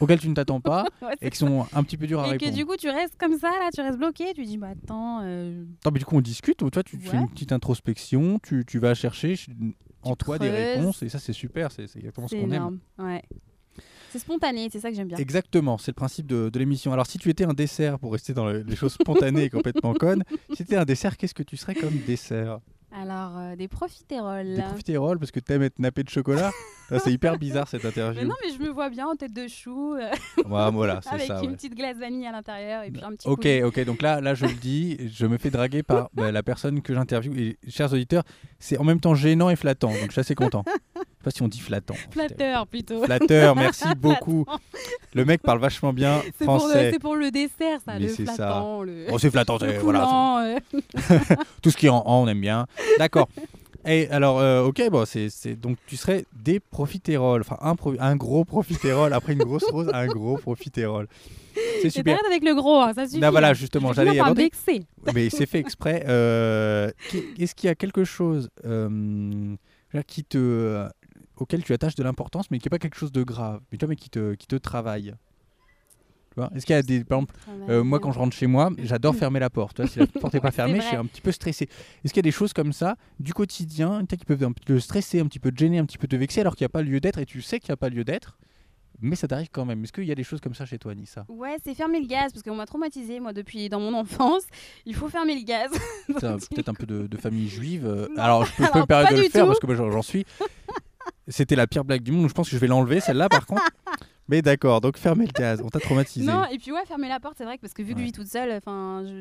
auxquelles 0.00 0.20
tu 0.20 0.28
ne 0.28 0.34
t'attends 0.34 0.60
pas 0.60 0.84
et 1.20 1.30
qui 1.30 1.38
sont 1.38 1.66
un 1.72 1.82
petit 1.84 1.96
peu 1.96 2.06
dures 2.06 2.20
à 2.20 2.26
Et 2.28 2.38
que 2.38 2.44
répondre. 2.44 2.54
du 2.56 2.66
coup, 2.66 2.76
tu 2.76 2.88
restes 2.88 3.16
comme 3.18 3.38
ça, 3.38 3.48
là, 3.50 3.68
tu 3.74 3.80
restes 3.80 3.98
bloqué. 3.98 4.32
Tu 4.34 4.44
dis, 4.44 4.56
bah 4.58 4.68
attends. 4.72 5.20
euh, 5.22 5.64
Attends, 5.80 5.90
mais 5.92 5.98
du 5.98 6.04
coup, 6.04 6.16
on 6.16 6.20
discute. 6.20 6.62
ou 6.62 6.70
Toi, 6.70 6.82
tu 6.82 6.98
fais 6.98 7.16
une 7.16 7.28
petite 7.28 7.52
introspection, 7.52 8.38
tu, 8.42 8.64
tu 8.66 8.78
vas 8.78 8.94
chercher 8.94 9.36
ch- 9.36 9.50
en 10.02 10.16
toi 10.16 10.38
des 10.38 10.50
réponses 10.50 11.02
et 11.02 11.08
ça, 11.08 11.18
c'est 11.18 11.32
super. 11.32 11.70
C'est 11.70 11.82
exactement 11.96 12.26
ce 12.28 12.34
qu'on 12.36 12.50
aime. 12.50 12.78
Ouais. 12.98 13.22
C'est 14.12 14.18
spontané, 14.18 14.68
c'est 14.70 14.78
ça 14.80 14.90
que 14.90 14.94
j'aime 14.96 15.08
bien. 15.08 15.16
Exactement, 15.18 15.78
c'est 15.78 15.90
le 15.90 15.94
principe 15.94 16.26
de, 16.26 16.50
de 16.50 16.58
l'émission. 16.58 16.92
Alors, 16.92 17.06
si 17.06 17.18
tu 17.18 17.30
étais 17.30 17.44
un 17.44 17.54
dessert, 17.54 17.98
pour 17.98 18.12
rester 18.12 18.34
dans 18.34 18.46
le- 18.46 18.60
les 18.62 18.76
choses 18.76 18.92
spontanées 18.92 19.44
et 19.44 19.50
complètement 19.50 19.94
connes, 19.94 20.22
si 20.50 20.56
tu 20.56 20.62
étais 20.64 20.76
un 20.76 20.84
dessert, 20.84 21.16
qu'est-ce 21.16 21.34
que 21.34 21.42
tu 21.42 21.56
serais 21.56 21.74
comme 21.74 21.96
dessert? 22.06 22.58
Alors, 22.94 23.38
euh, 23.38 23.56
des 23.56 23.68
profiteroles. 23.68 24.54
Des 24.54 24.62
profiteroles 24.62 25.18
parce 25.18 25.30
que 25.30 25.40
t'aimes 25.40 25.62
être 25.62 25.78
nappé 25.78 26.02
de 26.02 26.10
chocolat? 26.10 26.52
C'est 27.02 27.10
hyper 27.10 27.38
bizarre 27.38 27.66
cette 27.68 27.84
Mais 27.84 27.88
interview. 27.88 28.28
non, 28.28 28.34
mais 28.44 28.52
je 28.52 28.58
me 28.62 28.68
vois 28.68 28.90
bien 28.90 29.06
en 29.06 29.16
tête 29.16 29.32
de 29.32 29.48
chou, 29.48 29.94
euh, 29.94 30.10
Ouais, 30.44 30.70
voilà, 30.70 31.00
c'est 31.02 31.08
avec 31.14 31.26
ça. 31.26 31.40
une 31.42 31.48
ouais. 31.50 31.56
petite 31.56 31.74
glace 31.74 31.96
vanille 31.96 32.26
à 32.26 32.32
l'intérieur 32.32 32.82
et 32.82 32.90
puis 32.90 33.02
un 33.02 33.12
petit 33.12 33.26
Ok, 33.26 33.48
ok, 33.64 33.82
donc 33.86 34.02
là, 34.02 34.20
là, 34.20 34.34
je 34.34 34.44
le 34.44 34.52
dis, 34.52 34.98
je 35.08 35.24
me 35.24 35.38
fais 35.38 35.48
draguer 35.48 35.82
par 35.82 36.10
bah, 36.12 36.30
la 36.30 36.42
personne 36.42 36.82
que 36.82 36.92
j'interviewe. 36.92 37.34
Et 37.38 37.58
chers 37.70 37.90
auditeurs, 37.94 38.24
c'est 38.58 38.76
en 38.76 38.84
même 38.84 39.00
temps 39.00 39.14
gênant 39.14 39.48
et 39.48 39.56
flattant, 39.56 39.88
donc 39.92 40.08
je 40.08 40.12
suis 40.12 40.20
assez 40.20 40.34
content. 40.34 40.64
Je 41.22 41.30
sais 41.30 41.34
pas 41.34 41.36
si 41.36 41.42
on 41.42 41.48
dit 41.48 41.60
flattant. 41.60 41.94
Flatteur 42.10 42.66
plutôt. 42.66 43.04
Flatteur, 43.04 43.54
merci 43.54 43.84
beaucoup. 43.96 44.44
Le 45.14 45.24
mec 45.24 45.40
parle 45.40 45.60
vachement 45.60 45.92
bien 45.92 46.20
français. 46.40 46.90
c'est 46.92 46.98
pour 46.98 47.14
le 47.14 47.30
dessert, 47.30 47.78
ça, 47.84 47.92
Mais 47.94 48.00
le 48.00 48.08
c'est 48.08 48.26
ça. 48.26 48.64
le, 48.84 49.06
Oh, 49.12 49.18
c'est 49.20 49.30
flattant, 49.30 49.54
le 49.60 49.68
c'est- 49.68 49.78
voilà. 49.78 50.00
coulant, 50.00 50.38
euh. 50.38 50.58
Tout 51.62 51.70
ce 51.70 51.76
qui 51.76 51.86
est 51.86 51.90
en 51.90 52.02
en, 52.04 52.24
on 52.24 52.26
aime 52.28 52.40
bien. 52.40 52.66
D'accord. 52.98 53.28
Et 53.86 54.08
alors, 54.10 54.38
euh, 54.40 54.64
ok, 54.64 54.82
bon, 54.90 55.04
c'est, 55.04 55.54
donc 55.60 55.76
tu 55.86 55.96
serais 55.96 56.24
des 56.32 56.58
profiteroles, 56.60 57.40
enfin 57.42 57.56
un, 57.60 57.74
pro- 57.76 57.94
un 57.98 58.14
gros 58.16 58.44
profiterole 58.44 59.12
après 59.12 59.32
une 59.32 59.40
grosse 59.40 59.64
rose, 59.70 59.90
un 59.92 60.06
gros 60.06 60.36
profiterole. 60.38 61.06
C'est 61.82 61.90
super. 61.90 62.16
avec 62.28 62.44
le 62.44 62.54
gros, 62.54 62.80
hein, 62.80 62.92
ça 62.94 63.06
suffit. 63.06 63.20
Là, 63.20 63.30
voilà, 63.30 63.48
hein. 63.50 63.54
justement, 63.54 63.92
j'allais 63.92 64.14
y 64.16 64.20
aborder. 64.20 64.50
Mais 65.14 65.30
c'est 65.30 65.46
fait 65.46 65.58
exprès. 65.58 66.04
Euh, 66.08 66.90
est-ce 67.38 67.54
qu'il 67.56 67.66
y 67.68 67.70
a 67.70 67.74
quelque 67.74 68.04
chose 68.04 68.50
euh, 68.64 69.54
qui 70.06 70.22
te, 70.24 70.86
auquel 71.42 71.62
tu 71.62 71.72
attaches 71.72 71.94
de 71.94 72.02
l'importance, 72.02 72.50
mais 72.50 72.58
qui 72.58 72.66
n'est 72.66 72.70
pas 72.70 72.78
quelque 72.78 72.96
chose 72.96 73.12
de 73.12 73.22
grave, 73.22 73.60
mais, 73.70 73.78
tu 73.78 73.84
vois, 73.84 73.90
mais 73.90 73.96
qui, 73.96 74.10
te, 74.10 74.34
qui 74.34 74.46
te 74.46 74.56
travaille 74.56 75.14
Est-ce 76.54 76.64
qu'il 76.64 76.74
y 76.74 76.78
a 76.78 76.82
des, 76.82 77.04
par 77.04 77.18
exemple, 77.18 77.34
euh, 77.68 77.84
moi, 77.84 78.00
quand 78.00 78.10
je 78.12 78.18
rentre 78.18 78.34
chez 78.34 78.46
moi, 78.46 78.70
j'adore 78.78 79.14
fermer 79.14 79.38
la 79.38 79.50
porte. 79.50 79.76
Tu 79.76 79.82
vois, 79.82 79.90
si 79.90 79.98
la 79.98 80.06
porte 80.06 80.32
n'est 80.32 80.40
pas 80.40 80.50
fermée, 80.60 80.80
je 80.80 80.86
suis 80.86 80.96
un 80.96 81.04
petit 81.04 81.20
peu 81.20 81.30
stressé. 81.32 81.64
Est-ce 82.04 82.12
qu'il 82.14 82.18
y 82.18 82.24
a 82.26 82.30
des 82.30 82.30
choses 82.30 82.52
comme 82.54 82.72
ça, 82.72 82.96
du 83.20 83.34
quotidien, 83.34 84.04
qui 84.06 84.16
peuvent 84.24 84.46
te 84.64 84.78
stresser, 84.78 85.20
un 85.20 85.26
petit 85.26 85.38
peu 85.40 85.50
te 85.52 85.58
gêner, 85.58 85.78
un 85.78 85.84
petit 85.84 85.98
peu 85.98 86.08
te 86.08 86.16
vexer, 86.16 86.40
alors 86.40 86.56
qu'il 86.56 86.64
n'y 86.64 86.66
a 86.66 86.70
pas 86.70 86.82
lieu 86.82 87.00
d'être 87.00 87.18
et 87.18 87.26
tu 87.26 87.42
sais 87.42 87.60
qu'il 87.60 87.68
n'y 87.70 87.74
a 87.74 87.76
pas 87.76 87.90
lieu 87.90 88.02
d'être, 88.04 88.38
mais 89.04 89.16
ça 89.16 89.26
t'arrive 89.26 89.48
quand 89.50 89.64
même 89.64 89.82
Est-ce 89.82 89.92
qu'il 89.92 90.04
y 90.04 90.12
a 90.12 90.14
des 90.14 90.22
choses 90.22 90.40
comme 90.40 90.54
ça 90.54 90.64
chez 90.64 90.78
toi, 90.78 90.94
Nissa 90.94 91.24
Ouais, 91.28 91.56
c'est 91.64 91.74
fermer 91.74 91.98
le 92.00 92.06
gaz 92.06 92.30
parce 92.32 92.42
qu'on 92.44 92.54
m'a 92.54 92.66
traumatisé 92.66 93.18
moi 93.20 93.32
depuis 93.32 93.68
dans 93.68 93.80
mon 93.80 93.92
enfance. 93.94 94.44
Il 94.86 94.94
faut 94.94 95.08
fermer 95.08 95.34
le 95.34 95.44
gaz. 95.44 95.70
Peut-être 96.06 96.68
un 96.68 96.74
peu 96.74 96.86
de, 96.86 97.08
de 97.08 97.16
famille 97.16 97.48
juive. 97.48 97.84
euh, 97.84 98.06
Non. 98.14 98.22
alors, 98.22 98.44
je 98.44 98.52
peux, 98.54 98.62
je 98.64 98.68
peux 98.68 98.72
Alors, 98.74 98.82
me 98.82 98.86
permettre 98.86 99.14
de 99.16 99.22
le 99.22 99.28
faire 99.28 99.42
tout. 99.42 99.48
parce 99.48 99.58
que 99.60 99.66
moi, 99.66 99.74
j'en 99.90 100.02
suis. 100.02 100.24
C'était 101.28 101.56
la 101.56 101.66
pire 101.66 101.84
blague 101.84 102.02
du 102.02 102.12
monde. 102.12 102.28
Je 102.28 102.34
pense 102.34 102.48
que 102.48 102.56
je 102.56 102.60
vais 102.60 102.66
l'enlever, 102.66 103.00
celle-là, 103.00 103.28
par 103.28 103.46
contre. 103.46 103.62
Mais 104.28 104.40
d'accord, 104.40 104.80
donc 104.80 104.96
fermer 104.98 105.26
le 105.26 105.32
gaz. 105.32 105.60
On 105.64 105.68
t'a 105.68 105.80
traumatisé. 105.80 106.24
Non, 106.24 106.44
et 106.50 106.56
puis 106.56 106.70
ouais, 106.72 106.84
fermer 106.86 107.08
la 107.08 107.18
porte, 107.18 107.34
c'est 107.36 107.44
vrai 107.44 107.56
que 107.56 107.60
parce 107.62 107.74
que 107.74 107.82
vu 107.82 107.92
que 107.92 107.96
Ouais. 107.96 108.02
je 108.02 108.06
vis 108.06 108.12
toute 108.12 108.28
seule, 108.28 108.60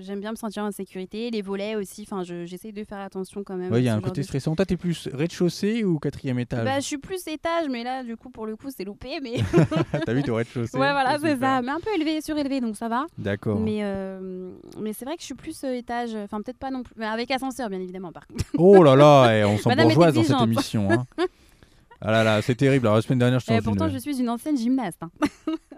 j'aime 0.01 0.19
bien 0.21 0.29
me 0.31 0.35
sentir 0.35 0.63
en 0.63 0.71
sécurité, 0.71 1.31
les 1.31 1.41
volets 1.41 1.75
aussi, 1.75 2.03
enfin, 2.07 2.23
je- 2.23 2.45
j'essaye 2.45 2.71
de 2.71 2.83
faire 2.83 2.99
attention 2.99 3.43
quand 3.43 3.55
même. 3.55 3.71
Ouais, 3.73 3.81
il 3.81 3.85
y 3.85 3.89
a 3.89 3.95
un 3.95 3.99
côté 3.99 4.21
de- 4.21 4.25
stressant. 4.25 4.55
Toi, 4.55 4.65
t'es 4.65 4.77
plus 4.77 5.09
rez-de-chaussée 5.11 5.83
ou 5.83 5.97
quatrième 5.99 6.37
étage 6.39 6.63
Bah, 6.63 6.79
je 6.79 6.85
suis 6.85 6.99
plus 6.99 7.27
étage, 7.27 7.67
mais 7.69 7.83
là, 7.83 8.03
du 8.03 8.15
coup, 8.15 8.29
pour 8.29 8.45
le 8.45 8.55
coup, 8.55 8.67
c'est 8.75 8.85
loupé, 8.85 9.19
mais 9.21 9.37
T'as 10.05 10.13
vu, 10.13 10.21
t'es 10.23 10.29
au 10.29 10.35
rez-de-chaussée. 10.35 10.77
ouais, 10.77 10.91
voilà, 10.91 11.17
c'est 11.19 11.37
ça, 11.39 11.61
mais 11.63 11.71
un 11.71 11.79
peu 11.79 11.89
élevé, 11.95 12.21
surélevé, 12.21 12.61
donc 12.61 12.77
ça 12.77 12.87
va. 12.87 13.05
D'accord. 13.17 13.59
Mais 13.59 13.79
euh, 13.81 14.51
mais 14.79 14.93
c'est 14.93 15.05
vrai 15.05 15.15
que 15.15 15.21
je 15.21 15.25
suis 15.25 15.35
plus 15.35 15.63
euh, 15.63 15.73
étage, 15.73 16.13
enfin 16.15 16.41
peut-être 16.41 16.59
pas 16.59 16.69
non 16.69 16.83
plus, 16.83 16.93
mais 16.95 17.07
avec 17.07 17.31
ascenseur 17.31 17.69
bien 17.69 17.79
évidemment 17.81 18.11
par 18.11 18.27
contre. 18.27 18.45
Oh 18.57 18.81
là 18.83 18.95
là, 18.95 19.31
eh, 19.35 19.43
on 19.45 19.57
s'en 19.57 19.71
bourgeoise 19.75 20.13
dans 20.13 20.23
cette 20.23 20.41
émission. 20.41 20.89
hein. 20.91 21.05
Ah 22.01 22.11
là 22.11 22.23
là, 22.23 22.41
c'est 22.41 22.55
terrible. 22.55 22.87
Alors, 22.87 22.95
la 22.95 23.01
semaine 23.01 23.19
dernière, 23.19 23.39
je 23.39 23.45
suis 23.45 23.53
Et 23.53 23.57
dans 23.57 23.63
pourtant, 23.63 23.87
une- 23.87 23.93
je 23.93 23.97
suis 23.99 24.19
une 24.19 24.29
ancienne 24.29 24.57
gymnaste. 24.57 25.01
hein. 25.03 25.11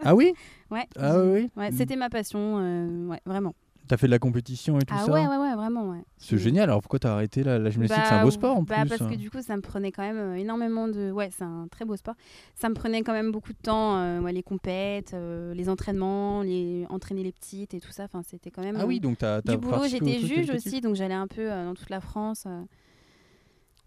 Ah 0.04 0.16
oui 0.16 0.34
Ouais. 0.72 0.88
Ah 0.98 1.20
oui. 1.20 1.50
Ouais, 1.58 1.72
c'était 1.72 1.96
ma 1.98 2.10
passion, 2.10 2.58
euh, 2.60 3.08
ouais, 3.08 3.20
vraiment. 3.26 3.54
T'as 3.86 3.98
fait 3.98 4.08
de 4.08 4.12
la 4.12 4.20
compétition 4.20 4.78
et 4.80 4.84
tout 4.86 4.94
Ah 4.98 5.04
ça 5.06 5.12
ouais, 5.12 5.28
ouais, 5.28 5.38
ouais, 5.38 5.56
vraiment, 5.56 5.90
ouais. 5.90 6.02
C'est 6.18 6.38
génial. 6.38 6.70
Alors, 6.70 6.82
pourquoi 6.82 7.00
t'as 7.00 7.12
arrêté 7.14 7.44
la, 7.44 7.60
la 7.60 7.70
gymnastique 7.70 8.02
C'est 8.06 8.14
un 8.14 8.20
Bah, 8.20 8.24
beau 8.24 8.32
sport 8.32 8.56
en 8.56 8.64
bah, 8.64 8.76
plus. 8.80 8.90
parce 8.90 9.02
hein. 9.02 9.10
que 9.10 9.16
du 9.16 9.30
coup, 9.30 9.42
ça 9.42 9.58
me 9.58 9.62
prenait 9.62 9.92
quand 9.92 10.04
même 10.04 10.16
euh, 10.18 10.36
énormément 10.36 10.88
de. 10.88 11.12
Ouais, 11.12 11.30
c'est 11.38 11.44
un 11.44 11.68
très 11.70 11.84
beau 11.84 11.98
sport. 11.98 12.16
Ça 12.56 12.70
me 12.70 12.76
prenait 12.76 13.02
quand 13.02 13.12
même 13.12 13.34
beaucoup 13.34 13.52
de 13.52 13.58
temps, 13.62 13.98
euh, 13.98 14.22
ouais, 14.22 14.32
les 14.32 14.42
compètes, 14.42 15.14
euh, 15.14 15.54
les 15.54 15.68
entraînements, 15.68 16.44
les 16.44 16.86
entraîner 16.90 17.24
les 17.24 17.34
petites 17.34 17.74
et 17.74 17.82
tout 17.82 17.92
ça. 17.92 18.06
Enfin, 18.06 18.22
c'était 18.26 18.52
quand 18.52 18.62
même. 18.64 18.78
Ah 18.80 18.86
oui, 18.86 18.98
euh, 18.98 19.00
donc 19.02 19.18
t'as 19.18 19.42
du 19.42 19.58
boulot. 19.58 19.84
J'étais 19.86 20.18
juge 20.20 20.50
aussi, 20.50 20.80
donc 20.80 20.96
j'allais 20.96 21.14
un 21.14 21.28
peu 21.28 21.52
euh, 21.52 21.66
dans 21.66 21.74
toute 21.74 21.90
la 21.90 22.00
France. 22.00 22.48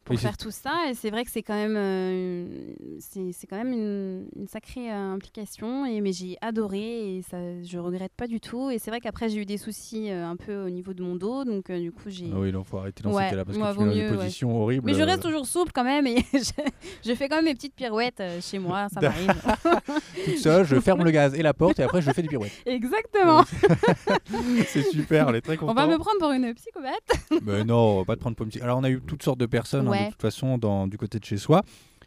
Pour 0.07 0.19
faire 0.21 0.37
tout 0.37 0.51
ça 0.51 0.73
et 0.89 0.95
c'est 0.95 1.11
vrai 1.11 1.25
que 1.25 1.31
c'est 1.31 1.43
quand 1.43 1.55
même 1.55 1.75
euh, 1.77 2.47
c'est 3.01 3.33
c'est 3.33 3.47
quand 3.47 3.57
même 3.57 3.73
une, 3.73 4.29
une 4.37 4.47
sacrée 4.49 4.91
euh, 4.93 5.13
implication 5.13 5.85
et 5.85 6.01
mais 6.01 6.13
j'ai 6.13 6.37
adoré 6.41 7.17
et 7.17 7.23
ça 7.23 7.37
je 7.65 7.79
regrette 7.79 8.13
pas 8.17 8.27
du 8.27 8.41
tout 8.41 8.71
et 8.71 8.79
c'est 8.79 8.91
vrai 8.91 9.01
qu'après 9.01 9.29
j'ai 9.29 9.41
eu 9.41 9.45
des 9.45 9.59
soucis 9.59 10.11
euh, 10.11 10.27
un 10.27 10.37
peu 10.37 10.65
au 10.65 10.71
niveau 10.71 10.95
de 10.95 11.03
mon 11.03 11.17
dos 11.17 11.45
donc 11.45 11.71
euh, 11.71 11.79
du 11.81 11.91
coup 11.93 12.09
j'ai 12.09 12.31
Ah 12.33 12.39
oui, 12.39 12.53
donc 12.53 12.67
faut 12.67 12.79
arrêter 12.79 13.03
dans 13.03 13.13
Ouais, 13.13 13.29
cas-là 13.31 13.45
parce 13.45 13.59
que 13.59 13.79
tu 13.79 13.85
mieux, 13.85 14.11
ouais. 14.11 14.17
positions 14.17 14.63
horribles. 14.63 14.85
mais 14.87 14.95
je 14.95 15.03
reste 15.03 15.23
toujours 15.23 15.45
souple 15.47 15.73
quand 15.75 15.85
même 15.85 16.07
et 16.07 16.17
je, 16.33 16.51
je 17.05 17.15
fais 17.15 17.29
quand 17.29 17.37
même 17.37 17.45
mes 17.47 17.55
petites 17.55 17.75
pirouettes 17.75 18.23
chez 18.41 18.59
moi 18.59 18.87
ça 18.93 19.01
m'arrive 19.01 19.35
toute 20.25 20.39
seule, 20.39 20.65
je 20.65 20.79
ferme 20.81 21.03
le 21.05 21.11
gaz 21.11 21.35
et 21.35 21.43
la 21.43 21.53
porte 21.55 21.81
et 21.81 21.83
après 21.83 22.01
je 22.01 22.11
fais 22.13 22.23
des 22.23 22.29
pirouettes. 22.29 22.53
exactement 22.65 23.43
c'est 24.69 24.83
super, 24.85 25.27
on 25.29 25.35
est 25.35 25.41
très 25.41 25.55
on 25.55 25.67
contents. 25.67 25.75
va 25.75 25.87
me 25.87 25.99
prendre 25.99 26.19
pour 26.21 26.31
une 26.31 26.55
psychopathe 26.55 27.43
Mais 27.45 27.65
non, 27.65 27.77
on 27.77 27.99
va 27.99 28.05
pas 28.05 28.15
te 28.17 28.21
prendre 28.21 28.37
pour 28.37 28.45
une 28.45 28.51
petite- 28.51 28.63
Alors 28.63 28.79
on 28.79 28.85
a 28.85 28.91
eu 28.91 29.01
toutes 29.01 29.23
sortes 29.23 29.39
de 29.39 29.47
personnes 29.47 29.89
Ouais. 29.97 30.07
de 30.07 30.11
toute 30.13 30.23
façon 30.23 30.59
dans, 30.59 30.87
du 30.87 30.99
côté 30.99 31.19
de 31.19 31.25
chez 31.25 31.37
soi. 31.39 31.63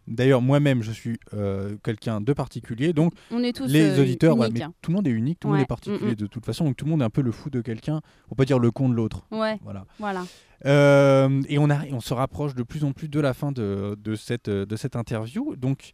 D'ailleurs, 0.07 0.41
moi-même, 0.41 0.81
je 0.81 0.91
suis 0.91 1.19
euh, 1.35 1.75
quelqu'un 1.83 2.19
de 2.19 2.33
particulier, 2.33 2.93
donc 2.93 3.13
on 3.29 3.43
est 3.43 3.53
tous 3.53 3.67
les 3.67 3.99
euh, 3.99 4.01
auditeurs, 4.01 4.35
uniques, 4.37 4.53
mais 4.53 4.63
hein. 4.63 4.73
tout 4.81 4.89
le 4.89 4.95
monde 4.95 5.07
est 5.07 5.11
unique, 5.11 5.39
tout 5.39 5.47
le 5.47 5.51
monde 5.51 5.59
Ouais, 5.59 5.63
est 5.63 5.67
particulier 5.67 6.11
mm, 6.11 6.13
mm. 6.13 6.15
de 6.15 6.25
toute 6.25 6.45
façon, 6.45 6.65
donc 6.65 6.77
tout 6.77 6.85
le 6.85 6.91
monde 6.91 7.01
est 7.01 7.05
un 7.05 7.11
peu 7.11 7.21
le 7.21 7.31
fou 7.31 7.51
de 7.51 7.61
quelqu'un, 7.61 8.01
pour 8.27 8.35
pas 8.35 8.45
dire 8.45 8.57
le 8.57 8.71
con 8.71 8.89
de 8.89 8.95
l'autre. 8.95 9.27
ouais 9.31 9.59
Voilà. 9.63 9.85
voilà 9.99 10.23
Euh, 10.65 11.41
et 11.47 11.59
on, 11.59 11.69
a, 11.69 11.85
on 11.91 11.99
se 11.99 12.15
rapproche 12.15 12.55
de 12.55 12.63
plus 12.63 12.83
en 12.83 12.91
plus 12.91 13.07
de 13.07 13.19
la 13.19 13.35
fin 13.35 13.51
de, 13.51 13.95
de 14.03 14.15
cette, 14.15 14.49
de 14.49 14.75
cette 14.75 14.95
interview. 14.95 15.55
Donc, 15.55 15.91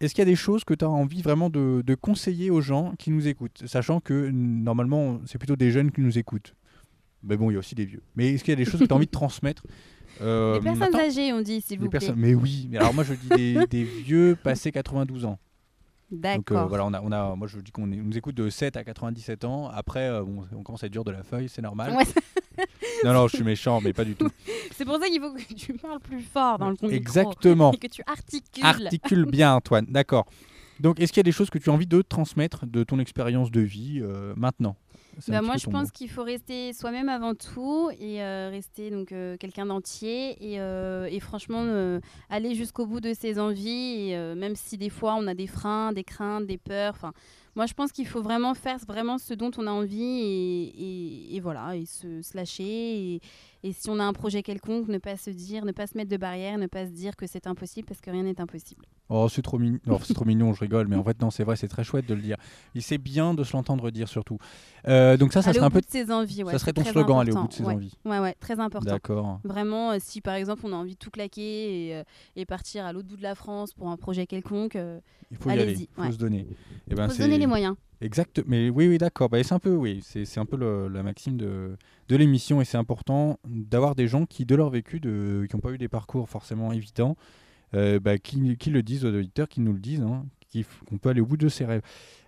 est-ce 0.00 0.12
qu'il 0.14 0.22
y 0.22 0.28
a 0.28 0.30
des 0.30 0.36
choses 0.36 0.64
que 0.64 0.74
tu 0.74 0.84
as 0.84 0.90
envie 0.90 1.22
vraiment 1.22 1.48
de, 1.48 1.82
de 1.86 1.94
conseiller 1.94 2.50
aux 2.50 2.60
gens 2.60 2.94
qui 2.98 3.10
nous 3.10 3.28
écoutent 3.28 3.62
Sachant 3.66 4.00
que 4.00 4.28
normalement, 4.30 5.20
c'est 5.24 5.38
plutôt 5.38 5.56
des 5.56 5.70
jeunes 5.70 5.92
qui 5.92 6.00
nous 6.00 6.18
écoutent? 6.18 6.54
Mais 7.22 7.36
bon, 7.36 7.50
il 7.50 7.54
y 7.54 7.56
a 7.56 7.60
aussi 7.60 7.74
des 7.74 7.86
vieux. 7.86 8.02
Mais 8.14 8.34
est-ce 8.34 8.44
qu'il 8.44 8.52
y 8.52 8.56
a 8.60 8.62
des 8.62 8.64
choses 8.64 8.80
que 8.80 8.86
tu 8.86 8.92
as 8.92 8.96
envie 8.96 9.06
de 9.06 9.10
transmettre 9.22 9.62
Euh, 10.20 10.54
Les 10.54 10.60
personnes 10.60 10.96
âgées, 10.96 11.32
on 11.32 11.40
dit, 11.40 11.60
s'il 11.60 11.78
vous 11.78 11.88
plaît. 11.88 12.00
Mais 12.16 12.34
oui, 12.34 12.68
mais 12.70 12.78
alors 12.78 12.94
moi 12.94 13.04
je 13.04 13.14
dis 13.14 13.28
des, 13.28 13.66
des 13.70 13.84
vieux 13.84 14.36
passés 14.42 14.72
92 14.72 15.24
ans. 15.24 15.38
Donc 16.10 16.24
euh, 16.24 16.36
D'accord. 16.36 16.68
voilà, 16.68 16.86
on 16.86 16.94
a, 16.94 17.00
on 17.02 17.10
a, 17.10 17.34
moi 17.34 17.48
je 17.48 17.58
dis 17.58 17.72
qu'on 17.72 17.86
nous 17.86 18.16
écoute 18.16 18.36
de 18.36 18.48
7 18.48 18.76
à 18.76 18.84
97 18.84 19.44
ans. 19.44 19.68
Après, 19.68 20.08
euh, 20.08 20.22
bon, 20.22 20.44
on 20.56 20.62
commence 20.62 20.84
à 20.84 20.86
être 20.86 20.92
dur 20.92 21.04
de 21.04 21.10
la 21.10 21.24
feuille, 21.24 21.48
c'est 21.48 21.62
normal. 21.62 21.96
Ouais, 21.96 22.04
Non, 23.04 23.12
non, 23.12 23.28
je 23.28 23.36
suis 23.36 23.44
méchant, 23.44 23.80
mais 23.82 23.92
pas 23.92 24.04
du 24.04 24.14
tout. 24.14 24.28
c'est 24.72 24.84
pour 24.84 24.98
ça 24.98 25.08
qu'il 25.08 25.20
faut 25.20 25.32
que 25.32 25.54
tu 25.54 25.74
parles 25.74 26.00
plus 26.00 26.20
fort 26.22 26.58
dans 26.58 26.66
le 26.66 26.72
micro. 26.72 26.90
Exactement. 26.90 27.72
Et 27.72 27.76
que 27.78 27.88
tu 27.88 28.02
articules. 28.06 28.64
Articule 28.64 29.26
bien, 29.26 29.54
Antoine. 29.54 29.86
D'accord. 29.88 30.26
Donc, 30.78 31.00
est-ce 31.00 31.12
qu'il 31.12 31.20
y 31.20 31.20
a 31.20 31.24
des 31.24 31.32
choses 31.32 31.50
que 31.50 31.58
tu 31.58 31.70
as 31.70 31.72
envie 31.72 31.86
de 31.86 32.02
transmettre 32.02 32.66
de 32.66 32.84
ton 32.84 32.98
expérience 32.98 33.50
de 33.50 33.60
vie 33.60 34.00
euh, 34.02 34.34
maintenant? 34.36 34.76
Bah, 35.28 35.40
moi, 35.40 35.56
je 35.56 35.66
pense 35.72 35.90
qu'il 35.92 36.10
faut 36.10 36.22
rester 36.24 36.72
soi-même 36.74 37.08
avant 37.08 37.34
tout 37.34 37.90
et 37.98 38.22
euh, 38.22 38.50
rester 38.50 38.90
donc 38.90 39.12
euh, 39.12 39.36
quelqu'un 39.38 39.64
d'entier 39.66 40.36
et, 40.52 40.60
euh, 40.60 41.06
et 41.10 41.20
franchement 41.20 41.64
aller 42.28 42.54
jusqu'au 42.54 42.86
bout 42.86 43.00
de 43.00 43.14
ses 43.14 43.38
envies 43.38 44.10
et 44.12 44.34
même 44.34 44.56
si 44.56 44.76
des 44.76 44.90
fois 44.90 45.14
on 45.18 45.26
a 45.26 45.34
des 45.34 45.46
freins, 45.46 45.92
des 45.92 46.04
craintes, 46.04 46.46
des 46.46 46.58
peurs. 46.58 46.92
Enfin, 46.94 47.12
moi, 47.54 47.64
je 47.64 47.72
pense 47.72 47.92
qu'il 47.92 48.06
faut 48.06 48.20
vraiment 48.20 48.52
faire 48.52 48.76
vraiment 48.86 49.16
ce 49.16 49.32
dont 49.32 49.50
on 49.56 49.66
a 49.66 49.70
envie 49.70 50.02
et, 50.02 50.62
et- 50.64 51.36
et 51.36 51.40
voilà 51.40 51.74
et 51.76 51.86
se, 51.86 52.20
se 52.20 52.36
lâcher 52.36 52.64
et, 53.14 53.20
et 53.62 53.72
si 53.72 53.90
on 53.90 53.98
a 53.98 54.04
un 54.04 54.12
projet 54.12 54.42
quelconque, 54.42 54.88
ne 54.88 54.98
pas 54.98 55.16
se 55.16 55.30
dire, 55.30 55.64
ne 55.64 55.72
pas 55.72 55.86
se 55.86 55.96
mettre 55.96 56.10
de 56.10 56.16
barrière, 56.16 56.58
ne 56.58 56.66
pas 56.66 56.86
se 56.86 56.90
dire 56.90 57.16
que 57.16 57.26
c'est 57.26 57.46
impossible 57.46 57.86
parce 57.86 58.00
que 58.00 58.10
rien 58.10 58.22
n'est 58.22 58.40
impossible. 58.40 58.84
Oh, 59.08 59.28
c'est 59.28 59.42
trop 59.42 59.58
mignon. 59.58 59.78
Non, 59.86 59.98
c'est 60.02 60.14
trop 60.14 60.24
mignon, 60.24 60.52
je 60.52 60.60
rigole, 60.60 60.88
mais 60.88 60.96
en 60.96 61.04
fait, 61.04 61.20
non, 61.20 61.30
c'est 61.30 61.44
vrai, 61.44 61.56
c'est 61.56 61.68
très 61.68 61.84
chouette 61.84 62.06
de 62.06 62.14
le 62.14 62.20
dire. 62.20 62.36
Et 62.74 62.80
c'est 62.80 62.98
bien 62.98 63.34
de 63.34 63.44
se 63.44 63.52
l'entendre 63.52 63.90
dire 63.90 64.08
surtout. 64.08 64.38
Euh, 64.88 65.16
donc, 65.16 65.32
ça, 65.32 65.42
ça 65.42 65.50
aller 65.50 65.58
serait 65.58 65.66
un 65.66 65.70
peu. 65.70 65.80
de 65.80 65.86
ses 65.88 66.10
envies, 66.10 66.42
ouais, 66.42 66.52
ça 66.52 66.58
serait 66.58 66.72
ton 66.72 66.84
slogan, 66.84 67.18
aller 67.20 67.32
au 67.32 67.36
important. 67.36 67.42
bout 67.42 67.48
de 67.48 67.54
ses 67.54 67.62
ouais. 67.64 67.74
envies. 67.74 67.94
Ouais, 68.04 68.18
ouais, 68.18 68.34
très 68.40 68.58
important. 68.58 68.90
D'accord. 68.90 69.40
Vraiment, 69.44 69.92
euh, 69.92 69.96
si 70.00 70.20
par 70.20 70.34
exemple 70.34 70.62
on 70.64 70.72
a 70.72 70.76
envie 70.76 70.94
de 70.94 70.98
tout 70.98 71.10
claquer 71.10 71.88
et, 71.88 71.94
euh, 71.94 72.02
et 72.34 72.44
partir 72.46 72.84
à 72.84 72.92
l'autre 72.92 73.08
bout 73.08 73.16
de 73.16 73.22
la 73.22 73.34
France 73.34 73.72
pour 73.72 73.88
un 73.90 73.96
projet 73.96 74.26
quelconque, 74.26 74.76
euh, 74.76 74.98
Il 75.30 75.36
faut 75.36 75.50
y 75.50 75.52
aller, 75.52 75.72
il 75.72 75.88
faut 75.94 76.02
ouais. 76.02 76.12
se 76.12 76.18
donner. 76.18 76.46
Et 76.90 76.94
ben, 76.94 77.08
faut 77.08 77.14
se 77.14 77.22
donner 77.22 77.38
les 77.38 77.46
moyens. 77.46 77.76
Exact, 78.00 78.42
mais 78.46 78.68
oui, 78.68 78.88
oui, 78.88 78.98
d'accord. 78.98 79.28
Bah, 79.30 79.42
c'est 79.42 79.54
un 79.54 79.58
peu, 79.58 79.74
oui, 79.74 80.02
c'est 80.02 80.38
un 80.38 80.44
peu 80.44 80.56
la 80.88 81.02
maxime 81.02 81.36
de, 81.36 81.76
de 82.08 82.16
l'émission 82.16 82.60
et 82.60 82.64
c'est 82.64 82.76
important 82.76 83.38
d'avoir 83.46 83.94
des 83.94 84.06
gens 84.06 84.26
qui, 84.26 84.44
de 84.44 84.54
leur 84.54 84.70
vécu, 84.70 85.00
qui 85.00 85.08
n'ont 85.08 85.60
pas 85.60 85.70
eu 85.70 85.78
des 85.78 85.88
parcours 85.88 86.28
forcément 86.28 86.72
évidents, 86.72 87.16
euh, 87.74 87.98
bah, 87.98 88.18
qui, 88.18 88.38
le 88.38 88.82
disent 88.82 89.04
aux 89.04 89.14
auditeurs, 89.14 89.48
qui 89.48 89.60
nous 89.60 89.72
le 89.72 89.78
disent, 89.78 90.02
hein, 90.02 90.26
qu'on 90.88 90.98
peut 90.98 91.08
aller 91.08 91.20
au 91.20 91.26
bout 91.26 91.36
de 91.36 91.48
ses 91.48 91.64
rêves. 91.64 91.82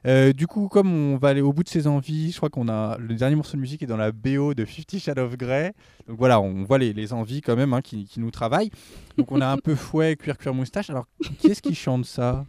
Euh, 0.06 0.32
du 0.32 0.46
coup, 0.46 0.68
comme 0.68 0.92
on 0.92 1.16
va 1.16 1.28
aller 1.28 1.40
au 1.40 1.52
bout 1.52 1.64
de 1.64 1.68
ses 1.68 1.86
envies, 1.86 2.32
je 2.32 2.36
crois 2.36 2.50
qu'on 2.50 2.68
a 2.68 2.96
le 2.98 3.14
dernier 3.14 3.36
morceau 3.36 3.56
de 3.56 3.60
musique 3.60 3.82
est 3.82 3.86
dans 3.86 3.96
la 3.96 4.12
BO 4.12 4.54
de 4.54 4.64
Fifty 4.64 5.00
Shades 5.00 5.18
of 5.18 5.36
Grey. 5.36 5.74
Donc 6.06 6.18
voilà, 6.18 6.40
on 6.40 6.64
voit 6.64 6.78
les, 6.78 6.92
les 6.92 7.12
envies 7.12 7.40
quand 7.40 7.56
même 7.56 7.72
hein, 7.72 7.82
qui, 7.82 8.04
qui 8.04 8.20
nous 8.20 8.30
travaillent. 8.30 8.70
Donc 9.16 9.32
on 9.32 9.40
a 9.40 9.46
un 9.46 9.56
peu 9.56 9.74
fouet, 9.74 10.16
cuir, 10.16 10.38
cuir, 10.38 10.54
moustache. 10.54 10.90
Alors, 10.90 11.06
qui 11.38 11.48
est-ce 11.48 11.62
qui 11.62 11.74
chante 11.74 12.04
ça? 12.04 12.44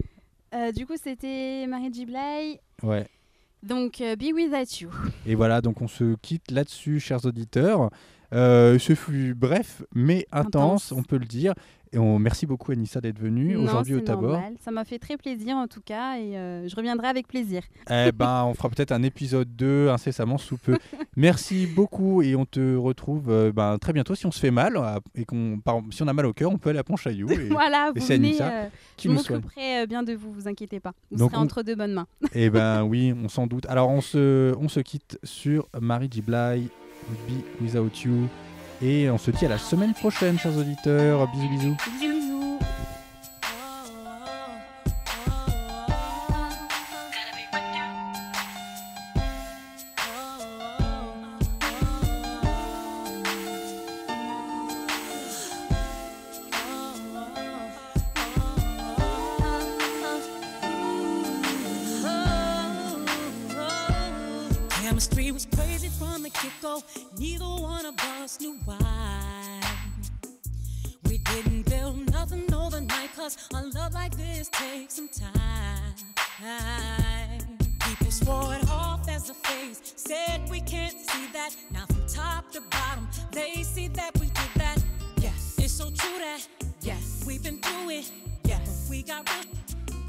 Euh, 0.53 0.71
du 0.71 0.85
coup, 0.85 0.95
c'était 1.01 1.65
Marie 1.67 1.93
J. 1.93 2.05
Bly. 2.05 2.59
Ouais. 2.83 3.07
Donc, 3.63 4.01
euh, 4.01 4.15
Be 4.15 4.33
Without 4.33 4.81
You. 4.81 4.89
Et 5.25 5.35
voilà, 5.35 5.61
donc 5.61 5.81
on 5.81 5.87
se 5.87 6.15
quitte 6.21 6.49
là-dessus, 6.51 6.99
chers 6.99 7.25
auditeurs. 7.25 7.89
Euh, 8.31 8.77
ce 8.79 8.93
fut 8.95 9.33
bref, 9.33 9.81
mais 9.93 10.25
intense, 10.31 10.91
Intense. 10.91 10.91
on 10.91 11.03
peut 11.03 11.17
le 11.17 11.25
dire. 11.25 11.53
Et 11.91 11.97
on 11.97 12.19
merci 12.19 12.45
beaucoup 12.45 12.71
Anissa 12.71 13.01
d'être 13.01 13.17
venue 13.17 13.55
aujourd'hui 13.55 13.95
au 13.95 13.99
Tabor. 14.01 14.33
normal. 14.33 14.53
Ça 14.63 14.69
m'a 14.69 14.85
fait 14.85 14.99
très 14.99 15.17
plaisir 15.17 15.55
en 15.55 15.67
tout 15.67 15.81
cas 15.81 16.17
et 16.19 16.37
euh, 16.37 16.67
je 16.67 16.75
reviendrai 16.75 17.07
avec 17.07 17.27
plaisir. 17.27 17.63
Eh 17.89 18.11
ben, 18.11 18.43
on 18.45 18.53
fera 18.53 18.69
peut-être 18.69 18.91
un 18.91 19.01
épisode 19.01 19.55
2 19.55 19.89
incessamment 19.89 20.37
sous 20.37 20.57
peu. 20.57 20.77
merci 21.17 21.65
beaucoup 21.65 22.21
et 22.21 22.35
on 22.35 22.45
te 22.45 22.75
retrouve 22.75 23.29
euh, 23.31 23.51
ben, 23.51 23.79
très 23.79 23.91
bientôt. 23.91 24.13
Si 24.13 24.27
on 24.27 24.31
se 24.31 24.39
fait 24.39 24.51
mal 24.51 24.77
et 25.15 25.25
qu'on, 25.25 25.59
si 25.89 26.03
on 26.03 26.07
a 26.07 26.13
mal 26.13 26.27
au 26.27 26.33
cœur, 26.33 26.51
on 26.51 26.59
peut 26.59 26.69
aller 26.69 26.79
à 26.79 26.83
Pontchaillou. 26.83 27.27
Et, 27.31 27.47
voilà, 27.49 27.91
et 27.95 27.99
vous 27.99 28.05
c'est 28.05 28.17
venez, 28.17 28.29
Anissa 28.29 28.49
euh, 28.51 28.67
qui 28.95 29.07
je 29.07 29.13
nous 29.13 29.19
m'occuperai 29.19 29.87
bien 29.87 30.03
de 30.03 30.13
vous, 30.13 30.31
vous 30.31 30.47
inquiétez 30.47 30.79
pas. 30.79 30.93
Vous 31.09 31.17
Donc 31.17 31.31
serez 31.31 31.39
on- 31.39 31.43
entre 31.45 31.63
deux 31.63 31.75
bonnes 31.75 31.93
mains. 31.93 32.07
Eh 32.35 32.49
ben 32.51 32.83
oui, 32.83 33.13
on 33.23 33.29
s'en 33.29 33.47
doute. 33.47 33.65
Alors 33.67 33.89
on 33.89 34.01
se, 34.01 34.53
on 34.59 34.69
se 34.69 34.79
quitte 34.79 35.17
sur 35.23 35.67
Marie. 35.81 36.09
Bly, 36.09 36.69
Be 37.27 37.61
Without 37.63 37.89
You. 38.05 38.27
Et 38.81 39.09
on 39.09 39.17
se 39.17 39.31
dit 39.31 39.45
à 39.45 39.49
la 39.49 39.57
semaine 39.57 39.93
prochaine, 39.93 40.39
chers 40.39 40.57
auditeurs. 40.57 41.27
Bisous, 41.27 41.49
bisous. 41.49 41.77
Bisous, 41.99 42.28
that. 81.49 81.71
Now, 81.71 81.85
from 81.85 82.05
top 82.07 82.51
to 82.51 82.61
bottom, 82.61 83.07
they 83.31 83.63
see 83.63 83.87
that 83.89 84.17
we 84.19 84.27
did 84.27 84.49
that. 84.55 84.77
Yes, 85.21 85.55
it's 85.57 85.73
so 85.73 85.85
true 85.85 86.19
that, 86.19 86.47
yes, 86.81 87.23
we've 87.25 87.43
been 87.43 87.59
through 87.59 87.89
it. 87.91 88.11
Yes, 88.43 88.87
we 88.89 89.03
got 89.03 89.29
real. 89.29 89.45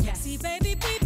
Yes, 0.03 0.20
see, 0.20 0.38
baby, 0.38 0.76
we've 0.83 1.00